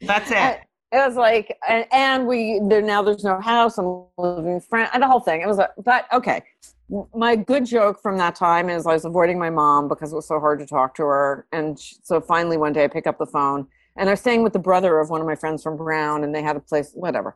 That's 0.00 0.30
it. 0.30 0.60
it 0.92 1.06
was 1.06 1.16
like 1.16 1.56
and, 1.68 1.84
and 1.92 2.26
we 2.26 2.60
there 2.68 2.80
now 2.82 3.02
there's 3.02 3.24
no 3.24 3.40
house 3.40 3.76
i'm 3.76 4.04
living 4.18 4.54
with 4.54 4.64
friend 4.66 4.88
and 4.92 5.02
the 5.02 5.06
whole 5.06 5.18
thing 5.20 5.40
it 5.40 5.46
was 5.48 5.58
a, 5.58 5.68
but 5.84 6.04
okay 6.12 6.42
my 7.14 7.34
good 7.34 7.64
joke 7.66 8.00
from 8.00 8.16
that 8.18 8.36
time 8.36 8.68
is 8.70 8.86
i 8.86 8.92
was 8.92 9.04
avoiding 9.04 9.38
my 9.38 9.50
mom 9.50 9.88
because 9.88 10.12
it 10.12 10.16
was 10.16 10.28
so 10.28 10.38
hard 10.38 10.58
to 10.60 10.66
talk 10.66 10.94
to 10.94 11.02
her 11.02 11.46
and 11.52 11.80
sh 11.80 11.94
so 12.02 12.20
finally 12.20 12.56
one 12.56 12.72
day 12.72 12.84
i 12.84 12.88
pick 12.88 13.06
up 13.06 13.18
the 13.18 13.26
phone 13.26 13.66
and 13.96 14.08
i 14.08 14.12
was 14.12 14.20
staying 14.20 14.42
with 14.44 14.52
the 14.52 14.58
brother 14.60 15.00
of 15.00 15.10
one 15.10 15.20
of 15.20 15.26
my 15.26 15.34
friends 15.34 15.62
from 15.62 15.76
brown 15.76 16.22
and 16.22 16.32
they 16.34 16.42
had 16.42 16.54
a 16.56 16.60
place 16.60 16.92
whatever 16.94 17.34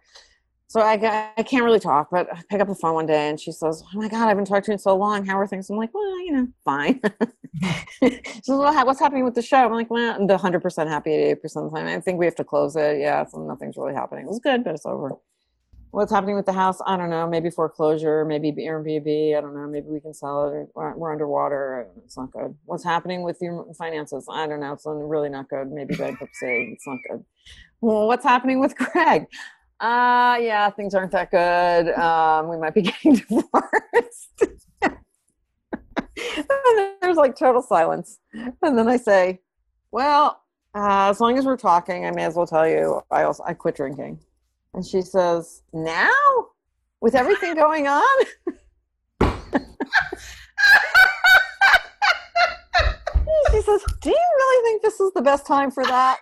so 0.71 0.81
I, 0.81 1.33
I 1.37 1.43
can't 1.43 1.65
really 1.65 1.81
talk, 1.81 2.11
but 2.13 2.33
I 2.33 2.43
pick 2.49 2.61
up 2.61 2.69
the 2.69 2.77
phone 2.77 2.95
one 2.95 3.07
day 3.07 3.29
and 3.29 3.41
she 3.41 3.51
says, 3.51 3.83
Oh 3.93 3.99
my 3.99 4.07
God, 4.07 4.27
I 4.27 4.29
haven't 4.29 4.45
talked 4.45 4.67
to 4.67 4.71
you 4.71 4.75
in 4.75 4.79
so 4.79 4.97
long. 4.97 5.27
How 5.27 5.37
are 5.37 5.45
things? 5.45 5.69
I'm 5.69 5.77
like, 5.77 5.93
Well, 5.93 6.21
you 6.21 6.31
know, 6.31 6.47
fine. 6.65 7.01
she 8.01 8.11
says, 8.11 8.43
well, 8.47 8.87
What's 8.87 9.01
happening 9.01 9.25
with 9.25 9.35
the 9.35 9.43
show? 9.43 9.57
I'm 9.57 9.73
like, 9.73 9.91
Well, 9.91 10.25
the 10.25 10.37
100% 10.37 10.87
happy 10.87 11.13
at 11.13 11.43
8% 11.43 11.45
of 11.57 11.73
the 11.73 11.77
time. 11.77 11.89
I 11.89 11.99
think 11.99 12.21
we 12.21 12.25
have 12.25 12.37
to 12.37 12.45
close 12.45 12.77
it. 12.77 13.01
Yeah, 13.01 13.25
so 13.27 13.45
nothing's 13.45 13.77
really 13.77 13.95
happening. 13.95 14.27
It 14.27 14.29
was 14.29 14.39
good, 14.39 14.63
but 14.63 14.77
it's 14.77 14.87
over. 14.87 15.17
What's 15.91 16.13
happening 16.13 16.37
with 16.37 16.47
the 16.47 16.53
house? 16.53 16.79
I 16.87 16.97
don't 16.97 17.11
know. 17.11 17.29
Maybe 17.29 17.51
foreclosure, 17.51 18.25
maybe 18.25 18.53
Airbnb. 18.53 19.37
I 19.37 19.41
don't 19.41 19.57
know. 19.57 19.67
Maybe 19.67 19.89
we 19.89 19.99
can 19.99 20.15
sell 20.15 20.51
it. 20.51 20.69
We're 20.77 21.11
underwater. 21.11 21.89
It's 22.05 22.17
not 22.17 22.31
good. 22.31 22.55
What's 22.67 22.85
happening 22.85 23.25
with 23.25 23.39
your 23.41 23.67
finances? 23.77 24.25
I 24.31 24.47
don't 24.47 24.61
know. 24.61 24.75
It's 24.75 24.85
really 24.87 25.31
not 25.31 25.49
good. 25.49 25.73
Maybe 25.73 25.97
bankruptcy. 25.97 26.75
It's 26.75 26.87
not 26.87 26.99
good. 27.11 27.25
Well, 27.81 28.07
what's 28.07 28.25
happening 28.25 28.61
with 28.61 28.77
Greg? 28.77 29.27
Uh, 29.81 30.37
yeah, 30.41 30.69
things 30.71 30.95
aren't 30.95 31.13
that 31.13 31.31
good. 31.31 31.95
Um, 31.95 32.49
we 32.49 32.57
might 32.59 32.75
be 32.75 32.83
getting 32.83 33.15
divorced. 33.15 34.43
there's 37.01 37.17
like 37.17 37.35
total 37.37 37.63
silence. 37.63 38.19
And 38.63 38.79
then 38.79 38.89
I 38.89 38.99
say, 38.99 39.41
well, 39.91 40.43
uh, 40.75 41.09
as 41.11 41.21
long 41.21 41.39
as 41.39 41.47
we're 41.47 41.57
talking, 41.57 42.05
I 42.05 42.11
may 42.11 42.25
as 42.25 42.35
well 42.35 42.47
tell 42.47 42.69
you 42.69 43.01
I 43.11 43.23
also 43.23 43.43
I 43.45 43.55
quit 43.55 43.77
drinking. 43.77 44.21
And 44.75 44.87
she 44.87 45.01
says, 45.03 45.63
now? 45.73 46.11
With 47.01 47.15
everything 47.15 47.55
going 47.55 47.89
on? 47.89 48.25
she 53.51 53.63
says, 53.63 53.83
"Do 54.03 54.11
you 54.11 54.25
really 54.37 54.65
think 54.65 54.83
this 54.83 55.01
is 55.01 55.11
the 55.15 55.23
best 55.23 55.47
time 55.47 55.71
for 55.71 55.83
that?" 55.85 56.19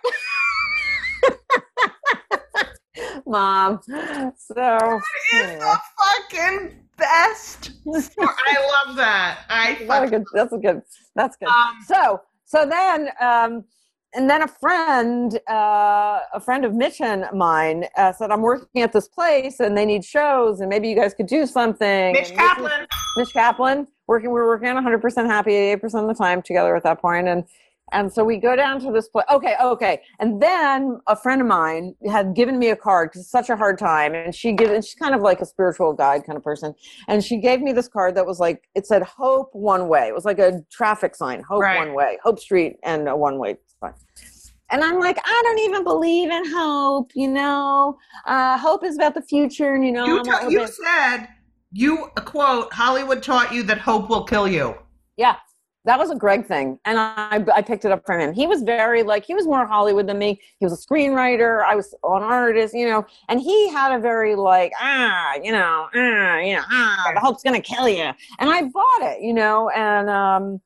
Mom. 3.25 3.79
So 3.83 3.91
It's 4.27 4.47
the 4.47 5.79
fucking 5.97 6.75
best. 6.97 7.71
I 7.87 8.85
love 8.85 8.95
that. 8.97 9.39
I 9.49 9.85
That's 9.87 10.05
a 10.05 10.09
good. 10.09 10.23
That's 10.33 10.53
a 10.53 10.57
good. 10.57 10.81
That's 11.15 11.37
good. 11.37 11.47
Um, 11.47 11.77
so 11.85 12.21
so 12.45 12.65
then 12.65 13.09
um, 13.21 13.63
and 14.13 14.27
then 14.29 14.41
a 14.41 14.47
friend, 14.47 15.39
uh, 15.49 16.19
a 16.33 16.39
friend 16.39 16.65
of 16.65 16.73
Mitch 16.73 16.99
and 16.99 17.25
mine, 17.33 17.85
uh, 17.95 18.11
said, 18.11 18.31
"I'm 18.31 18.41
working 18.41 18.81
at 18.81 18.91
this 18.91 19.07
place, 19.07 19.59
and 19.59 19.77
they 19.77 19.85
need 19.85 20.03
shows, 20.03 20.59
and 20.61 20.69
maybe 20.69 20.89
you 20.89 20.95
guys 20.95 21.13
could 21.13 21.27
do 21.27 21.45
something." 21.45 22.13
Mitch 22.13 22.29
And 22.29 22.37
Kaplan. 22.37 22.87
Mitch 23.17 23.33
Kaplan, 23.33 23.87
working. 24.07 24.29
We 24.29 24.39
were 24.39 24.47
working 24.47 24.73
100 24.73 25.01
percent 25.01 25.27
happy, 25.27 25.53
88 25.53 25.75
percent 25.81 26.09
of 26.09 26.17
the 26.17 26.23
time 26.23 26.41
together 26.41 26.75
at 26.75 26.83
that 26.83 26.99
point, 26.99 27.27
and 27.27 27.43
and 27.91 28.11
so 28.11 28.23
we 28.23 28.37
go 28.37 28.55
down 28.55 28.79
to 28.81 28.91
this 28.91 29.07
place. 29.07 29.25
Okay, 29.31 29.55
okay, 29.61 30.01
and 30.19 30.41
then 30.41 30.99
a 31.07 31.15
friend 31.15 31.41
of 31.41 31.47
mine 31.47 31.95
had 32.09 32.35
given 32.35 32.57
me 32.59 32.69
a 32.69 32.75
card 32.75 33.09
because 33.09 33.21
it's 33.21 33.31
such 33.31 33.49
a 33.49 33.55
hard 33.55 33.77
time, 33.77 34.13
and 34.13 34.33
she 34.33 34.51
given 34.53 34.81
she's 34.81 34.95
kind 34.95 35.15
of 35.15 35.21
like 35.21 35.41
a 35.41 35.45
spiritual 35.45 35.93
guide 35.93 36.25
kind 36.25 36.37
of 36.37 36.43
person, 36.43 36.73
and 37.07 37.23
she 37.23 37.37
gave 37.37 37.61
me 37.61 37.71
this 37.71 37.87
card 37.87 38.15
that 38.15 38.25
was 38.25 38.39
like 38.39 38.67
it 38.75 38.85
said 38.85 39.03
Hope 39.03 39.49
one 39.53 39.87
way. 39.87 40.07
It 40.07 40.13
was 40.13 40.25
like 40.25 40.39
a 40.39 40.61
traffic 40.71 41.15
sign, 41.15 41.41
Hope 41.41 41.61
Right. 41.61 41.77
one 41.77 41.93
way, 41.93 42.17
Hope 42.23 42.39
Street, 42.39 42.77
and 42.83 43.07
a 43.07 43.15
one 43.15 43.37
way 43.39 43.57
sign. 43.81 43.93
And 44.71 44.83
I'm 44.83 44.99
like, 44.99 45.17
I 45.23 45.41
don't 45.45 45.59
even 45.59 45.83
believe 45.83 46.29
in 46.29 46.45
hope, 46.51 47.11
you 47.15 47.27
know. 47.27 47.97
Uh, 48.25 48.55
hope 48.55 48.83
is 48.83 48.95
about 48.95 49.15
the 49.15 49.21
future, 49.23 49.73
and 49.73 49.83
you 49.83 49.91
know. 49.91 50.05
You, 50.05 50.49
you 50.49 50.67
said 50.67 51.27
you 51.71 52.07
quote 52.15 52.71
Hollywood 52.73 53.21
taught 53.23 53.53
you 53.53 53.63
that 53.63 53.79
hope 53.79 54.09
will 54.09 54.23
kill 54.23 54.47
you. 54.47 54.75
Yeah, 55.17 55.35
that 55.89 55.97
was 55.97 56.11
a 56.11 56.15
Greg 56.15 56.45
thing, 56.45 56.77
and 56.85 56.99
I 56.99 57.43
I 57.53 57.63
picked 57.63 57.83
it 57.83 57.91
up 57.91 58.05
from 58.05 58.21
him. 58.21 58.31
He 58.31 58.45
was 58.45 58.61
very 58.61 59.01
like 59.01 59.25
he 59.25 59.33
was 59.33 59.47
more 59.47 59.65
Hollywood 59.65 60.05
than 60.05 60.19
me. 60.19 60.39
He 60.59 60.65
was 60.65 60.71
a 60.71 60.77
screenwriter. 60.77 61.63
I 61.65 61.73
was 61.73 61.95
an 62.03 62.21
artist, 62.21 62.75
you 62.75 62.87
know, 62.87 63.07
and 63.27 63.41
he 63.41 63.69
had 63.69 63.91
a 63.97 63.99
very 63.99 64.35
like 64.35 64.71
ah, 64.79 65.33
you 65.41 65.51
know, 65.51 65.87
ah, 65.95 66.37
you 66.37 66.55
know, 66.55 66.63
ah, 66.69 67.11
the 67.15 67.19
hope's 67.19 67.41
gonna 67.41 67.59
kill 67.59 67.89
you, 67.89 68.11
and 68.37 68.49
I 68.51 68.61
bought 68.65 69.01
it, 69.01 69.23
you 69.23 69.33
know, 69.33 69.69
and 69.69 70.11
um, 70.11 70.61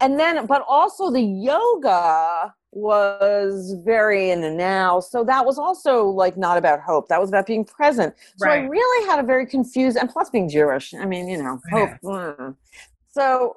and 0.00 0.18
then 0.18 0.46
but 0.46 0.64
also 0.66 1.12
the 1.12 1.22
yoga 1.22 2.52
was 2.72 3.76
very 3.84 4.30
in 4.30 4.40
the 4.40 4.50
now 4.50 5.00
so 5.00 5.24
that 5.24 5.46
was 5.46 5.58
also 5.58 6.04
like 6.04 6.36
not 6.36 6.58
about 6.58 6.80
hope 6.80 7.08
that 7.08 7.18
was 7.18 7.30
about 7.30 7.46
being 7.46 7.64
present 7.64 8.14
so 8.36 8.46
i 8.46 8.56
really 8.56 9.08
had 9.08 9.18
a 9.18 9.22
very 9.22 9.46
confused 9.46 9.96
and 9.96 10.10
plus 10.10 10.28
being 10.28 10.50
jewish 10.50 10.92
i 10.92 11.06
mean 11.06 11.26
you 11.26 11.42
know 11.42 11.58
hope 11.70 11.90
mm. 12.04 12.54
so 13.08 13.56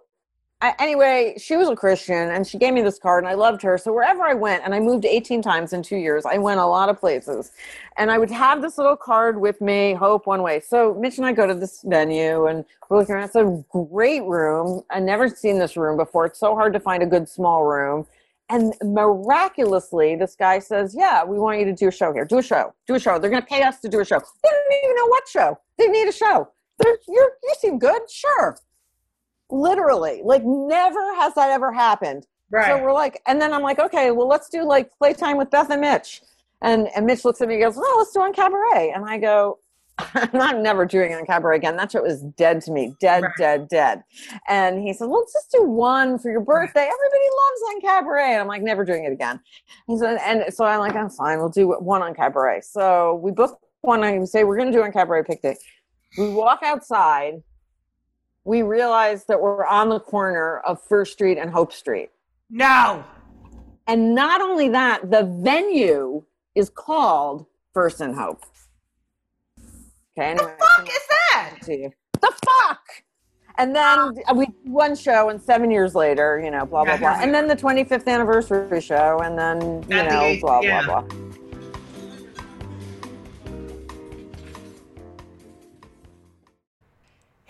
I, 0.61 0.75
anyway 0.79 1.35
she 1.37 1.57
was 1.57 1.69
a 1.69 1.75
christian 1.75 2.29
and 2.29 2.45
she 2.45 2.57
gave 2.57 2.73
me 2.73 2.81
this 2.81 2.99
card 2.99 3.23
and 3.23 3.31
i 3.31 3.33
loved 3.33 3.61
her 3.63 3.77
so 3.77 3.91
wherever 3.91 4.21
i 4.23 4.33
went 4.33 4.63
and 4.63 4.75
i 4.75 4.79
moved 4.79 5.05
18 5.05 5.41
times 5.41 5.73
in 5.73 5.81
two 5.81 5.97
years 5.97 6.25
i 6.25 6.37
went 6.37 6.59
a 6.59 6.65
lot 6.65 6.87
of 6.87 6.99
places 6.99 7.51
and 7.97 8.11
i 8.11 8.17
would 8.17 8.29
have 8.29 8.61
this 8.61 8.77
little 8.77 8.95
card 8.95 9.39
with 9.39 9.59
me 9.59 9.93
hope 9.93 10.27
one 10.27 10.43
way 10.43 10.59
so 10.59 10.93
mitch 10.93 11.17
and 11.17 11.25
i 11.25 11.31
go 11.33 11.47
to 11.47 11.55
this 11.55 11.81
venue 11.83 12.45
and 12.45 12.63
we're 12.89 12.99
looking 12.99 13.15
around 13.15 13.25
it's 13.25 13.35
a 13.35 13.63
great 13.69 14.23
room 14.23 14.83
i 14.91 14.99
never 14.99 15.27
seen 15.27 15.57
this 15.57 15.75
room 15.75 15.97
before 15.97 16.25
it's 16.25 16.39
so 16.39 16.53
hard 16.53 16.73
to 16.73 16.79
find 16.79 17.01
a 17.01 17.07
good 17.07 17.27
small 17.27 17.63
room 17.63 18.05
and 18.51 18.73
miraculously, 18.83 20.17
this 20.17 20.35
guy 20.35 20.59
says, 20.59 20.93
Yeah, 20.93 21.23
we 21.23 21.39
want 21.39 21.59
you 21.59 21.65
to 21.65 21.73
do 21.73 21.87
a 21.87 21.91
show 21.91 22.11
here. 22.11 22.25
Do 22.25 22.39
a 22.39 22.43
show. 22.43 22.73
Do 22.85 22.95
a 22.95 22.99
show. 22.99 23.17
They're 23.17 23.29
going 23.29 23.41
to 23.41 23.47
pay 23.47 23.63
us 23.63 23.79
to 23.79 23.87
do 23.87 24.01
a 24.01 24.05
show. 24.05 24.19
They 24.19 24.49
don't 24.49 24.83
even 24.83 24.95
know 24.97 25.07
what 25.07 25.25
show. 25.29 25.57
They 25.77 25.87
need 25.87 26.09
a 26.09 26.11
show. 26.11 26.49
You're, 26.83 27.31
you 27.43 27.53
seem 27.59 27.79
good. 27.79 28.01
Sure. 28.09 28.57
Literally. 29.51 30.21
Like, 30.23 30.43
never 30.45 31.13
has 31.15 31.33
that 31.35 31.49
ever 31.51 31.71
happened. 31.71 32.25
right 32.51 32.67
So 32.67 32.81
we're 32.83 32.93
like, 32.93 33.21
and 33.27 33.41
then 33.41 33.53
I'm 33.53 33.61
like, 33.61 33.79
okay, 33.79 34.11
well, 34.11 34.27
let's 34.27 34.49
do 34.49 34.63
like 34.63 34.89
playtime 34.97 35.37
with 35.37 35.49
Beth 35.51 35.69
and 35.69 35.81
Mitch. 35.81 36.21
And, 36.61 36.87
and 36.95 37.05
Mitch 37.05 37.25
looks 37.25 37.41
at 37.41 37.47
me 37.47 37.55
and 37.55 37.63
goes, 37.63 37.75
well, 37.75 37.97
let's 37.97 38.13
do 38.13 38.19
Uncabaret. 38.19 38.95
And 38.95 39.03
I 39.05 39.17
go, 39.17 39.59
I'm 40.13 40.29
not 40.33 40.57
never 40.59 40.85
doing 40.85 41.11
Uncabaret 41.11 41.55
again. 41.55 41.75
That 41.75 41.91
shit 41.91 42.03
was 42.03 42.21
dead 42.37 42.61
to 42.61 42.71
me. 42.71 42.95
Dead, 43.01 43.23
Right. 43.23 43.31
dead, 43.37 43.67
dead. 43.67 44.03
And 44.47 44.81
he 44.81 44.93
said, 44.93 45.07
well, 45.07 45.19
let's 45.19 45.33
just 45.33 45.51
do 45.51 45.63
one 45.63 46.17
for 46.17 46.31
your 46.31 46.41
birthday. 46.41 46.81
Everybody 46.81 47.29
loves 47.41 47.83
Uncabaret. 47.83 48.29
And 48.29 48.41
I'm 48.41 48.47
like, 48.47 48.61
never 48.61 48.85
doing 48.85 49.05
it 49.05 49.11
again. 49.11 49.39
He 49.87 49.97
said, 49.97 50.19
and 50.23 50.53
so 50.53 50.65
I'm 50.65 50.79
like, 50.79 50.95
I'm 50.95 51.09
fine. 51.09 51.39
We'll 51.39 51.49
do 51.49 51.69
one 51.79 52.01
Uncabaret. 52.01 52.63
So 52.63 53.15
we 53.23 53.31
book 53.31 53.59
one. 53.81 54.03
I 54.03 54.23
say, 54.25 54.43
we're 54.43 54.57
going 54.57 54.71
to 54.71 54.77
do 54.77 54.83
Uncabaret 54.83 55.25
picnic. 55.27 55.57
We 56.17 56.29
walk 56.29 56.59
outside. 56.63 57.41
We 58.43 58.63
realize 58.63 59.25
that 59.25 59.39
we're 59.41 59.65
on 59.65 59.89
the 59.89 59.99
corner 59.99 60.59
of 60.59 60.81
First 60.81 61.13
Street 61.13 61.37
and 61.37 61.51
Hope 61.51 61.71
Street. 61.71 62.09
No. 62.49 63.03
And 63.87 64.15
not 64.15 64.41
only 64.41 64.69
that, 64.69 65.11
the 65.11 65.23
venue 65.43 66.23
is 66.55 66.69
called 66.69 67.45
First 67.73 68.01
and 68.01 68.15
Hope. 68.15 68.43
Okay, 70.17 70.33
The 70.33 70.43
fuck 70.43 70.87
is 70.87 71.07
that? 71.09 71.55
to 71.63 71.73
you. 71.77 71.91
The 72.13 72.33
fuck? 72.45 72.81
And 73.57 73.75
then 73.75 74.13
we 74.35 74.45
one 74.63 74.95
show, 74.95 75.29
and 75.29 75.39
seven 75.41 75.69
years 75.71 75.93
later, 75.93 76.41
you 76.43 76.49
know, 76.51 76.65
blah 76.65 76.83
blah 76.85 76.97
blah, 76.97 77.17
and 77.21 77.33
then 77.33 77.47
the 77.47 77.55
25th 77.55 78.07
anniversary 78.07 78.81
show, 78.81 79.19
and 79.23 79.37
then 79.37 79.83
you 79.89 80.03
know, 80.03 80.35
blah 80.41 80.61
blah 80.61 80.83
blah. 80.85 81.03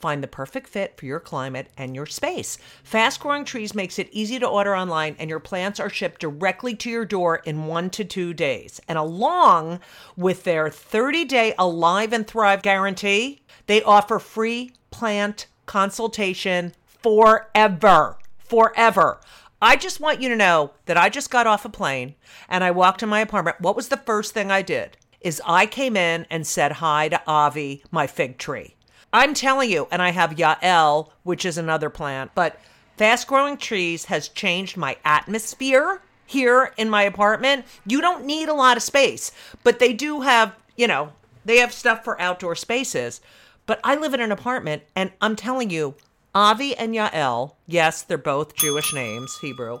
Find 0.00 0.22
the 0.22 0.28
perfect 0.28 0.68
fit 0.68 0.96
for 0.96 1.06
your 1.06 1.18
climate 1.18 1.68
and 1.76 1.96
your 1.96 2.06
space. 2.06 2.56
Fast 2.84 3.18
Growing 3.18 3.44
Trees 3.44 3.74
makes 3.74 3.98
it 3.98 4.08
easy 4.12 4.38
to 4.38 4.46
order 4.46 4.76
online, 4.76 5.16
and 5.18 5.28
your 5.28 5.40
plants 5.40 5.80
are 5.80 5.90
shipped 5.90 6.20
directly 6.20 6.74
to 6.76 6.90
your 6.90 7.04
door 7.04 7.36
in 7.44 7.66
one 7.66 7.90
to 7.90 8.04
two 8.04 8.32
days. 8.32 8.80
And 8.86 8.96
along 8.96 9.80
with 10.16 10.44
their 10.44 10.70
30 10.70 11.24
day 11.24 11.54
Alive 11.58 12.12
and 12.12 12.26
Thrive 12.26 12.62
guarantee, 12.62 13.42
they 13.66 13.82
offer 13.82 14.20
free 14.20 14.72
plant 14.92 15.46
consultation 15.66 16.74
forever. 16.86 18.18
Forever. 18.38 19.20
I 19.60 19.74
just 19.74 19.98
want 19.98 20.22
you 20.22 20.28
to 20.28 20.36
know 20.36 20.72
that 20.86 20.96
I 20.96 21.08
just 21.08 21.30
got 21.30 21.48
off 21.48 21.64
a 21.64 21.68
plane 21.68 22.14
and 22.48 22.62
I 22.62 22.70
walked 22.70 23.02
in 23.02 23.08
my 23.08 23.20
apartment. 23.20 23.60
What 23.60 23.74
was 23.74 23.88
the 23.88 23.96
first 23.96 24.32
thing 24.32 24.52
I 24.52 24.62
did? 24.62 24.96
Is 25.20 25.42
I 25.44 25.66
came 25.66 25.96
in 25.96 26.26
and 26.30 26.46
said 26.46 26.72
hi 26.72 27.08
to 27.08 27.20
Avi, 27.26 27.82
my 27.90 28.06
fig 28.06 28.38
tree. 28.38 28.76
I'm 29.12 29.32
telling 29.34 29.70
you, 29.70 29.88
and 29.90 30.02
I 30.02 30.10
have 30.10 30.36
Yael, 30.36 31.10
which 31.22 31.44
is 31.44 31.56
another 31.56 31.88
plant, 31.88 32.32
but 32.34 32.60
fast 32.96 33.26
growing 33.26 33.56
trees 33.56 34.06
has 34.06 34.28
changed 34.28 34.76
my 34.76 34.96
atmosphere 35.04 36.02
here 36.26 36.74
in 36.76 36.90
my 36.90 37.02
apartment. 37.02 37.64
You 37.86 38.00
don't 38.00 38.26
need 38.26 38.48
a 38.48 38.54
lot 38.54 38.76
of 38.76 38.82
space, 38.82 39.32
but 39.64 39.78
they 39.78 39.94
do 39.94 40.20
have, 40.20 40.54
you 40.76 40.86
know, 40.86 41.12
they 41.44 41.56
have 41.58 41.72
stuff 41.72 42.04
for 42.04 42.20
outdoor 42.20 42.54
spaces. 42.54 43.22
But 43.64 43.80
I 43.82 43.96
live 43.96 44.12
in 44.14 44.20
an 44.20 44.32
apartment, 44.32 44.82
and 44.94 45.12
I'm 45.20 45.36
telling 45.36 45.70
you, 45.70 45.94
Avi 46.34 46.76
and 46.76 46.94
Yael, 46.94 47.54
yes, 47.66 48.02
they're 48.02 48.18
both 48.18 48.54
Jewish 48.54 48.92
names, 48.92 49.38
Hebrew. 49.40 49.80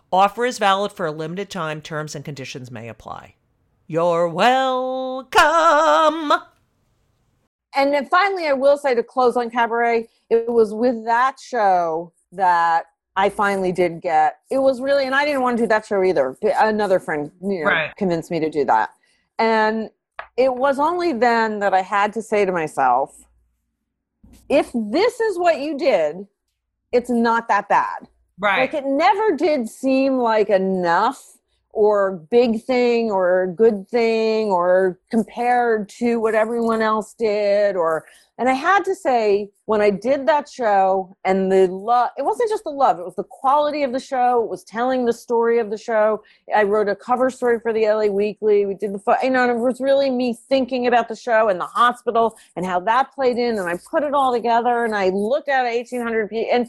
Offer 0.11 0.45
is 0.45 0.57
valid 0.59 0.91
for 0.91 1.05
a 1.05 1.11
limited 1.11 1.49
time. 1.49 1.81
Terms 1.81 2.15
and 2.15 2.25
conditions 2.25 2.69
may 2.69 2.89
apply. 2.89 3.35
You're 3.87 4.27
welcome. 4.27 5.31
And 7.75 7.93
then 7.93 8.05
finally, 8.07 8.47
I 8.47 8.53
will 8.53 8.77
say 8.77 8.93
to 8.93 9.03
close 9.03 9.35
Uncabaret, 9.35 10.07
it 10.29 10.51
was 10.51 10.73
with 10.73 11.05
that 11.05 11.37
show 11.39 12.11
that 12.33 12.85
I 13.15 13.29
finally 13.29 13.71
did 13.71 14.01
get. 14.01 14.39
It 14.49 14.59
was 14.59 14.81
really, 14.81 15.05
and 15.05 15.15
I 15.15 15.23
didn't 15.25 15.41
want 15.41 15.57
to 15.57 15.63
do 15.63 15.67
that 15.67 15.85
show 15.85 16.03
either. 16.03 16.37
Another 16.59 16.99
friend 16.99 17.31
you 17.41 17.63
know, 17.63 17.69
Right. 17.69 17.95
convinced 17.97 18.31
me 18.31 18.39
to 18.41 18.49
do 18.49 18.65
that. 18.65 18.89
And 19.39 19.89
it 20.37 20.53
was 20.53 20.79
only 20.79 21.13
then 21.13 21.59
that 21.59 21.73
I 21.73 21.81
had 21.81 22.13
to 22.13 22.21
say 22.21 22.45
to 22.45 22.51
myself, 22.51 23.25
if 24.49 24.71
this 24.73 25.19
is 25.19 25.37
what 25.37 25.59
you 25.59 25.77
did, 25.77 26.27
it's 26.91 27.09
not 27.09 27.47
that 27.47 27.69
bad. 27.69 28.07
Right. 28.41 28.61
Like 28.61 28.73
it 28.73 28.87
never 28.87 29.35
did 29.37 29.69
seem 29.69 30.17
like 30.17 30.49
enough 30.49 31.37
or 31.69 32.13
big 32.31 32.63
thing 32.63 33.11
or 33.11 33.53
good 33.55 33.87
thing 33.87 34.47
or 34.47 34.99
compared 35.11 35.87
to 35.89 36.19
what 36.19 36.33
everyone 36.33 36.81
else 36.81 37.13
did 37.13 37.75
or 37.75 38.05
and 38.41 38.49
I 38.49 38.53
had 38.53 38.83
to 38.85 38.95
say 38.95 39.51
when 39.65 39.81
I 39.81 39.91
did 39.91 40.27
that 40.27 40.49
show 40.49 41.15
and 41.23 41.51
the 41.51 41.67
love 41.67 42.09
it 42.17 42.25
wasn't 42.25 42.49
just 42.49 42.63
the 42.63 42.71
love 42.71 42.97
it 42.97 43.05
was 43.05 43.13
the 43.13 43.23
quality 43.23 43.83
of 43.83 43.93
the 43.93 43.99
show 43.99 44.41
it 44.43 44.49
was 44.49 44.63
telling 44.63 45.05
the 45.05 45.13
story 45.13 45.59
of 45.59 45.69
the 45.69 45.77
show. 45.77 46.23
I 46.53 46.63
wrote 46.63 46.89
a 46.89 46.95
cover 46.95 47.29
story 47.29 47.59
for 47.59 47.71
the 47.71 47.85
LA 47.85 48.07
Weekly 48.07 48.65
we 48.65 48.73
did 48.73 48.95
the 48.95 48.97
pho- 48.97 49.21
you 49.21 49.29
know 49.29 49.43
and 49.43 49.51
it 49.51 49.63
was 49.63 49.79
really 49.79 50.09
me 50.09 50.35
thinking 50.49 50.87
about 50.87 51.07
the 51.07 51.15
show 51.15 51.49
and 51.49 51.61
the 51.61 51.67
hospital 51.67 52.35
and 52.55 52.65
how 52.65 52.79
that 52.79 53.13
played 53.13 53.37
in 53.37 53.59
and 53.59 53.69
I 53.69 53.77
put 53.91 54.01
it 54.01 54.15
all 54.15 54.33
together 54.33 54.85
and 54.85 54.95
I 54.95 55.09
looked 55.09 55.47
at 55.47 55.65
1800 55.65 56.27
people 56.27 56.49
and 56.51 56.67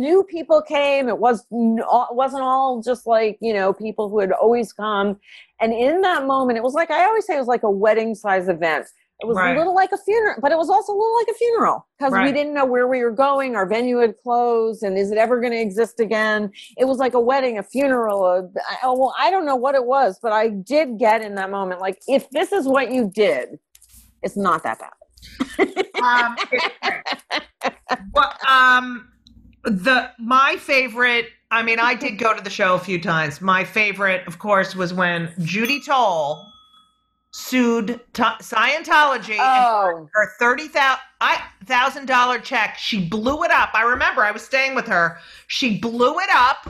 new 0.00 0.22
people 0.22 0.62
came. 0.62 1.08
It 1.08 1.18
was 1.18 1.40
it 1.40 2.14
wasn't 2.14 2.44
all 2.44 2.80
just 2.82 3.08
like 3.08 3.36
you 3.40 3.52
know 3.52 3.72
people 3.72 4.08
who 4.08 4.20
had 4.20 4.30
always 4.30 4.72
come. 4.72 5.18
And 5.58 5.72
in 5.72 6.02
that 6.02 6.24
moment 6.24 6.56
it 6.56 6.62
was 6.62 6.72
like 6.72 6.90
i 6.90 7.04
always 7.04 7.26
say 7.26 7.34
it 7.34 7.38
was 7.38 7.48
like 7.48 7.64
a 7.64 7.70
wedding 7.70 8.14
size 8.14 8.48
event 8.48 8.86
it 9.20 9.26
was 9.26 9.36
Right. 9.36 9.54
a 9.54 9.58
little 9.58 9.74
like 9.74 9.92
a 9.92 9.98
funeral 9.98 10.36
but 10.40 10.52
it 10.52 10.58
was 10.58 10.70
also 10.70 10.92
a 10.92 10.96
little 10.96 11.16
like 11.16 11.28
a 11.28 11.34
funeral 11.34 11.86
because 11.98 12.12
we 12.12 12.32
didn't 12.32 12.54
know 12.54 12.64
where 12.64 12.86
we 12.88 13.02
were 13.02 13.10
going 13.10 13.56
our 13.56 13.66
venue 13.66 13.98
had 13.98 14.14
closed 14.22 14.82
and 14.82 14.96
is 14.96 15.10
it 15.10 15.18
ever 15.18 15.40
going 15.40 15.52
to 15.52 15.60
exist 15.60 16.00
again 16.00 16.50
it 16.78 16.86
was 16.86 16.98
like 16.98 17.14
a 17.14 17.20
wedding 17.20 17.58
a 17.58 17.62
funeral 17.62 18.24
a, 18.26 18.42
I, 18.68 18.76
oh, 18.84 18.98
well 18.98 19.14
i 19.18 19.30
don't 19.30 19.46
know 19.46 19.56
what 19.56 19.74
it 19.74 19.84
was 19.84 20.18
but 20.22 20.32
i 20.32 20.48
did 20.48 20.98
get 20.98 21.22
in 21.22 21.34
that 21.36 21.50
moment 21.50 21.80
like 21.80 22.00
if 22.08 22.28
this 22.30 22.52
is 22.52 22.66
what 22.66 22.90
you 22.90 23.10
did 23.14 23.58
it's 24.22 24.36
not 24.36 24.62
that 24.62 24.78
bad 24.78 24.90
um, 26.02 26.36
well, 28.14 28.34
um, 28.48 29.08
the 29.64 30.10
my 30.18 30.56
favorite. 30.58 31.26
I 31.52 31.62
mean, 31.62 31.80
I 31.80 31.94
did 31.94 32.16
go 32.16 32.32
to 32.34 32.42
the 32.42 32.50
show 32.50 32.74
a 32.74 32.78
few 32.78 33.00
times. 33.00 33.40
My 33.40 33.64
favorite, 33.64 34.26
of 34.28 34.38
course, 34.38 34.76
was 34.76 34.94
when 34.94 35.32
Judy 35.40 35.80
Toll 35.80 36.46
sued 37.32 38.00
t- 38.12 38.22
Scientology 38.22 39.38
and 39.38 39.40
oh 39.40 40.08
her 40.14 40.32
thirty 40.38 40.68
thousand 40.68 42.06
dollar 42.06 42.38
check. 42.38 42.76
She 42.78 43.06
blew 43.08 43.42
it 43.44 43.50
up. 43.50 43.70
I 43.74 43.82
remember 43.82 44.22
I 44.22 44.30
was 44.32 44.42
staying 44.42 44.74
with 44.74 44.86
her. 44.88 45.18
She 45.46 45.78
blew 45.78 46.18
it 46.18 46.28
up 46.34 46.68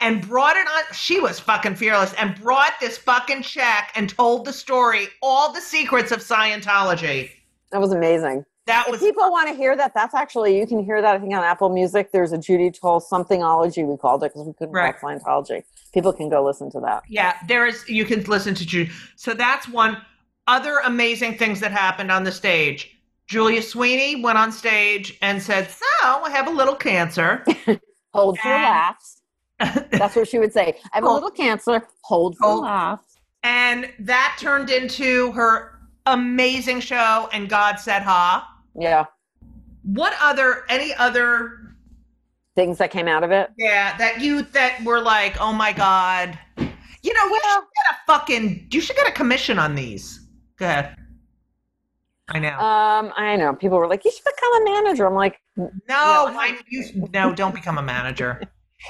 and 0.00 0.26
brought 0.26 0.56
it 0.56 0.66
on. 0.66 0.82
She 0.92 1.20
was 1.20 1.38
fucking 1.38 1.76
fearless 1.76 2.12
and 2.14 2.34
brought 2.40 2.72
this 2.80 2.98
fucking 2.98 3.42
check 3.42 3.92
and 3.94 4.08
told 4.10 4.44
the 4.44 4.52
story, 4.52 5.06
all 5.22 5.52
the 5.52 5.60
secrets 5.60 6.10
of 6.10 6.18
Scientology. 6.20 7.30
that 7.70 7.80
was 7.80 7.92
amazing 7.92 8.44
That 8.66 8.86
If 8.86 8.92
was 8.92 9.00
people 9.00 9.30
want 9.30 9.48
to 9.48 9.54
hear 9.54 9.76
that, 9.76 9.94
that's 9.94 10.14
actually 10.14 10.58
you 10.58 10.66
can 10.66 10.84
hear 10.84 11.00
that 11.00 11.14
I 11.14 11.18
think 11.20 11.32
on 11.34 11.44
Apple 11.44 11.68
Music. 11.68 12.10
There's 12.10 12.32
a 12.32 12.38
Judy 12.38 12.72
Toll 12.72 13.00
somethingology 13.00 13.86
we 13.86 13.96
called 13.96 14.24
it 14.24 14.32
because 14.32 14.46
we 14.48 14.52
couldn't 14.54 14.74
Right. 14.74 14.98
call 14.98 15.10
it 15.10 15.22
Scientology. 15.22 15.62
People 15.92 16.12
can 16.12 16.28
go 16.28 16.44
listen 16.44 16.70
to 16.72 16.80
that. 16.80 17.02
Yeah, 17.08 17.36
there 17.48 17.66
is. 17.66 17.86
You 17.88 18.04
can 18.04 18.22
listen 18.24 18.54
to. 18.54 18.88
So 19.16 19.34
that's 19.34 19.68
one. 19.68 19.98
Other 20.46 20.78
amazing 20.84 21.38
things 21.38 21.60
that 21.60 21.70
happened 21.70 22.10
on 22.10 22.24
the 22.24 22.32
stage. 22.32 22.98
Julia 23.28 23.62
Sweeney 23.62 24.20
went 24.22 24.36
on 24.38 24.50
stage 24.52 25.16
and 25.22 25.40
said, 25.42 25.70
"So 25.70 25.84
I 26.02 26.30
have 26.30 26.48
a 26.48 26.50
little 26.50 26.74
cancer." 26.74 27.44
Hold 28.14 28.38
for 28.38 28.48
And- 28.48 28.62
laughs. 28.62 29.18
That's 29.58 30.16
what 30.16 30.26
she 30.26 30.38
would 30.40 30.52
say. 30.52 30.76
I 30.92 30.96
have 30.96 31.04
a 31.04 31.08
little 31.08 31.30
cancer. 31.30 31.86
Hold 32.02 32.36
for 32.36 32.48
Hold- 32.48 32.64
laughs. 32.64 33.18
and 33.44 33.88
that 34.00 34.36
turned 34.40 34.70
into 34.70 35.30
her 35.32 35.78
amazing 36.06 36.80
show. 36.80 37.28
And 37.32 37.48
God 37.48 37.76
said, 37.76 38.02
"Ha." 38.02 38.48
Yeah, 38.74 39.04
What 39.84 40.14
other? 40.20 40.64
Any 40.68 40.92
other? 40.94 41.61
Things 42.54 42.78
that 42.78 42.90
came 42.90 43.08
out 43.08 43.24
of 43.24 43.30
it. 43.30 43.50
Yeah, 43.58 43.96
that 43.98 44.20
you 44.20 44.42
that 44.42 44.82
were 44.84 45.00
like, 45.00 45.40
"Oh 45.40 45.52
my 45.52 45.72
God." 45.72 46.38
You 47.04 47.12
know, 47.14 47.24
you 47.24 47.32
Well- 47.32 47.60
should 47.62 47.68
get 47.74 47.92
a 47.92 47.96
fucking. 48.06 48.68
You 48.70 48.80
should 48.80 48.96
get 48.96 49.08
a 49.08 49.12
commission 49.12 49.58
on 49.58 49.74
these. 49.74 50.20
Go 50.56 50.66
ahead. 50.66 50.96
I 52.28 52.38
know. 52.38 52.56
Um, 52.58 53.12
I 53.16 53.36
know 53.36 53.54
people 53.54 53.78
were 53.78 53.88
like, 53.88 54.04
"You 54.04 54.12
should 54.12 54.24
become 54.24 54.62
a 54.62 54.64
manager." 54.70 55.06
I'm 55.06 55.14
like, 55.14 55.40
No, 55.56 55.68
No, 55.88 56.26
I, 56.38 56.58
you, 56.68 57.08
no, 57.12 57.34
don't 57.34 57.54
become 57.54 57.76
a 57.78 57.82
manager. 57.82 58.40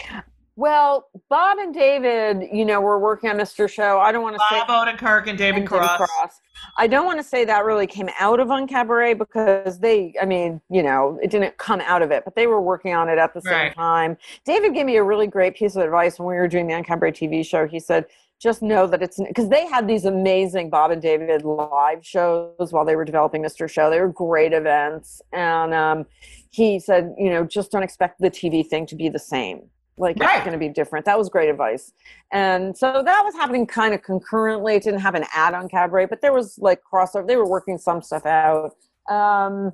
"Well, 0.56 1.08
Bob 1.30 1.58
and 1.58 1.72
David, 1.74 2.48
you 2.52 2.64
know, 2.64 2.80
we're 2.80 2.98
working 2.98 3.30
on 3.30 3.36
Mr. 3.36 3.68
Show. 3.68 3.98
I 3.98 4.12
don't 4.12 4.22
want 4.22 4.36
to 4.36 4.42
say 4.50 4.62
Bob 4.66 4.86
Odenkirk 4.86 5.26
and 5.28 5.38
David 5.38 5.60
and 5.60 5.68
Cross. 5.68 6.40
I 6.76 6.86
don't 6.86 7.04
want 7.04 7.18
to 7.18 7.22
say 7.24 7.44
that 7.44 7.64
really 7.64 7.86
came 7.86 8.08
out 8.18 8.40
of 8.40 8.48
Uncabaret 8.48 9.18
because 9.18 9.78
they, 9.78 10.14
I 10.20 10.24
mean, 10.24 10.60
you 10.70 10.82
know, 10.82 11.18
it 11.22 11.30
didn't 11.30 11.58
come 11.58 11.80
out 11.82 12.00
of 12.02 12.10
it, 12.10 12.24
but 12.24 12.34
they 12.34 12.46
were 12.46 12.62
working 12.62 12.94
on 12.94 13.08
it 13.08 13.18
at 13.18 13.34
the 13.34 13.42
same 13.42 13.52
Right. 13.52 13.74
time. 13.74 14.16
David 14.44 14.72
gave 14.74 14.86
me 14.86 14.96
a 14.96 15.02
really 15.04 15.26
great 15.26 15.54
piece 15.54 15.76
of 15.76 15.82
advice 15.82 16.18
when 16.18 16.28
we 16.28 16.34
were 16.36 16.48
doing 16.48 16.66
the 16.66 16.74
Uncabaret 16.74 17.14
TV 17.14 17.44
show. 17.44 17.66
He 17.66 17.78
said, 17.78 18.06
just 18.40 18.60
know 18.62 18.86
that 18.88 19.02
it's 19.02 19.20
because 19.20 19.48
they 19.50 19.68
had 19.68 19.86
these 19.86 20.04
amazing 20.04 20.68
Bob 20.70 20.90
and 20.90 21.00
David 21.00 21.44
live 21.44 22.04
shows 22.04 22.72
while 22.72 22.84
they 22.84 22.96
were 22.96 23.04
developing 23.04 23.40
Mr. 23.42 23.70
Show. 23.70 23.88
They 23.88 24.00
were 24.00 24.08
great 24.08 24.52
events. 24.52 25.22
And 25.32 25.72
um, 25.72 26.06
he 26.50 26.80
said, 26.80 27.14
you 27.16 27.30
know, 27.30 27.44
just 27.44 27.70
don't 27.70 27.84
expect 27.84 28.18
the 28.20 28.30
TV 28.30 28.66
thing 28.66 28.84
to 28.86 28.96
be 28.96 29.08
the 29.08 29.18
same. 29.20 29.68
Like 29.98 30.18
Right. 30.18 30.36
it's 30.36 30.44
going 30.44 30.52
to 30.52 30.58
be 30.58 30.68
different. 30.68 31.04
That 31.04 31.18
was 31.18 31.28
great 31.28 31.50
advice. 31.50 31.92
And 32.32 32.76
so 32.76 33.02
that 33.04 33.24
was 33.24 33.34
happening 33.34 33.66
kind 33.66 33.92
of 33.94 34.02
concurrently. 34.02 34.74
It 34.76 34.82
didn't 34.82 35.00
have 35.00 35.14
an 35.14 35.24
ad 35.34 35.54
on 35.54 35.68
Cabaret, 35.68 36.06
but 36.06 36.22
there 36.22 36.32
was 36.32 36.58
like 36.58 36.80
crossover. 36.90 37.26
They 37.26 37.36
were 37.36 37.48
working 37.48 37.78
some 37.78 38.02
stuff 38.02 38.24
out. 38.24 38.74
Um, 39.10 39.72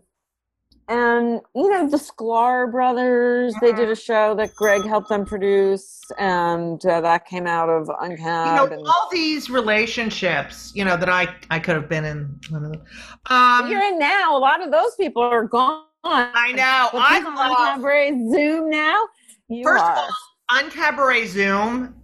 and 0.89 1.43
you 1.55 1.69
know 1.69 1.89
the 1.89 1.99
Sklar 1.99 2.71
brothers, 2.73 3.55
they 3.61 3.73
did 3.73 3.91
a 3.91 3.95
show 3.95 4.35
that 4.37 4.55
Greg 4.55 4.85
helped 4.87 5.11
them 5.11 5.27
produce, 5.27 6.01
and 6.19 6.85
uh, 6.87 7.03
that 7.03 7.27
came 7.27 7.47
out 7.47 7.69
of 7.69 7.91
You 8.01 8.17
know, 8.17 8.83
all 8.87 9.09
these 9.13 9.51
relationships, 9.51 10.73
you 10.75 10.87
know, 10.87 10.97
that 10.97 11.11
I 11.11 11.29
I 11.51 11.59
could 11.59 11.77
have 11.77 11.91
been 11.91 12.07
in 12.07 12.41
one 12.49 12.65
of 12.65 12.73
them. 12.73 12.83
Um, 13.27 13.71
you're 13.71 13.83
in 13.83 13.99
now. 13.99 14.37
A 14.37 14.41
lot 14.41 14.65
of 14.65 14.71
those 14.71 14.95
people 14.97 15.23
are 15.23 15.45
gone. 15.45 15.85
I 16.05 16.53
know. 16.53 16.89
I'm 16.95 17.27
on. 17.27 17.75
Cabaret 17.75 18.11
Zoom 18.31 18.71
now. 18.71 19.05
You 19.49 19.65
First 19.65 19.85
are. 19.85 19.93
of 19.93 19.99
all, 19.99 20.61
Uncabaret 20.63 21.27
Zoom 21.27 21.95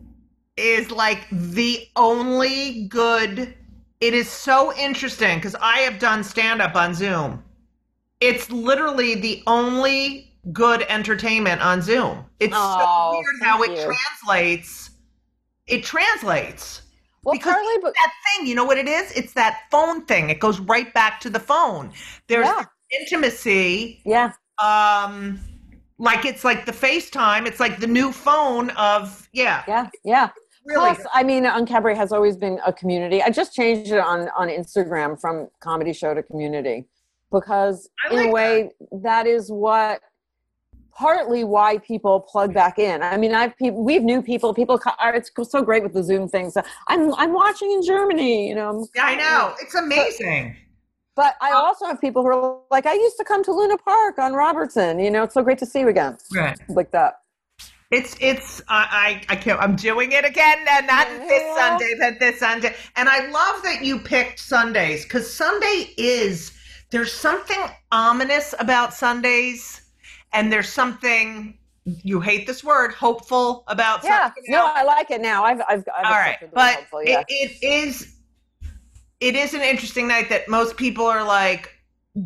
is 0.56 0.90
like 0.90 1.26
the 1.30 1.86
only 1.96 2.86
good. 2.88 3.54
It 4.00 4.14
is 4.14 4.28
so 4.28 4.74
interesting 4.76 5.38
because 5.38 5.56
I 5.60 5.78
have 5.78 5.98
done 5.98 6.22
stand 6.24 6.60
up 6.62 6.74
on 6.76 6.94
Zoom. 6.94 7.42
It's 8.20 8.50
literally 8.50 9.14
the 9.14 9.42
only 9.46 10.32
good 10.52 10.82
entertainment 10.88 11.60
on 11.62 11.82
Zoom. 11.82 12.24
It's 12.40 12.54
Oh, 12.56 12.78
so 12.78 13.18
weird 13.18 13.42
how 13.42 13.62
it 13.62 13.70
you. 13.78 13.84
translates. 13.84 14.90
It 15.66 15.82
translates. 15.84 16.82
well, 17.22 17.32
because 17.34 17.54
Carly, 17.54 17.74
but 17.82 17.94
that 17.94 18.12
thing, 18.36 18.46
you 18.46 18.54
know 18.54 18.64
what 18.64 18.76
it 18.78 18.86
is? 18.86 19.10
It's 19.12 19.32
that 19.32 19.62
phone 19.70 20.04
thing. 20.04 20.28
It 20.30 20.40
goes 20.40 20.60
right 20.60 20.92
back 20.92 21.20
to 21.20 21.30
the 21.30 21.40
phone. 21.40 21.92
There's 22.28 22.46
Yeah. 22.46 22.64
intimacy. 23.00 24.02
yeah, 24.04 24.32
Um, 24.58 25.40
like 25.98 26.24
it's 26.24 26.44
like 26.44 26.66
the 26.66 26.72
FaceTime. 26.72 27.46
It's 27.46 27.60
like 27.60 27.78
the 27.78 27.86
new 27.86 28.12
phone 28.12 28.70
of 28.70 29.28
yeah. 29.32 29.62
yeah, 29.68 29.88
yeah. 30.04 30.30
Really. 30.66 30.94
Plus, 30.94 31.06
I 31.12 31.22
mean, 31.22 31.44
Uncabaret 31.44 31.96
has 31.96 32.10
always 32.10 32.36
been 32.36 32.58
a 32.66 32.72
community. 32.72 33.22
I 33.22 33.28
just 33.30 33.54
changed 33.54 33.92
it 33.92 33.98
on 33.98 34.28
on 34.36 34.48
Instagram 34.48 35.20
from 35.20 35.48
comedy 35.60 35.92
show 35.92 36.14
to 36.14 36.22
community 36.22 36.86
because 37.30 37.90
I 38.08 38.14
in 38.14 38.28
a 38.28 38.32
way 38.32 38.70
that 39.02 39.26
is 39.26 39.50
what 39.50 40.00
partly 40.96 41.44
why 41.44 41.78
people 41.78 42.20
plug 42.20 42.54
back 42.54 42.78
in. 42.78 43.02
I 43.02 43.16
mean, 43.16 43.34
I've 43.34 43.56
people, 43.58 43.84
we've 43.84 44.02
new 44.02 44.22
people. 44.22 44.54
People, 44.54 44.80
are- 45.00 45.14
it's 45.14 45.30
so 45.50 45.60
great 45.62 45.82
with 45.82 45.92
the 45.92 46.02
Zoom 46.02 46.28
things. 46.28 46.56
I'm 46.88 47.12
I'm 47.14 47.32
watching 47.32 47.70
in 47.70 47.82
Germany. 47.84 48.48
You 48.48 48.54
know, 48.54 48.86
Yeah, 48.94 49.04
I 49.04 49.14
know. 49.16 49.54
It's 49.60 49.74
amazing. 49.74 50.56
But 51.16 51.36
I 51.40 51.52
also 51.52 51.86
have 51.86 52.00
people 52.00 52.22
who 52.22 52.28
are 52.30 52.60
like, 52.70 52.86
I 52.86 52.94
used 52.94 53.16
to 53.18 53.24
come 53.24 53.44
to 53.44 53.52
Luna 53.52 53.78
Park 53.78 54.18
on 54.18 54.32
Robertson. 54.32 54.98
You 54.98 55.10
know, 55.10 55.22
it's 55.22 55.34
so 55.34 55.42
great 55.42 55.58
to 55.58 55.66
see 55.66 55.80
you 55.80 55.88
again, 55.88 56.18
Right. 56.34 56.58
like 56.68 56.90
that. 56.90 57.20
It's 57.90 58.16
it's 58.18 58.60
I 58.68 59.22
I, 59.28 59.34
I 59.34 59.36
can't 59.36 59.60
I'm 59.60 59.76
doing 59.76 60.10
it 60.12 60.24
again 60.24 60.58
and 60.68 60.86
not 60.88 61.06
this 61.28 61.56
Sunday 61.56 61.94
but 62.00 62.18
this 62.18 62.40
Sunday 62.40 62.74
and 62.96 63.08
I 63.08 63.28
love 63.28 63.62
that 63.62 63.84
you 63.84 64.00
picked 64.00 64.40
Sundays 64.40 65.04
because 65.04 65.32
Sunday 65.32 65.92
is 65.96 66.58
there's 66.90 67.12
something 67.12 67.58
ominous 67.92 68.52
about 68.58 68.94
Sundays 68.94 69.82
and 70.32 70.50
there's 70.52 70.70
something 70.70 71.56
you 71.84 72.20
hate 72.20 72.46
this 72.48 72.64
word 72.64 72.92
hopeful 72.92 73.62
about 73.68 74.02
Yeah, 74.02 74.28
Sunday 74.28 74.40
no, 74.48 74.72
I 74.74 74.82
like 74.82 75.12
it 75.12 75.20
now. 75.20 75.44
I've 75.44 75.60
I've, 75.68 75.84
I've 75.96 76.04
all 76.06 76.12
right 76.12 76.38
but 76.52 76.76
hopeful, 76.76 77.04
yeah. 77.04 77.20
it, 77.28 77.52
it 77.60 77.64
is 77.64 78.13
it 79.24 79.34
is 79.34 79.54
an 79.54 79.62
interesting 79.62 80.06
night 80.06 80.28
that 80.28 80.48
most 80.48 80.76
people 80.76 81.06
are 81.06 81.24
like 81.24 81.72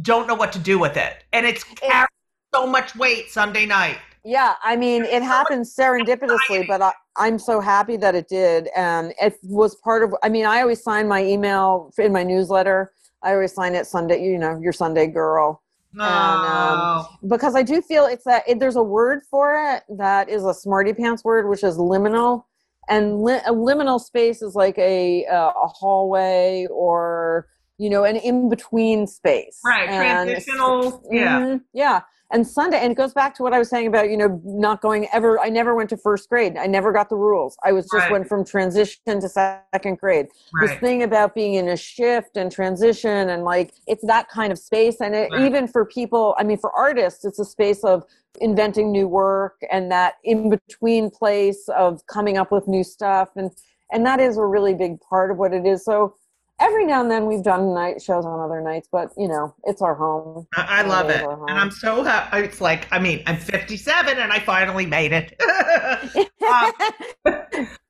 don't 0.03 0.27
know 0.27 0.35
what 0.35 0.53
to 0.53 0.59
do 0.59 0.79
with 0.79 0.97
it 0.97 1.25
and 1.33 1.47
it's 1.47 1.63
carrying 1.63 2.07
so 2.53 2.67
much 2.67 2.97
weight 2.97 3.31
Sunday 3.31 3.65
night 3.65 3.99
Yeah, 4.25 4.55
I 4.63 4.77
mean, 4.77 5.05
it 5.05 5.23
happened 5.23 5.65
serendipitously, 5.65 6.67
but 6.67 6.83
I, 6.83 6.93
I'm 7.17 7.39
so 7.39 7.61
happy 7.61 7.97
that 7.99 8.15
it 8.15 8.29
did. 8.29 8.69
And 8.77 9.15
it 9.23 9.39
was 9.43 9.77
part 9.77 10.03
of, 10.03 10.15
I 10.23 10.29
mean, 10.29 10.45
I 10.45 10.61
always 10.61 10.83
sign 10.83 11.09
my 11.09 11.25
email 11.25 11.91
in 11.97 12.13
my 12.13 12.25
newsletter. 12.25 12.93
I 13.23 13.33
always 13.33 13.55
sign 13.55 13.75
it 13.75 13.87
Sunday, 13.87 14.23
you 14.23 14.37
know, 14.37 14.59
your 14.61 14.73
Sunday 14.73 15.07
girl. 15.07 15.63
no 15.95 16.05
um, 16.05 17.07
Because 17.31 17.55
I 17.55 17.63
do 17.63 17.81
feel 17.81 18.05
it's 18.07 18.25
that 18.25 18.43
it, 18.47 18.59
there's 18.59 18.77
a 18.77 18.83
word 18.83 19.23
for 19.31 19.55
it 19.73 19.85
that 19.97 20.29
is 20.29 20.45
a 20.45 20.53
smarty 20.53 20.93
pants 20.93 21.25
word, 21.25 21.49
which 21.49 21.65
is 21.65 21.79
liminal. 21.79 22.45
And 22.89 23.23
li- 23.23 23.41
a 23.47 23.53
liminal 23.53 24.01
space 24.01 24.41
is 24.43 24.55
like 24.55 24.79
a, 24.79 25.27
uh, 25.27 25.51
a 25.51 25.67
hallway 25.69 26.67
or, 26.71 27.47
you 27.77 27.91
know, 27.91 28.05
an 28.05 28.17
in 28.17 28.49
between 28.49 29.07
space. 29.07 29.61
right 29.65 29.89
And- 29.89 30.29
transitional 30.31 31.03
yeah 31.11 31.39
Mhm, 31.41 31.61
yeah. 31.73 32.01
And 32.31 32.47
Sunday, 32.47 32.79
and 32.79 32.93
it 32.93 32.95
goes 32.95 33.15
back 33.15 33.35
to 33.37 33.43
what 33.43 33.55
I 33.55 33.59
was 33.59 33.71
saying 33.71 33.87
about, 33.87 34.11
you 34.11 34.17
know, 34.17 34.41
not 34.45 34.83
going 34.83 35.09
ever. 35.15 35.41
I 35.41 35.49
never 35.49 35.75
went 35.75 35.89
to 35.91 35.97
first 35.97 36.29
grade. 36.29 36.59
I 36.59 36.67
never 36.67 36.93
got 36.93 37.09
the 37.09 37.17
rules. 37.17 37.57
I 37.65 37.73
was 37.73 37.87
just 37.87 37.95
Right. 37.95 38.11
went 38.13 38.29
from 38.29 38.45
transition 38.45 39.21
to 39.21 39.29
second 39.31 39.99
grade. 39.99 40.29
This 40.61 40.77
thing 40.77 41.03
about 41.03 41.35
being 41.35 41.55
in 41.55 41.69
a 41.69 41.77
shift 41.77 42.37
and 42.37 42.53
transition 42.53 43.31
and 43.31 43.45
like 43.45 43.73
it's 43.87 44.05
that 44.07 44.29
kind 44.29 44.53
of 44.53 44.59
space. 44.59 45.01
And 45.01 45.15
it, 45.15 45.33
Right. 45.33 45.41
even 45.41 45.67
for 45.67 45.87
people, 45.87 46.35
I 46.39 46.45
mean, 46.45 46.59
for 46.59 46.71
artists, 46.77 47.25
it's 47.25 47.39
a 47.39 47.47
space 47.47 47.83
of 47.83 48.05
inventing 48.43 48.93
new 48.93 49.09
work 49.09 49.57
and 49.71 49.91
that 49.91 50.17
in 50.23 50.51
between 50.51 51.11
place 51.11 51.67
of 51.71 52.07
coming 52.09 52.37
up 52.37 52.53
with 52.53 52.69
new 52.69 52.85
stuff. 52.85 53.31
And, 53.37 53.51
and 53.91 54.05
that 54.05 54.21
is 54.21 54.37
a 54.37 54.45
really 54.45 54.75
big 54.75 55.01
part 55.01 55.31
of 55.31 55.39
what 55.39 55.55
it 55.55 55.65
is. 55.67 55.83
So 55.83 56.15
every 56.61 56.85
now 56.85 57.01
and 57.01 57.11
then 57.11 57.27
we've 57.27 57.43
done 57.43 57.75
night 57.75 58.03
shows 58.03 58.25
on 58.25 58.41
other 58.41 58.61
nights, 58.61 58.89
but 58.91 59.11
you 59.17 59.29
know, 59.29 59.55
it's 59.65 59.83
our 59.83 59.95
home. 59.95 60.47
I, 60.57 60.81
I 60.81 60.83
love 60.83 61.11
it, 61.11 61.25
and 61.25 61.59
I'm 61.59 61.71
so 61.71 62.03
happy. 62.03 62.39
It's 62.39 62.61
like 62.61 62.87
I 62.91 62.99
mean, 62.99 63.23
I'm 63.27 63.37
57 63.37 64.19
and 64.19 64.33
I 64.33 64.41
finally 64.41 64.87
made 64.87 65.13
it. 65.13 65.41
Um, 66.49 66.73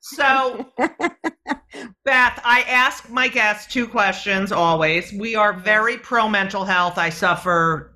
so, 0.01 0.67
Beth, 2.05 2.41
I 2.45 2.65
ask 2.67 3.09
my 3.11 3.29
guests 3.29 3.73
two 3.73 3.87
questions 3.87 4.51
always. 4.51 5.13
We 5.13 5.37
are 5.37 5.53
very 5.53 5.97
pro 5.97 6.29
mental 6.29 6.65
health. 6.65 6.99
I 6.99 7.11
suffer 7.11 7.93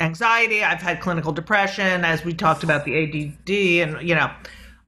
anxiety. 0.00 0.62
I've 0.62 0.80
had 0.80 1.00
clinical 1.00 1.32
depression, 1.32 2.04
as 2.04 2.24
we 2.24 2.32
talked 2.32 2.62
about 2.62 2.84
the 2.84 3.02
ADD, 3.02 3.50
and 3.88 4.08
you 4.08 4.14
know, 4.14 4.30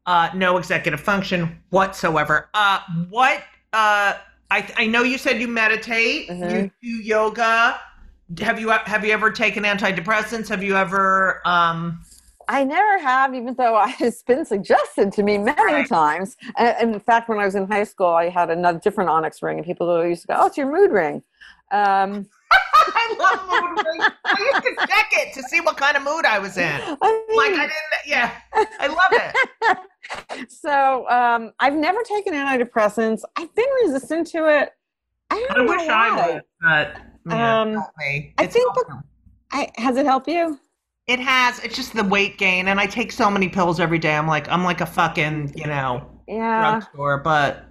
uh, 0.07 0.31
no 0.35 0.57
executive 0.57 1.01
function 1.01 1.61
whatsoever. 1.71 2.49
Uh, 2.55 2.81
what? 3.09 3.43
Uh, 3.73 4.15
I 4.51 4.67
I 4.77 4.87
know 4.87 5.03
you 5.03 5.19
said 5.19 5.41
you 5.41 5.49
meditate, 5.49 6.29
Mhm. 6.29 6.51
you 6.83 6.99
do 6.99 7.03
yoga. 7.03 7.81
Have 8.41 8.59
you 8.61 8.71
have 8.71 9.05
you 9.05 9.13
ever 9.13 9.31
taken 9.31 9.65
antidepressants? 9.65 10.49
Have 10.49 10.63
you 10.63 10.77
ever? 10.77 11.41
Um, 11.45 12.01
I 12.47 12.63
never 12.63 12.99
have, 12.99 13.35
even 13.35 13.55
though 13.55 13.75
I- 13.75 13.95
it's 14.01 14.23
been 14.23 14.45
suggested 14.45 15.13
to 15.13 15.23
me 15.23 15.39
many 15.39 15.63
Right. 15.63 15.89
times. 15.89 16.37
And 16.59 16.95
in 16.95 17.01
fact, 17.01 17.29
when 17.29 17.39
I 17.39 17.45
was 17.47 17.55
in 17.55 17.67
high 17.71 17.85
school, 17.85 18.09
I 18.09 18.29
had 18.29 18.51
another 18.51 18.79
different 18.79 19.09
onyx 19.11 19.43
ring, 19.43 19.59
and 19.59 19.67
people 19.67 20.07
used 20.07 20.23
to 20.23 20.29
go, 20.29 20.35
"Oh, 20.39 20.47
it's 20.47 20.57
your 20.57 20.71
mood 20.71 20.91
ring." 20.93 21.23
Um, 21.71 22.27
I 22.97 23.17
love 23.19 23.41
mood 23.77 23.85
rings. 23.87 24.05
I 24.25 24.51
used 24.53 24.63
to 24.65 24.87
check 24.87 25.09
it 25.13 25.35
to 25.35 25.43
see 25.45 25.61
what 25.61 25.77
kind 25.77 25.97
of 25.97 26.03
mood 26.03 26.25
I 26.25 26.39
was 26.39 26.57
in. 26.57 26.65
I 26.65 27.25
mean, 27.29 27.37
Like 27.37 27.53
I 27.53 27.63
didn't. 27.63 27.73
Yeah, 28.07 28.31
I 28.81 28.87
love 28.87 29.79
it. 30.41 30.51
so 30.51 31.09
um, 31.09 31.53
I've 31.61 31.75
never 31.75 32.03
taken 32.03 32.35
antidepressants. 32.35 33.23
I've 33.37 33.55
been 33.55 33.69
resistant 33.85 34.27
to 34.29 34.47
it. 34.49 34.71
I 35.31 35.47
I 35.51 35.55
don't 35.55 35.67
wish 35.69 35.87
know 35.87 35.95
I 35.95 36.11
why. 36.17 36.33
would, 36.35 36.43
but 36.63 36.97
yeah, 37.29 37.61
Um, 37.63 37.75
me. 37.99 38.35
I 38.39 38.47
think 38.47 38.71
awesome. 38.77 39.03
I, 39.53 39.71
has 39.77 39.97
it 39.97 40.07
helped 40.07 40.29
you? 40.29 40.59
It 41.07 41.21
has. 41.21 41.59
It's 41.65 41.77
just 41.77 41.95
the 41.95 42.05
weight 42.05 42.39
gain, 42.39 42.69
and 42.69 42.79
I 42.81 42.87
take 42.87 43.13
so 43.13 43.31
many 43.31 43.49
pills 43.49 43.79
every 43.81 43.99
day. 43.99 44.15
I'm 44.17 44.27
like, 44.27 44.49
I'm 44.49 44.65
like 44.65 44.81
a 44.81 44.87
fucking, 44.87 45.53
you 45.57 45.67
know, 45.67 46.07
Yeah, 46.29 46.61
drugstore. 46.81 47.19
But 47.19 47.65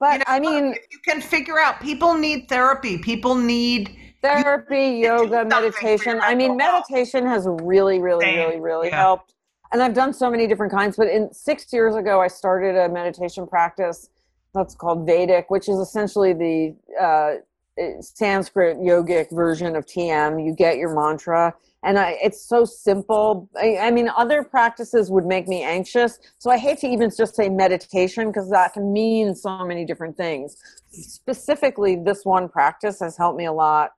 but 0.00 0.12
you 0.12 0.18
know, 0.20 0.24
I 0.28 0.40
mean, 0.40 0.74
you 0.90 0.98
can 1.06 1.20
figure 1.20 1.58
out, 1.58 1.80
people 1.80 2.14
need 2.14 2.48
therapy. 2.48 2.98
People 2.98 3.34
need. 3.34 3.96
Therapy, 4.22 4.98
yoga, 5.02 5.44
meditation. 5.44 6.18
I 6.22 6.34
mean, 6.34 6.58
health. 6.58 6.86
meditation 6.88 7.26
has 7.26 7.46
really, 7.62 7.98
really, 8.00 8.24
Same. 8.24 8.36
really, 8.36 8.60
really 8.60 8.88
Yeah. 8.88 9.00
helped. 9.00 9.34
And 9.72 9.82
I've 9.82 9.94
done 9.94 10.12
so 10.12 10.30
many 10.30 10.46
different 10.46 10.72
kinds. 10.72 10.96
But 10.96 11.08
in 11.08 11.32
six 11.32 11.72
years 11.72 11.94
ago, 11.94 12.20
I 12.20 12.28
started 12.28 12.76
a 12.76 12.88
meditation 12.88 13.46
practice 13.46 14.08
that's 14.54 14.74
called 14.74 15.06
Vedic, 15.06 15.50
which 15.50 15.68
is 15.68 15.78
essentially 15.78 16.32
the 16.32 16.74
uh, 17.00 17.34
Sanskrit 18.00 18.78
yogic 18.78 19.30
version 19.30 19.76
of 19.76 19.86
TM. 19.86 20.44
You 20.44 20.52
get 20.54 20.78
your 20.78 20.94
mantra, 20.94 21.54
and 21.84 21.98
I, 21.98 22.18
it's 22.22 22.40
so 22.40 22.64
simple. 22.64 23.48
I, 23.56 23.76
I 23.78 23.90
mean, 23.90 24.10
other 24.16 24.42
practices 24.42 25.10
would 25.10 25.26
make 25.26 25.46
me 25.46 25.62
anxious, 25.62 26.18
so 26.38 26.50
I 26.50 26.58
hate 26.58 26.78
to 26.78 26.88
even 26.88 27.10
just 27.16 27.36
say 27.36 27.48
meditation 27.48 28.28
because 28.28 28.50
that 28.50 28.72
can 28.72 28.92
mean 28.92 29.34
so 29.34 29.64
many 29.64 29.84
different 29.84 30.16
things. 30.16 30.56
Specifically, 30.90 31.94
this 31.94 32.24
one 32.24 32.48
practice 32.48 32.98
has 33.00 33.16
helped 33.16 33.38
me 33.38 33.44
a 33.44 33.52
lot. 33.52 33.92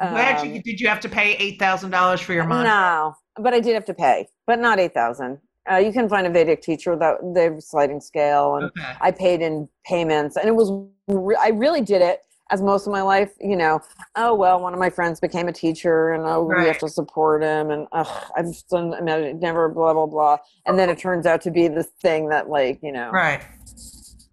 Um, 0.00 0.54
you, 0.54 0.62
did 0.62 0.80
you 0.80 0.88
have 0.88 1.00
to 1.00 1.08
pay 1.08 1.34
eight 1.36 1.58
thousand 1.58 1.90
dollars 1.90 2.20
for 2.20 2.32
your 2.32 2.44
month? 2.46 2.66
no, 2.66 3.14
but 3.36 3.54
I 3.54 3.60
did 3.60 3.74
have 3.74 3.84
to 3.86 3.94
pay, 3.94 4.28
but 4.46 4.58
not 4.58 4.78
eight 4.78 4.94
thousand. 4.94 5.38
Uh, 5.70 5.76
you 5.76 5.92
can 5.92 6.08
find 6.08 6.26
a 6.26 6.30
Vedic 6.30 6.60
teacher 6.60 6.94
that 6.96 7.16
they're 7.34 7.58
sliding 7.60 8.00
scale, 8.00 8.56
and 8.56 8.66
Okay. 8.66 8.92
I 9.00 9.10
paid 9.10 9.40
in 9.40 9.68
payments, 9.86 10.36
and 10.36 10.46
it 10.46 10.54
was 10.54 10.70
re- 11.08 11.38
I 11.40 11.48
really 11.48 11.80
did 11.80 12.02
it 12.02 12.20
as 12.50 12.60
most 12.60 12.86
of 12.86 12.92
my 12.92 13.00
life. 13.02 13.32
You 13.40 13.56
know, 13.56 13.80
oh 14.16 14.34
well, 14.34 14.60
one 14.60 14.74
of 14.74 14.80
my 14.80 14.90
friends 14.90 15.20
became 15.20 15.48
a 15.48 15.52
teacher, 15.52 16.12
and 16.12 16.24
oh 16.26 16.42
we 16.42 16.66
have 16.66 16.78
to 16.80 16.88
support 16.88 17.42
him, 17.42 17.70
and 17.70 17.86
ugh, 17.92 18.24
I've 18.36 18.46
just 18.46 18.66
med- 18.72 19.40
never 19.40 19.68
blah 19.68 19.94
blah 19.94 20.06
blah, 20.06 20.38
and 20.66 20.78
then 20.78 20.90
it 20.90 20.98
turns 20.98 21.24
out 21.24 21.40
to 21.42 21.50
be 21.50 21.68
this 21.68 21.86
thing 22.02 22.28
that 22.30 22.48
like 22.50 22.80
you 22.82 22.92
know, 22.92 23.10
Right. 23.10 23.42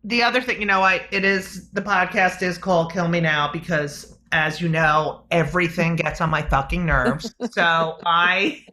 The 0.04 0.24
other 0.24 0.42
thing, 0.42 0.60
you 0.60 0.66
know, 0.66 0.82
I 0.82 1.06
it 1.12 1.24
is 1.24 1.70
the 1.72 1.82
podcast 1.82 2.42
is 2.42 2.58
called 2.58 2.92
Kill 2.92 3.08
Me 3.08 3.20
Now 3.22 3.52
because 3.54 4.18
as 4.32 4.62
you 4.62 4.70
know, 4.70 5.24
everything 5.32 5.96
gets 5.96 6.22
on 6.22 6.30
my 6.30 6.42
fucking 6.42 6.86
nerves. 6.86 7.34
so 7.52 7.98
I 8.06 8.66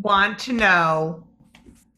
want 0.00 0.38
to 0.40 0.52
know 0.52 1.24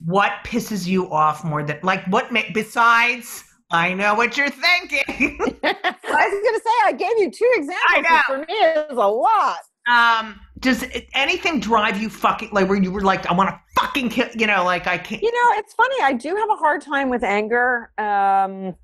what 0.05 0.33
pisses 0.45 0.87
you 0.87 1.11
off 1.12 1.45
more 1.45 1.62
than 1.62 1.78
like 1.83 2.05
what 2.07 2.33
ma- 2.33 2.41
besides 2.55 3.45
I 3.70 3.93
know 3.95 4.14
what 4.14 4.37
you're 4.37 4.49
thinking. 4.51 5.05
I 5.62 5.74
was 6.03 6.43
gonna 6.45 6.59
say 6.59 6.70
I 6.87 6.93
gave 6.97 7.18
you 7.18 7.31
two 7.31 7.49
examples. 7.55 8.24
For 8.26 8.39
me, 8.39 8.47
it's 8.49 8.93
a 8.93 8.95
lot. 8.95 9.59
um 9.89 10.41
does 10.61 10.85
anything 11.14 11.61
drive 11.61 12.01
you 12.01 12.09
fucking 12.11 12.51
like 12.53 12.68
where 12.68 12.81
you 12.83 12.91
were 12.91 13.01
like 13.03 13.26
I 13.31 13.35
want 13.35 13.51
to 13.51 13.61
fucking 13.78 14.09
kill, 14.11 14.28
you 14.35 14.47
know, 14.47 14.64
like 14.64 14.87
I 14.87 14.99
can't 14.99 15.22
You 15.22 15.31
know, 15.33 15.59
it's 15.59 15.74
funny. 15.74 15.97
I 16.03 16.12
do 16.14 16.35
have 16.35 16.51
a 16.51 16.57
hard 16.57 16.81
time 16.83 17.09
with 17.11 17.22
anger. 17.22 17.91
Um, 17.99 18.74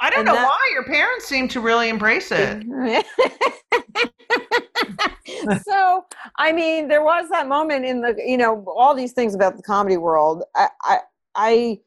I 0.00 0.10
don't 0.10 0.20
and 0.20 0.26
know 0.26 0.34
that- 0.34 0.46
why 0.46 0.70
your 0.72 0.84
parents 0.84 1.26
seem 1.26 1.48
to 1.48 1.60
really 1.60 1.88
embrace 1.88 2.30
it. 2.32 2.64
so 5.64 6.04
I 6.36 6.52
mean, 6.52 6.88
there 6.88 7.04
was 7.04 7.28
that 7.30 7.48
moment 7.48 7.84
in 7.84 8.00
the 8.00 8.14
you 8.24 8.36
know 8.36 8.64
all 8.76 8.94
these 8.94 9.12
things 9.12 9.34
about 9.34 9.56
the 9.56 9.62
comedy 9.62 9.96
world. 9.96 10.44
I 10.56 10.68
I, 10.82 10.98
I 11.34 11.78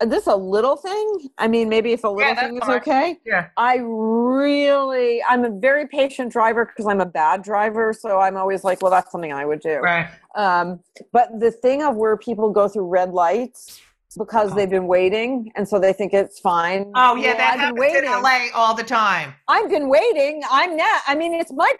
this 0.00 0.26
a 0.26 0.36
little 0.36 0.76
thing. 0.76 1.28
I 1.38 1.48
mean, 1.48 1.68
maybe 1.68 1.92
if 1.92 2.04
a 2.04 2.08
little 2.08 2.34
that's 2.34 2.46
thing 2.46 2.56
is 2.56 2.64
fine. 2.64 2.76
okay. 2.76 3.18
Yeah. 3.24 3.48
I 3.56 3.78
really, 3.82 5.22
I'm 5.26 5.44
a 5.44 5.50
very 5.50 5.88
patient 5.88 6.30
driver 6.30 6.66
because 6.66 6.86
I'm 6.86 7.00
a 7.00 7.06
bad 7.06 7.42
driver. 7.42 7.94
So 7.94 8.20
I'm 8.20 8.36
always 8.36 8.62
like, 8.62 8.82
well, 8.82 8.90
that's 8.90 9.10
something 9.10 9.32
I 9.32 9.46
would 9.46 9.60
do. 9.60 9.78
Right. 9.78 10.08
Um, 10.34 10.80
but 11.12 11.40
the 11.40 11.50
thing 11.50 11.82
of 11.82 11.96
where 11.96 12.16
people 12.18 12.50
go 12.50 12.68
through 12.68 12.88
red 12.88 13.12
lights 13.12 13.80
because 14.16 14.54
they've 14.54 14.70
been 14.70 14.86
waiting 14.86 15.50
and 15.56 15.68
so 15.68 15.78
they 15.78 15.92
think 15.92 16.12
it's 16.14 16.38
fine. 16.40 16.90
Oh 16.94 17.14
yeah, 17.16 17.28
Well, 17.28 17.36
that 17.38 17.52
I've 17.54 17.60
happens 17.60 17.80
been 17.80 18.04
in 18.04 18.10
waiting. 18.10 18.22
LA 18.22 18.38
all 18.54 18.74
the 18.74 18.82
time. 18.84 19.34
I've 19.48 19.68
been 19.70 19.88
waiting. 19.88 20.42
I'm 20.50 20.76
not. 20.76 21.02
I 21.06 21.14
mean, 21.14 21.34
it's 21.34 21.52
my 21.52 21.72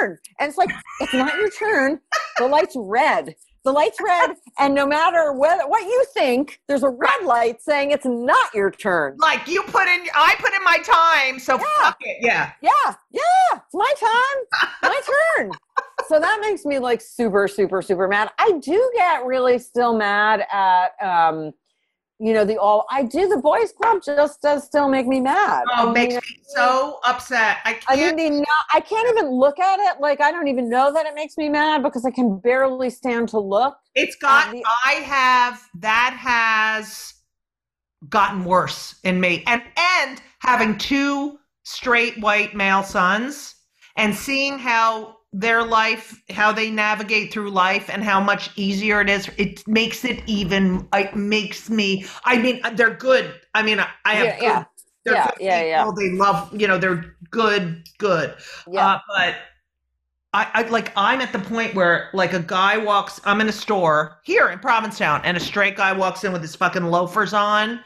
turn, 0.00 0.18
and 0.40 0.48
it's 0.48 0.58
like 0.58 0.70
it's 1.00 1.14
not 1.14 1.34
your 1.36 1.50
turn. 1.50 2.00
The 2.38 2.46
light's 2.46 2.76
red. 2.78 3.34
the 3.64 3.72
light's 3.72 3.98
red, 4.04 4.36
and 4.58 4.74
no 4.74 4.86
matter 4.86 5.32
what 5.32 5.70
what 5.70 5.82
you 5.84 6.04
think, 6.12 6.60
there's 6.68 6.82
a 6.82 6.90
red 6.90 7.22
light 7.24 7.62
saying 7.62 7.92
it's 7.92 8.04
not 8.04 8.52
your 8.54 8.70
turn. 8.70 9.16
Like 9.18 9.48
you 9.48 9.62
put 9.62 9.86
in, 9.88 10.06
I 10.14 10.34
put 10.38 10.52
in 10.52 10.62
my 10.64 10.78
time, 10.78 11.38
so 11.38 11.54
Yeah. 11.58 11.64
fuck 11.82 11.96
it. 12.00 12.18
Yeah. 12.20 12.52
Yeah, 12.60 12.70
yeah, 13.10 13.20
it's 13.54 13.74
my 13.74 13.92
time, 13.98 14.68
my 14.82 15.00
turn. 15.36 15.50
So 16.08 16.20
that 16.20 16.38
makes 16.42 16.66
me 16.66 16.78
like 16.78 17.00
super, 17.00 17.48
super, 17.48 17.80
super 17.80 18.06
mad. 18.06 18.30
I 18.38 18.52
do 18.60 18.90
get 18.94 19.24
really 19.24 19.58
still 19.58 19.96
mad 19.96 20.44
at, 20.52 20.88
um, 21.00 21.52
you 22.18 22.32
know, 22.32 22.44
the 22.44 22.56
all. 22.58 22.86
I 22.90 23.02
do 23.02 23.28
the 23.28 23.38
boys' 23.38 23.72
club 23.72 24.02
just 24.04 24.40
does 24.42 24.64
still 24.64 24.88
make 24.88 25.06
me 25.06 25.20
mad. 25.20 25.64
Oh, 25.76 25.88
I 25.88 25.90
it 25.90 25.92
makes 25.94 26.14
me 26.14 26.38
so 26.42 27.00
upset. 27.04 27.58
I 27.64 27.78
I 27.88 27.96
can't. 27.96 28.16
mean, 28.16 28.40
the 28.40 28.46
I 28.72 28.80
can't 28.80 29.08
even 29.10 29.30
look 29.30 29.58
at 29.58 29.78
it. 29.80 30.00
Like 30.00 30.20
I 30.20 30.30
don't 30.30 30.48
even 30.48 30.68
know 30.68 30.92
that 30.92 31.06
it 31.06 31.14
makes 31.14 31.36
me 31.36 31.48
mad 31.48 31.82
because 31.82 32.04
I 32.04 32.10
can 32.10 32.38
barely 32.38 32.90
stand 32.90 33.28
to 33.30 33.38
look. 33.40 33.76
it's 33.94 34.16
got. 34.16 34.52
the- 34.52 34.64
I 34.86 34.92
have 34.94 35.60
that 35.80 36.14
has 36.18 37.14
gotten 38.08 38.44
worse 38.44 39.00
in 39.04 39.20
me, 39.20 39.42
and 39.46 39.62
and 39.76 40.22
having 40.40 40.78
two 40.78 41.38
straight 41.64 42.20
white 42.20 42.54
male 42.54 42.82
sons, 42.82 43.54
and 43.96 44.14
seeing 44.14 44.58
how 44.58 45.13
their 45.34 45.64
life, 45.64 46.22
how 46.30 46.52
they 46.52 46.70
navigate 46.70 47.32
through 47.32 47.50
life, 47.50 47.90
and 47.90 48.04
how 48.04 48.20
much 48.20 48.50
easier 48.56 49.00
it 49.00 49.10
is. 49.10 49.28
It 49.36 49.66
makes 49.66 50.04
it 50.04 50.22
even. 50.26 50.88
It 50.94 51.16
makes 51.16 51.68
me. 51.68 52.06
I 52.24 52.38
mean, 52.38 52.60
they're 52.74 52.94
good. 52.94 53.34
I 53.52 53.62
mean, 53.62 53.80
I, 54.04 54.14
have. 54.14 54.26
Yeah, 54.26 54.38
good, 54.38 54.42
yeah. 54.44 54.64
They're 55.04 55.14
Yeah, 55.14 55.30
yeah, 55.40 55.62
yeah. 55.64 55.90
They 55.96 56.10
love. 56.12 56.58
You 56.58 56.68
know, 56.68 56.78
they're 56.78 57.16
good. 57.30 57.82
Good. 57.98 58.34
Yeah, 58.70 58.86
Uh, 58.86 59.00
but 59.08 59.34
I, 60.32 60.50
I 60.54 60.62
like 60.68 60.92
I'm 60.96 61.20
at 61.20 61.32
the 61.32 61.38
point 61.38 61.74
where 61.74 62.10
like 62.12 62.32
a 62.32 62.40
guy 62.40 62.76
walks 62.76 63.20
I'm 63.24 63.40
in 63.40 63.48
a 63.48 63.52
store 63.52 64.18
here 64.24 64.48
in 64.48 64.58
Provincetown 64.58 65.20
and 65.24 65.36
a 65.36 65.40
straight 65.40 65.76
guy 65.76 65.92
walks 65.92 66.24
in 66.24 66.32
with 66.32 66.42
his 66.42 66.56
fucking 66.56 66.84
loafers 66.84 67.32
on 67.32 67.80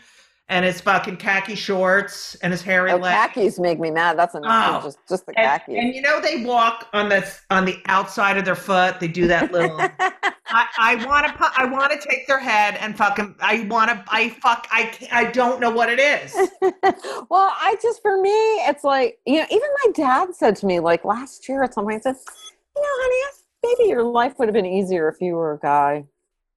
and 0.50 0.64
his 0.64 0.80
fucking 0.80 1.16
khaki 1.18 1.54
shorts 1.54 2.34
and 2.36 2.52
his 2.52 2.62
hairy 2.62 2.92
oh, 2.92 2.96
legs. 2.96 3.34
khakis 3.34 3.58
make 3.58 3.78
me 3.78 3.90
mad. 3.90 4.18
That's 4.18 4.34
enough. 4.34 4.82
Oh. 4.82 4.86
Just, 4.86 4.98
just 5.08 5.26
the 5.26 5.34
khakis. 5.34 5.74
and 5.76 5.94
you 5.94 6.00
know 6.00 6.20
they 6.20 6.44
walk 6.44 6.88
on 6.92 7.08
the 7.08 7.30
on 7.50 7.64
the 7.64 7.78
outside 7.86 8.38
of 8.38 8.44
their 8.44 8.54
foot. 8.54 8.98
They 8.98 9.08
do 9.08 9.26
that 9.28 9.52
little. 9.52 9.78
I, 10.50 10.66
I 10.78 11.06
want 11.06 11.26
to. 11.26 11.52
I 11.56 11.66
want 11.66 11.92
to 11.92 12.08
take 12.08 12.26
their 12.26 12.38
head 12.38 12.76
and 12.80 12.96
fucking. 12.96 13.34
I 13.40 13.66
want 13.68 13.90
to. 13.90 14.02
I 14.08 14.30
fuck. 14.30 14.66
I. 14.72 14.84
Can't, 14.84 15.12
I 15.12 15.30
don't 15.30 15.60
know 15.60 15.70
what 15.70 15.90
it 15.90 16.00
is. 16.00 16.34
well, 16.62 17.52
I 17.60 17.76
just 17.82 18.00
for 18.00 18.20
me, 18.20 18.30
it's 18.30 18.84
like 18.84 19.18
you 19.26 19.40
know. 19.40 19.46
Even 19.50 19.68
my 19.84 19.92
dad 19.92 20.34
said 20.34 20.56
to 20.56 20.66
me 20.66 20.80
like 20.80 21.04
last 21.04 21.48
year 21.48 21.62
at 21.62 21.74
some 21.74 21.84
point, 21.84 21.96
he 21.96 22.02
said, 22.02 22.16
"You 22.74 22.82
know, 22.82 22.88
honey, 22.88 23.32
maybe 23.62 23.90
your 23.90 24.02
life 24.02 24.38
would 24.38 24.48
have 24.48 24.54
been 24.54 24.66
easier 24.66 25.08
if 25.08 25.20
you 25.20 25.34
were 25.34 25.52
a 25.52 25.58
guy. 25.58 26.04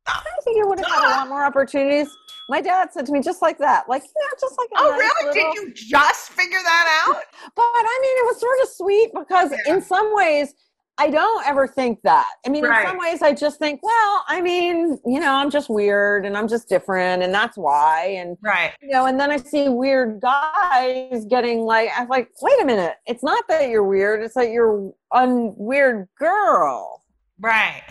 I 0.08 0.22
think 0.44 0.58
you 0.58 0.68
would 0.68 0.80
have 0.80 0.88
had 0.88 1.08
a 1.08 1.10
lot 1.10 1.28
more 1.28 1.44
opportunities." 1.44 2.08
My 2.52 2.60
dad 2.60 2.90
said 2.92 3.06
to 3.06 3.14
me 3.14 3.22
just 3.22 3.42
like 3.42 3.58
that, 3.60 3.88
like 3.88 4.04
know, 4.04 4.38
just 4.40 4.58
like 4.58 4.68
a 4.76 4.80
Oh 4.80 4.90
nice 4.92 5.00
really? 5.00 5.38
little- 5.40 5.54
Did 5.54 5.62
you 5.70 5.74
just 5.74 6.32
figure 6.34 6.60
that 6.62 7.06
out? 7.08 7.24
But 7.56 7.64
I 7.64 8.00
mean, 8.02 8.18
it 8.18 8.26
was 8.28 8.40
sort 8.42 8.60
of 8.62 8.68
sweet 8.70 9.12
because 9.14 9.52
Yeah. 9.66 9.74
in 9.76 9.82
some 9.82 10.14
ways, 10.14 10.54
I 10.98 11.10
don't 11.10 11.48
ever 11.48 11.66
think 11.66 12.02
that. 12.04 12.28
I 12.46 12.50
mean, 12.50 12.66
Right. 12.66 12.82
in 12.82 12.88
some 12.90 12.98
ways, 13.00 13.22
I 13.22 13.32
just 13.34 13.58
think, 13.58 13.80
well, 13.82 14.26
I 14.28 14.42
mean, 14.42 15.00
you 15.06 15.20
know, 15.22 15.32
I'm 15.34 15.50
just 15.50 15.70
weird 15.70 16.26
and 16.26 16.38
I'm 16.38 16.50
just 16.50 16.68
different, 16.68 17.24
and 17.24 17.34
that's 17.34 17.58
why. 17.58 18.18
And 18.20 18.38
Right. 18.44 18.74
you 18.82 18.90
know, 18.90 19.06
and 19.06 19.18
then 19.18 19.32
I 19.32 19.38
see 19.38 19.70
weird 19.70 20.20
guys 20.20 21.24
getting 21.30 21.62
like, 21.62 21.90
I'm 21.98 22.10
like, 22.10 22.30
wait 22.42 22.62
a 22.62 22.66
minute, 22.66 22.98
it's 23.06 23.24
not 23.24 23.48
that 23.48 23.70
you're 23.70 23.86
weird; 23.86 24.22
it's 24.24 24.36
that 24.36 24.50
you're 24.50 24.92
a 25.14 25.26
weird 25.26 26.10
girl, 26.20 27.02
Right. 27.40 27.84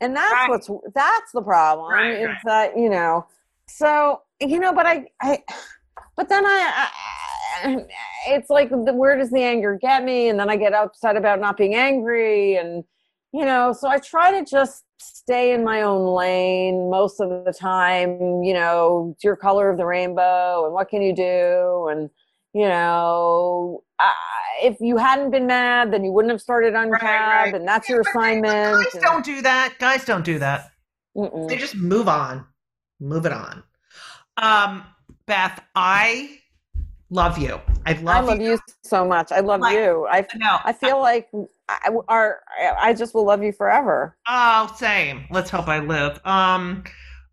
and 0.00 0.14
that's 0.16 0.32
Right. 0.32 0.50
what's 0.50 0.68
that's 0.92 1.30
the 1.32 1.42
problem. 1.42 1.88
Right, 1.92 2.18
is 2.18 2.26
right. 2.26 2.36
that 2.44 2.76
you 2.76 2.90
know, 2.90 3.26
so 3.68 4.22
you 4.40 4.58
know, 4.60 4.72
but 4.72 4.86
I, 4.86 5.06
I, 5.22 5.42
but 6.16 6.28
then 6.28 6.44
I, 6.44 6.88
I 7.64 7.86
it's 8.28 8.50
like, 8.50 8.68
the, 8.70 8.92
where 8.92 9.16
does 9.16 9.30
the 9.30 9.42
anger 9.42 9.78
get 9.80 10.04
me? 10.04 10.28
And 10.28 10.38
then 10.38 10.50
I 10.50 10.56
get 10.56 10.74
upset 10.74 11.16
about 11.16 11.40
not 11.40 11.56
being 11.56 11.74
angry, 11.74 12.56
and 12.56 12.84
you 13.32 13.44
know, 13.44 13.72
so 13.72 13.88
I 13.88 13.98
try 13.98 14.30
to 14.38 14.44
just 14.44 14.84
stay 14.98 15.52
in 15.52 15.64
my 15.64 15.82
own 15.82 16.06
lane 16.14 16.90
most 16.90 17.20
of 17.20 17.28
the 17.44 17.52
time. 17.52 18.42
You 18.42 18.54
know, 18.54 19.12
it's 19.14 19.24
your 19.24 19.36
color 19.36 19.70
of 19.70 19.76
the 19.78 19.86
rainbow, 19.86 20.64
and 20.64 20.74
what 20.74 20.88
can 20.88 21.02
you 21.02 21.14
do? 21.14 21.88
And 21.90 22.10
you 22.54 22.68
know, 22.68 23.82
I, 24.00 24.12
if 24.62 24.76
you 24.80 24.96
hadn't 24.96 25.30
been 25.30 25.46
mad, 25.46 25.92
then 25.92 26.04
you 26.04 26.12
wouldn't 26.12 26.32
have 26.32 26.40
started 26.40 26.74
on 26.74 26.88
Right, 26.90 27.02
right. 27.02 27.54
and 27.54 27.66
that's 27.68 27.88
your 27.88 28.02
But 28.02 28.10
assignment. 28.10 28.84
Guys 28.84 28.94
and- 28.94 29.02
don't 29.02 29.24
do 29.24 29.42
that. 29.42 29.74
Guys 29.78 30.04
don't 30.04 30.24
do 30.24 30.38
that. 30.38 30.70
Mm-mm. 31.16 31.48
They 31.48 31.56
just 31.56 31.74
move 31.76 32.08
on. 32.08 32.44
Move 33.00 33.26
it 33.26 33.32
on. 33.32 33.62
Um, 34.36 34.84
Beth, 35.26 35.60
I 35.74 36.38
love 37.10 37.38
you. 37.38 37.60
I 37.84 37.92
love, 37.94 38.16
I 38.16 38.20
love 38.20 38.40
you 38.40 38.58
so 38.82 39.06
much. 39.06 39.32
I 39.32 39.40
love 39.40 39.60
Like- 39.60 39.76
you. 39.76 40.06
I 40.10 40.26
No. 40.36 40.58
I 40.64 40.72
feel 40.72 41.00
like 41.00 41.28
I, 41.68 41.90
our, 42.08 42.40
I 42.80 42.92
just 42.94 43.14
will 43.14 43.24
love 43.24 43.42
you 43.42 43.52
forever. 43.52 44.16
Oh, 44.28 44.72
same. 44.76 45.26
Let's 45.30 45.50
hope 45.50 45.68
I 45.68 45.78
live. 45.80 46.20
Um, 46.24 46.84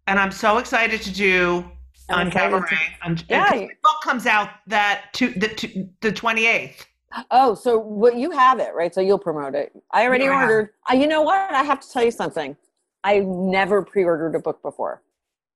and 0.07 0.19
I'm 0.19 0.31
so 0.31 0.57
excited 0.57 1.01
to 1.03 1.11
do 1.13 1.65
I'm 2.09 2.19
on 2.19 2.27
excited 2.27 2.51
Cabaret. 2.51 2.69
to- 2.69 3.05
On, 3.05 3.17
Yeah. 3.29 3.53
yeah. 3.53 3.59
The 3.61 3.67
book 3.83 4.01
comes 4.03 4.25
out 4.25 4.49
that 4.67 5.05
to 5.13 5.29
the 5.29 5.47
to, 5.49 5.89
the 6.01 6.11
28th. 6.11 6.85
Oh, 7.31 7.53
so 7.53 7.77
what 7.77 8.15
you 8.17 8.31
have 8.31 8.59
it 8.59 8.73
right? 8.73 8.93
So 8.93 8.99
you'll 8.99 9.19
promote 9.19 9.53
it. 9.55 9.71
I 9.91 10.05
already 10.07 10.25
Yeah, 10.25 10.41
ordered. 10.41 10.71
Uh, 10.91 10.95
you 10.95 11.05
know 11.07 11.21
what? 11.21 11.51
I 11.53 11.63
have 11.63 11.79
to 11.79 11.89
tell 11.89 12.03
you 12.03 12.09
something. 12.11 12.57
I 13.03 13.19
never 13.19 13.83
pre-ordered 13.83 14.33
a 14.35 14.39
book 14.39 14.61
before, 14.63 15.01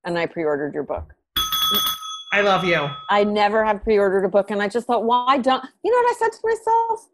and 0.03 0.17
I 0.17 0.25
pre-ordered 0.25 0.73
your 0.73 0.83
book. 0.83 1.13
I 2.33 2.41
love 2.41 2.63
you. 2.65 2.89
I 3.09 3.23
never 3.23 3.63
have 3.63 3.83
pre-ordered 3.83 4.25
a 4.25 4.29
book, 4.29 4.51
and 4.51 4.61
I 4.61 4.67
just 4.67 4.85
thought, 4.87 5.03
why 5.03 5.37
don't? 5.37 5.63
You 5.83 5.91
know 5.91 5.97
what 5.97 6.15
I 6.15 6.19
said 6.19 6.31
to 6.33 6.39
myself? 6.43 7.09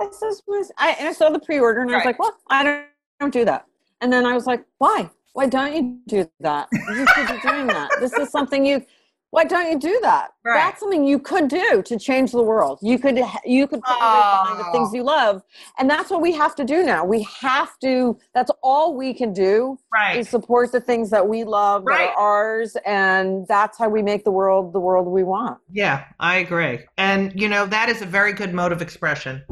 I 0.00 0.04
said, 0.10 0.44
to 0.44 0.50
myself- 0.50 0.72
I, 0.78 0.90
and 0.98 1.08
I 1.08 1.12
saw 1.12 1.30
the 1.30 1.38
pre-order, 1.38 1.82
and 1.82 1.90
I 1.90 1.96
was 1.96 2.04
like, 2.04 2.18
well, 2.18 2.36
I 2.50 2.62
don't, 2.64 2.86
don't 3.20 3.32
do 3.32 3.44
that. 3.44 3.66
And 4.00 4.12
then 4.12 4.26
I 4.26 4.34
was 4.34 4.46
like, 4.46 4.64
why? 4.78 5.10
Why 5.32 5.46
don't 5.46 5.74
you 5.74 5.98
do 6.08 6.30
that? 6.40 6.68
You 6.72 7.06
should 7.14 7.28
be 7.28 7.40
doing 7.48 7.66
that. 7.68 7.90
This 8.00 8.12
is 8.14 8.30
something 8.30 8.64
you. 8.66 8.84
Why 9.30 9.44
don't 9.44 9.70
you 9.70 9.78
do 9.78 9.98
that? 10.02 10.30
Right. 10.44 10.54
That's 10.54 10.80
something 10.80 11.04
you 11.04 11.18
could 11.18 11.48
do 11.48 11.82
to 11.84 11.98
change 11.98 12.32
the 12.32 12.42
world. 12.42 12.78
You 12.80 12.98
could 12.98 13.20
you 13.44 13.66
could 13.66 13.82
put 13.82 13.98
behind 13.98 14.58
the 14.60 14.64
Oh. 14.68 14.72
things 14.72 14.94
you 14.94 15.02
love, 15.02 15.42
and 15.78 15.90
that's 15.90 16.10
what 16.10 16.22
we 16.22 16.32
have 16.32 16.54
to 16.56 16.64
do 16.64 16.82
now. 16.84 17.04
We 17.04 17.26
have 17.40 17.78
to. 17.80 18.16
That's 18.34 18.50
all 18.62 18.94
we 18.96 19.12
can 19.12 19.32
do 19.32 19.78
Right. 19.92 20.18
is 20.18 20.28
support 20.28 20.72
the 20.72 20.80
things 20.80 21.10
that 21.10 21.26
we 21.28 21.44
love 21.44 21.84
that 21.86 22.00
are 22.00 22.18
ours, 22.18 22.76
and 22.86 23.46
that's 23.48 23.76
how 23.78 23.88
we 23.88 24.02
make 24.02 24.24
the 24.24 24.30
world 24.30 24.72
the 24.72 24.80
world 24.80 25.06
we 25.08 25.24
want. 25.24 25.58
Yeah, 25.70 26.04
I 26.20 26.36
agree. 26.36 26.80
And 26.96 27.32
you 27.38 27.48
know 27.48 27.66
that 27.66 27.88
is 27.88 28.02
a 28.02 28.06
very 28.06 28.32
good 28.32 28.54
mode 28.54 28.72
of 28.72 28.80
expression. 28.80 29.42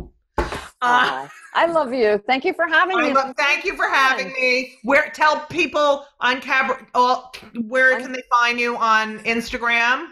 Uh, 0.85 1.28
I 1.55 1.66
love 1.66 1.93
you. 1.93 2.22
Thank 2.26 2.45
you 2.45 2.53
for 2.53 2.66
having 2.66 2.97
I 2.97 3.09
me. 3.09 3.14
love, 3.14 3.35
thank 3.37 3.64
you 3.64 3.76
for 3.76 3.89
having 3.89 4.32
me. 4.32 4.78
Where 4.82 5.11
tell 5.11 5.41
people 5.47 6.05
Uncabaret, 6.20 6.87
oh, 6.95 7.30
where 7.68 7.99
can 8.01 8.12
they 8.12 8.22
find 8.30 8.59
you 8.59 8.76
on 8.76 9.20
Instagram? 9.20 10.09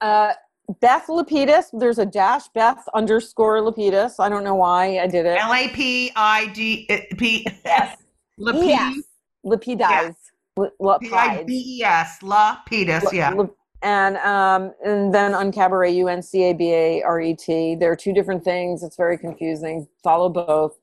Uh, 0.00 0.32
Beth 0.80 1.06
Lapides. 1.08 1.66
There's 1.72 1.98
a 1.98 2.06
dash 2.06 2.48
Beth 2.48 2.84
underscore 2.94 3.58
Lapides. 3.60 4.14
I 4.18 4.28
don't 4.28 4.44
know 4.44 4.54
why 4.54 4.98
I 4.98 5.06
did 5.06 5.26
it. 5.26 5.38
L 5.40 5.52
A 5.52 5.68
P 5.68 6.12
I 6.16 6.46
D 6.48 6.88
P 7.18 7.46
Yes. 7.64 7.96
Lapides. 8.38 9.02
Lapides. 9.44 10.14
La- 10.80 10.98
P 10.98 11.10
I 11.12 11.38
Lapides. 11.38 11.46
B 11.46 11.78
E 11.78 11.84
S. 11.84 12.22
La 12.22 12.58
Pedis. 12.68 13.12
Yeah. 13.12 13.32
And 13.82 14.16
um, 14.18 14.72
and 14.84 15.14
then 15.14 15.32
Uncabaret, 15.32 15.94
U 15.96 16.08
N 16.08 16.22
C 16.22 16.44
A 16.44 16.52
B 16.54 16.72
A 16.72 17.02
R 17.02 17.20
E 17.20 17.34
T. 17.34 17.74
There 17.74 17.90
are 17.92 17.96
two 17.96 18.12
different 18.12 18.42
things. 18.42 18.82
It's 18.82 18.96
very 18.96 19.18
confusing. 19.18 19.86
Follow 20.02 20.28
both. 20.28 20.78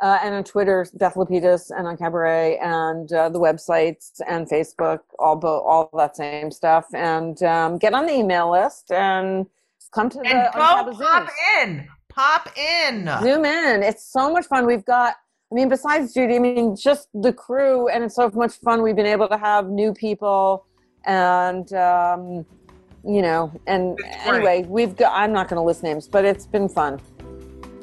Uh, 0.00 0.16
and 0.22 0.32
on 0.34 0.44
Twitter, 0.44 0.86
Beth 0.94 1.14
Lapides, 1.14 1.70
and 1.76 1.84
Uncabaret, 1.86 2.62
and 2.62 3.12
uh, 3.12 3.28
the 3.28 3.40
websites 3.40 4.20
and 4.28 4.48
Facebook, 4.48 5.00
all 5.18 5.34
bo- 5.34 5.62
all 5.62 5.90
that 5.96 6.16
same 6.16 6.52
stuff. 6.52 6.86
And 6.94 7.42
um, 7.42 7.78
get 7.78 7.94
on 7.94 8.06
the 8.06 8.12
email 8.14 8.50
list 8.52 8.92
and 8.92 9.46
come 9.92 10.08
to 10.10 10.18
the 10.18 10.26
And 10.26 10.48
go 10.54 10.60
Uncab 10.60 10.94
Zooms. 10.94 11.00
pop 11.00 11.28
in. 11.62 11.88
Pop 12.08 12.48
in. 12.56 13.10
Zoom 13.22 13.44
in. 13.44 13.82
It's 13.82 14.04
so 14.04 14.32
much 14.32 14.46
fun. 14.46 14.66
We've 14.66 14.84
got, 14.84 15.16
I 15.50 15.54
mean, 15.56 15.68
besides 15.68 16.14
Judy, 16.14 16.36
I 16.36 16.38
mean, 16.38 16.76
just 16.76 17.08
the 17.12 17.32
crew, 17.32 17.88
and 17.88 18.04
it's 18.04 18.14
so 18.14 18.30
much 18.30 18.54
fun. 18.60 18.82
We've 18.82 18.94
been 18.96 19.04
able 19.04 19.26
to 19.28 19.36
have 19.36 19.68
new 19.68 19.92
people, 19.92 20.64
and 21.08 21.72
um, 21.72 22.46
you 23.04 23.22
know, 23.22 23.50
and 23.66 23.98
anyway, 24.24 24.64
we've 24.68 24.94
got. 24.94 25.12
I'm 25.14 25.32
not 25.32 25.48
going 25.48 25.56
to 25.56 25.62
list 25.62 25.82
names, 25.82 26.06
but 26.06 26.24
it's 26.24 26.46
been 26.46 26.68
fun. 26.68 27.00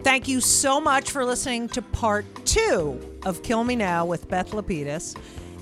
Thank 0.04 0.28
you 0.28 0.40
so 0.40 0.80
much 0.80 1.10
for 1.10 1.26
listening 1.26 1.68
to 1.70 1.82
part 1.82 2.26
two 2.46 3.02
of 3.26 3.42
Kill 3.42 3.64
Me 3.64 3.76
Now 3.76 4.06
with 4.06 4.30
Beth 4.30 4.52
Lapides. 4.52 5.18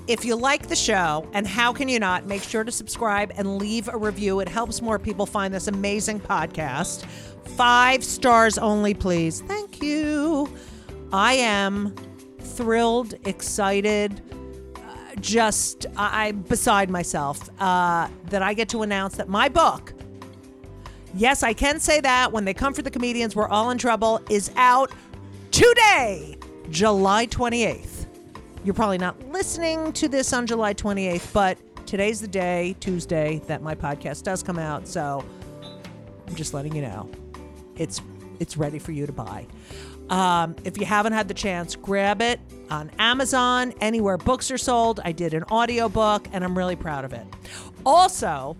If 0.05 0.25
you 0.25 0.35
like 0.35 0.67
the 0.67 0.75
show, 0.75 1.25
and 1.33 1.47
how 1.47 1.71
can 1.71 1.87
you 1.87 1.97
not, 1.97 2.25
make 2.25 2.43
sure 2.43 2.65
to 2.65 2.71
subscribe 2.71 3.31
and 3.37 3.57
leave 3.57 3.87
a 3.87 3.95
review. 3.95 4.41
It 4.41 4.49
helps 4.49 4.81
more 4.81 4.99
people 4.99 5.25
find 5.25 5.53
this 5.53 5.67
amazing 5.67 6.19
podcast. 6.19 7.05
Five 7.55 8.03
stars 8.03 8.57
only, 8.57 8.93
please. 8.93 9.41
Thank 9.43 9.81
you. 9.81 10.53
I 11.13 11.35
am 11.35 11.95
thrilled, 12.41 13.13
excited, 13.25 14.21
just 15.19 15.85
I'm 15.95 16.41
beside 16.41 16.89
myself 16.89 17.49
uh, 17.61 18.07
that 18.29 18.41
I 18.41 18.53
get 18.53 18.69
to 18.69 18.81
announce 18.81 19.15
that 19.15 19.29
my 19.29 19.49
book. 19.49 19.93
Yes, 21.15 21.43
I 21.43 21.53
can 21.53 21.79
say 21.79 22.01
that 22.01 22.31
when 22.31 22.45
they 22.45 22.53
come 22.53 22.73
for 22.73 22.81
the 22.81 22.89
comedians, 22.89 23.35
we're 23.35 23.47
all 23.47 23.69
in 23.69 23.77
trouble. 23.77 24.21
Is 24.29 24.51
out 24.55 24.91
today, 25.51 26.37
July 26.69 27.27
28th. 27.27 28.07
You're 28.63 28.73
probably 28.73 28.97
not 28.97 29.21
listening 29.29 29.91
to 29.93 30.07
this 30.07 30.33
on 30.33 30.47
July 30.47 30.73
28th, 30.73 31.33
but 31.33 31.57
today's 31.85 32.21
the 32.21 32.27
day, 32.27 32.75
Tuesday, 32.79 33.41
that 33.47 33.61
my 33.61 33.75
podcast 33.75 34.23
does 34.23 34.41
come 34.41 34.57
out. 34.57 34.87
So 34.87 35.23
I'm 36.27 36.35
just 36.35 36.53
letting 36.53 36.75
you 36.75 36.81
know, 36.81 37.09
it's 37.75 38.01
it's 38.39 38.57
ready 38.57 38.79
for 38.79 38.91
you 38.91 39.05
to 39.05 39.13
buy. 39.13 39.45
Um, 40.09 40.55
if 40.63 40.77
you 40.77 40.85
haven't 40.85 41.13
had 41.13 41.27
the 41.27 41.33
chance, 41.33 41.75
grab 41.75 42.21
it 42.21 42.39
on 42.69 42.91
Amazon, 42.99 43.73
anywhere 43.81 44.17
books 44.17 44.51
are 44.51 44.57
sold. 44.57 44.99
I 45.03 45.11
did 45.11 45.33
an 45.33 45.43
audiobook 45.45 46.27
and 46.33 46.43
I'm 46.43 46.57
really 46.57 46.75
proud 46.75 47.05
of 47.05 47.13
it. 47.13 47.25
Also, 47.85 48.57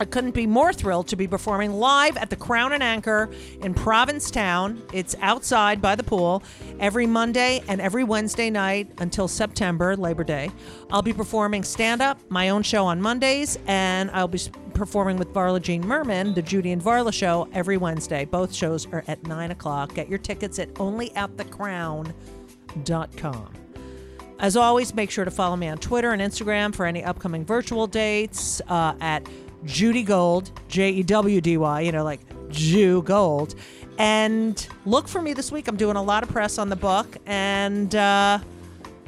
I 0.00 0.04
couldn't 0.04 0.32
be 0.32 0.46
more 0.46 0.72
thrilled 0.72 1.06
to 1.08 1.16
be 1.16 1.26
performing 1.28 1.72
live 1.72 2.16
at 2.16 2.30
the 2.30 2.36
Crown 2.36 2.72
and 2.72 2.82
Anchor 2.82 3.30
in 3.62 3.74
Provincetown. 3.74 4.82
It's 4.92 5.14
outside 5.20 5.80
by 5.80 5.94
the 5.94 6.02
pool 6.02 6.42
every 6.80 7.06
Monday 7.06 7.62
and 7.68 7.80
every 7.80 8.02
Wednesday 8.02 8.50
night 8.50 8.90
until 8.98 9.28
September, 9.28 9.96
Labor 9.96 10.24
Day. 10.24 10.50
I'll 10.90 11.02
be 11.02 11.12
performing 11.12 11.62
stand 11.62 12.02
up, 12.02 12.18
my 12.28 12.48
own 12.48 12.64
show 12.64 12.84
on 12.86 13.00
Mondays, 13.00 13.56
and 13.66 14.10
I'll 14.10 14.26
be 14.26 14.40
performing 14.74 15.16
with 15.16 15.32
Varla 15.32 15.62
Jean 15.62 15.86
Merman, 15.86 16.34
the 16.34 16.42
Judy 16.42 16.72
and 16.72 16.82
Varla 16.82 17.12
show, 17.12 17.48
every 17.52 17.76
Wednesday. 17.76 18.24
Both 18.24 18.52
shows 18.52 18.88
are 18.92 19.04
at 19.06 19.24
9 19.26 19.52
o'clock. 19.52 19.94
Get 19.94 20.08
your 20.08 20.18
tickets 20.18 20.58
at 20.58 20.74
onlyatthecrown.com. 20.74 23.54
As 24.40 24.56
always, 24.56 24.92
make 24.92 25.12
sure 25.12 25.24
to 25.24 25.30
follow 25.30 25.54
me 25.54 25.68
on 25.68 25.78
Twitter 25.78 26.10
and 26.10 26.20
Instagram 26.20 26.74
for 26.74 26.84
any 26.84 27.04
upcoming 27.04 27.44
virtual 27.44 27.86
dates 27.86 28.60
uh, 28.68 28.94
at 29.00 29.24
Judy 29.64 30.02
Gold, 30.02 30.52
J 30.68 30.90
E 30.90 31.02
W 31.02 31.40
D 31.40 31.56
Y, 31.56 31.80
you 31.80 31.92
know, 31.92 32.04
like 32.04 32.20
Jew 32.50 33.02
Gold. 33.02 33.54
And 33.98 34.66
look 34.84 35.06
for 35.06 35.22
me 35.22 35.32
this 35.34 35.52
week. 35.52 35.68
I'm 35.68 35.76
doing 35.76 35.96
a 35.96 36.02
lot 36.02 36.22
of 36.22 36.28
press 36.28 36.58
on 36.58 36.68
the 36.68 36.76
book, 36.76 37.16
and 37.26 37.94
uh, 37.94 38.38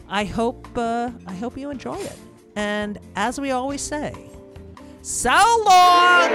I 0.09 0.25
hope 0.25 0.69
uh, 0.77 1.11
I 1.27 1.35
hope 1.35 1.59
you 1.59 1.71
enjoy 1.71 1.99
it. 1.99 2.17
And 2.55 2.99
as 3.17 3.41
we 3.41 3.51
always 3.51 3.81
say, 3.81 4.15
so 5.03 5.31
long. 5.67 6.31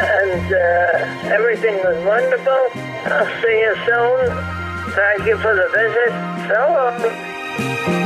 and 0.00 0.52
uh, 0.52 1.34
everything 1.34 1.76
was 1.76 2.04
wonderful. 2.06 2.66
I'll 3.04 3.42
see 3.42 3.60
you 3.60 3.74
soon. 3.86 4.28
Thank 4.94 5.26
you 5.26 5.36
for 5.38 5.54
the 5.54 5.68
visit. 5.72 6.12
So 6.48 7.94
long. 7.94 7.99